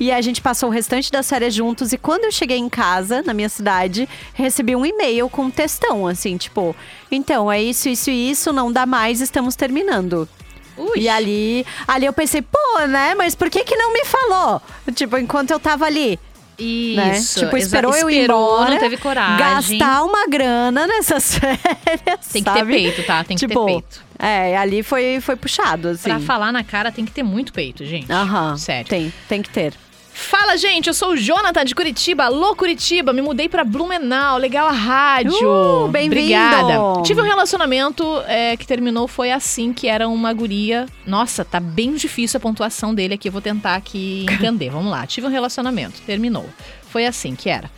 E 0.00 0.12
a 0.12 0.20
gente 0.20 0.40
passou 0.40 0.68
o 0.68 0.72
restante 0.72 1.10
das 1.10 1.28
férias 1.28 1.54
juntos. 1.54 1.92
E 1.92 1.98
quando 1.98 2.24
eu 2.24 2.32
cheguei 2.32 2.58
em 2.58 2.68
casa, 2.68 3.22
na 3.22 3.32
minha 3.34 3.48
cidade, 3.48 4.08
recebi 4.34 4.74
um 4.76 4.84
e-mail 4.84 5.28
com 5.28 5.44
um 5.44 5.50
textão, 5.50 6.06
assim, 6.06 6.36
tipo, 6.36 6.74
então, 7.10 7.50
é 7.50 7.62
isso, 7.62 7.88
isso 7.88 8.10
e 8.10 8.30
isso, 8.30 8.52
não 8.52 8.72
dá 8.72 8.86
mais, 8.86 9.20
estamos 9.20 9.56
terminando. 9.56 10.28
Ui. 10.76 11.00
E 11.00 11.08
ali, 11.08 11.66
ali 11.86 12.06
eu 12.06 12.12
pensei, 12.12 12.40
pô, 12.40 12.86
né? 12.86 13.14
Mas 13.16 13.34
por 13.34 13.50
que 13.50 13.64
que 13.64 13.76
não 13.76 13.92
me 13.92 14.04
falou? 14.04 14.62
Tipo, 14.94 15.18
enquanto 15.18 15.50
eu 15.50 15.58
tava 15.58 15.84
ali, 15.84 16.18
né? 16.60 17.16
Isso. 17.16 17.40
Tipo, 17.40 17.56
exa- 17.56 17.66
esperou 17.66 17.94
eu 17.94 18.10
ir 18.10 18.24
embora. 18.24 18.70
não 18.70 18.78
teve 18.78 18.96
coragem. 18.96 19.78
Gastar 19.78 20.02
uma 20.04 20.26
grana 20.26 20.86
nessas 20.86 21.34
férias, 21.38 22.26
Tem 22.32 22.42
que 22.42 22.50
ter 22.50 22.58
sabe? 22.58 22.72
peito, 22.72 23.02
tá? 23.04 23.24
Tem 23.24 23.36
que 23.36 23.46
tipo, 23.46 23.64
ter 23.64 23.72
peito. 23.72 24.02
É, 24.18 24.56
ali 24.56 24.82
foi, 24.82 25.20
foi 25.20 25.36
puxado, 25.36 25.88
assim. 25.88 26.08
Pra 26.08 26.18
falar 26.20 26.50
na 26.52 26.64
cara 26.64 26.90
tem 26.90 27.04
que 27.04 27.12
ter 27.12 27.22
muito 27.22 27.52
peito, 27.52 27.84
gente. 27.84 28.10
Aham, 28.10 28.56
Sério. 28.56 28.88
Tem, 28.88 29.12
tem 29.28 29.42
que 29.42 29.50
ter. 29.50 29.72
Fala, 30.20 30.56
gente, 30.56 30.88
eu 30.88 30.94
sou 30.94 31.10
o 31.10 31.16
Jonathan 31.16 31.64
de 31.64 31.76
Curitiba. 31.76 32.24
Alô, 32.24 32.54
Curitiba, 32.56 33.12
me 33.12 33.22
mudei 33.22 33.48
pra 33.48 33.62
Blumenau. 33.62 34.36
Legal 34.36 34.66
a 34.66 34.72
rádio. 34.72 35.32
Uh, 35.32 35.88
bem-vindo. 35.88 36.20
Obrigada. 36.20 37.02
Tive 37.04 37.20
um 37.20 37.24
relacionamento 37.24 38.04
é, 38.26 38.56
que 38.56 38.66
terminou, 38.66 39.06
foi 39.06 39.30
assim, 39.30 39.72
que 39.72 39.86
era 39.86 40.08
uma 40.08 40.32
guria... 40.32 40.86
Nossa, 41.06 41.44
tá 41.44 41.60
bem 41.60 41.94
difícil 41.94 42.36
a 42.36 42.40
pontuação 42.40 42.92
dele 42.92 43.14
aqui, 43.14 43.28
eu 43.28 43.32
vou 43.32 43.40
tentar 43.40 43.76
aqui 43.76 44.26
entender. 44.28 44.70
Vamos 44.70 44.90
lá. 44.90 45.06
Tive 45.06 45.28
um 45.28 45.30
relacionamento, 45.30 46.02
terminou. 46.04 46.46
Foi 46.90 47.06
assim 47.06 47.36
que 47.36 47.48
era. 47.48 47.70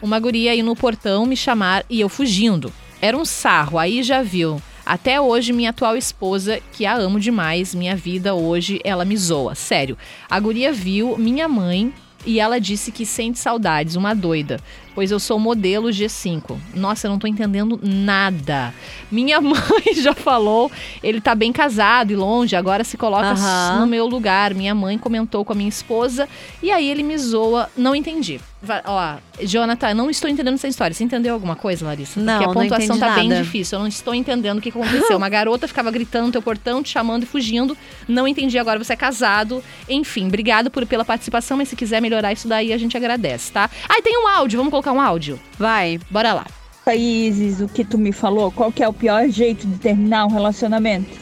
Uma 0.00 0.20
guria 0.20 0.52
aí 0.52 0.62
no 0.62 0.76
portão 0.76 1.26
me 1.26 1.36
chamar 1.36 1.84
e 1.90 2.00
eu 2.00 2.08
fugindo. 2.08 2.72
Era 3.02 3.16
um 3.16 3.24
sarro, 3.24 3.76
aí 3.76 4.04
já 4.04 4.22
viu. 4.22 4.62
Até 4.88 5.20
hoje, 5.20 5.52
minha 5.52 5.68
atual 5.68 5.98
esposa, 5.98 6.62
que 6.72 6.86
a 6.86 6.94
amo 6.94 7.20
demais, 7.20 7.74
minha 7.74 7.94
vida 7.94 8.34
hoje, 8.34 8.80
ela 8.82 9.04
me 9.04 9.18
zoa. 9.18 9.54
Sério. 9.54 9.98
A 10.30 10.40
guria 10.40 10.72
viu 10.72 11.14
minha 11.18 11.46
mãe 11.46 11.92
e 12.24 12.40
ela 12.40 12.58
disse 12.58 12.90
que 12.90 13.04
sente 13.04 13.38
saudades, 13.38 13.96
uma 13.96 14.14
doida. 14.14 14.58
Pois 14.98 15.12
eu 15.12 15.20
sou 15.20 15.38
modelo 15.38 15.90
G5. 15.90 16.56
Nossa, 16.74 17.06
eu 17.06 17.12
não 17.12 17.20
tô 17.20 17.28
entendendo 17.28 17.78
nada. 17.80 18.74
Minha 19.08 19.38
mãe 19.40 19.94
já 19.94 20.12
falou, 20.12 20.72
ele 21.00 21.20
tá 21.20 21.36
bem 21.36 21.52
casado 21.52 22.10
e 22.10 22.16
longe, 22.16 22.56
agora 22.56 22.82
se 22.82 22.96
coloca 22.96 23.28
Aham. 23.28 23.78
no 23.78 23.86
meu 23.86 24.08
lugar. 24.08 24.52
Minha 24.54 24.74
mãe 24.74 24.98
comentou 24.98 25.44
com 25.44 25.52
a 25.52 25.54
minha 25.54 25.68
esposa 25.68 26.28
e 26.60 26.72
aí 26.72 26.90
ele 26.90 27.04
me 27.04 27.16
zoa. 27.16 27.70
Não 27.76 27.94
entendi. 27.94 28.40
Ó, 28.86 29.16
Jonathan, 29.40 29.94
não 29.94 30.10
estou 30.10 30.28
entendendo 30.28 30.54
essa 30.54 30.66
história. 30.66 30.92
Você 30.92 31.04
entendeu 31.04 31.32
alguma 31.32 31.54
coisa, 31.54 31.86
Larissa? 31.86 32.18
Não, 32.18 32.32
Porque 32.32 32.44
a 32.44 32.46
não 32.48 32.54
pontuação 32.54 32.96
entendi 32.96 33.00
tá 33.00 33.14
bem 33.14 33.28
nada. 33.28 33.42
difícil. 33.42 33.76
Eu 33.76 33.80
não 33.82 33.88
estou 33.88 34.12
entendendo 34.12 34.58
o 34.58 34.60
que 34.60 34.70
aconteceu. 34.70 35.14
Uma 35.16 35.28
garota 35.28 35.68
ficava 35.68 35.92
gritando 35.92 36.26
no 36.26 36.32
teu 36.32 36.42
portão, 36.42 36.82
te 36.82 36.88
chamando 36.90 37.22
e 37.22 37.26
fugindo. 37.26 37.78
Não 38.08 38.26
entendi 38.26 38.58
agora, 38.58 38.82
você 38.82 38.94
é 38.94 38.96
casado. 38.96 39.62
Enfim, 39.88 40.26
obrigado 40.26 40.70
por, 40.72 40.84
pela 40.86 41.04
participação, 41.04 41.56
mas 41.56 41.68
se 41.68 41.76
quiser 41.76 42.02
melhorar 42.02 42.32
isso 42.32 42.48
daí, 42.48 42.72
a 42.72 42.78
gente 42.78 42.96
agradece, 42.96 43.52
tá? 43.52 43.70
Ah, 43.88 43.98
e 43.98 44.02
tem 44.02 44.18
um 44.18 44.26
áudio, 44.26 44.58
vamos 44.58 44.72
colocar 44.72 44.87
um 44.92 45.00
áudio. 45.00 45.38
Vai. 45.58 46.00
Bora 46.10 46.32
lá. 46.32 46.46
Isis, 46.94 47.60
o 47.60 47.68
que 47.68 47.84
tu 47.84 47.98
me 47.98 48.12
falou, 48.12 48.50
qual 48.50 48.72
que 48.72 48.82
é 48.82 48.88
o 48.88 48.92
pior 48.94 49.28
jeito 49.28 49.66
de 49.66 49.76
terminar 49.76 50.24
um 50.24 50.30
relacionamento? 50.30 51.18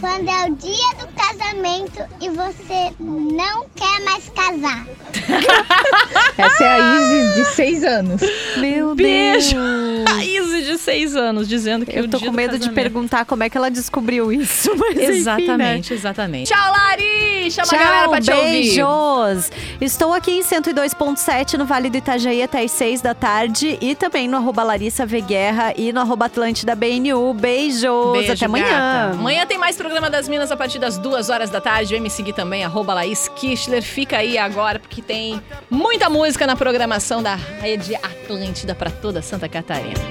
Quando 0.00 0.28
é 0.28 0.46
o 0.50 0.54
dia 0.56 0.94
do 0.98 1.06
casamento 1.14 2.02
e 2.20 2.28
você 2.30 2.92
não 3.00 3.64
quer 3.74 4.04
mais 4.04 4.28
casar. 4.34 4.86
Essa 6.36 6.64
é 6.64 6.80
a 6.80 6.96
Isis 7.00 7.34
de 7.36 7.44
seis 7.54 7.84
anos. 7.84 8.20
Meu 8.56 8.94
Beijo. 8.94 9.56
Deus. 9.56 9.94
A 10.14 10.22
Izzy 10.24 10.62
de 10.64 10.78
seis 10.78 11.16
anos 11.16 11.48
dizendo 11.48 11.86
que 11.86 11.98
Eu 11.98 12.04
o 12.04 12.08
tô 12.08 12.18
dia 12.18 12.26
com 12.26 12.32
do 12.32 12.36
medo 12.36 12.52
de 12.52 12.58
casamento- 12.58 12.74
perguntar 12.74 13.24
como 13.24 13.42
é 13.42 13.48
que 13.48 13.56
ela 13.56 13.70
descobriu 13.70 14.30
isso. 14.32 14.70
Mas 14.76 14.96
enfim, 14.96 15.06
né? 15.06 15.16
Exatamente, 15.16 15.94
exatamente. 15.94 16.52
Tchau, 16.52 16.72
Lari! 16.72 17.50
Chama 17.50 17.66
Tchau, 17.68 17.78
a 17.78 17.82
galera 17.82 18.08
pra 18.08 18.20
te 18.20 18.30
ouvir. 18.32 18.44
beijos! 18.50 19.50
Estou 19.80 20.12
aqui 20.12 20.30
em 20.32 20.42
102.7 20.42 21.54
no 21.54 21.64
Vale 21.66 21.88
do 21.90 21.96
Itajaí 21.96 22.42
até 22.42 22.62
as 22.62 22.70
6 22.72 23.00
da 23.00 23.14
tarde 23.14 23.78
e 23.80 23.94
também 23.94 24.28
no 24.28 24.36
arroba 24.36 24.62
Larissa 24.62 25.04
V 25.06 25.20
Guerra 25.22 25.72
e 25.76 25.92
no 25.92 26.00
arroba 26.00 26.26
Atlântida 26.26 26.74
BNU. 26.74 27.32
Beijos! 27.34 28.12
Beijo, 28.12 28.32
até 28.32 28.44
amanhã! 28.44 28.64
gata. 28.66 29.18
Amanhã 29.18 29.46
tem 29.46 29.58
mais 29.58 29.76
programa 29.76 29.93
das 30.00 30.28
Minas 30.28 30.50
a 30.50 30.56
partir 30.56 30.78
das 30.78 30.98
duas 30.98 31.30
horas 31.30 31.50
da 31.50 31.60
tarde. 31.60 31.90
Vem 31.92 32.00
me 32.00 32.10
seguir 32.10 32.32
também, 32.32 32.64
arroba 32.64 32.94
Laís 32.94 33.28
Kichler. 33.28 33.82
Fica 33.82 34.18
aí 34.18 34.36
agora, 34.36 34.78
porque 34.78 35.00
tem 35.00 35.40
muita 35.70 36.10
música 36.10 36.46
na 36.46 36.56
programação 36.56 37.22
da 37.22 37.34
Rede 37.34 37.94
Atlântida 37.96 38.74
para 38.74 38.90
toda 38.90 39.22
Santa 39.22 39.48
Catarina. 39.48 40.04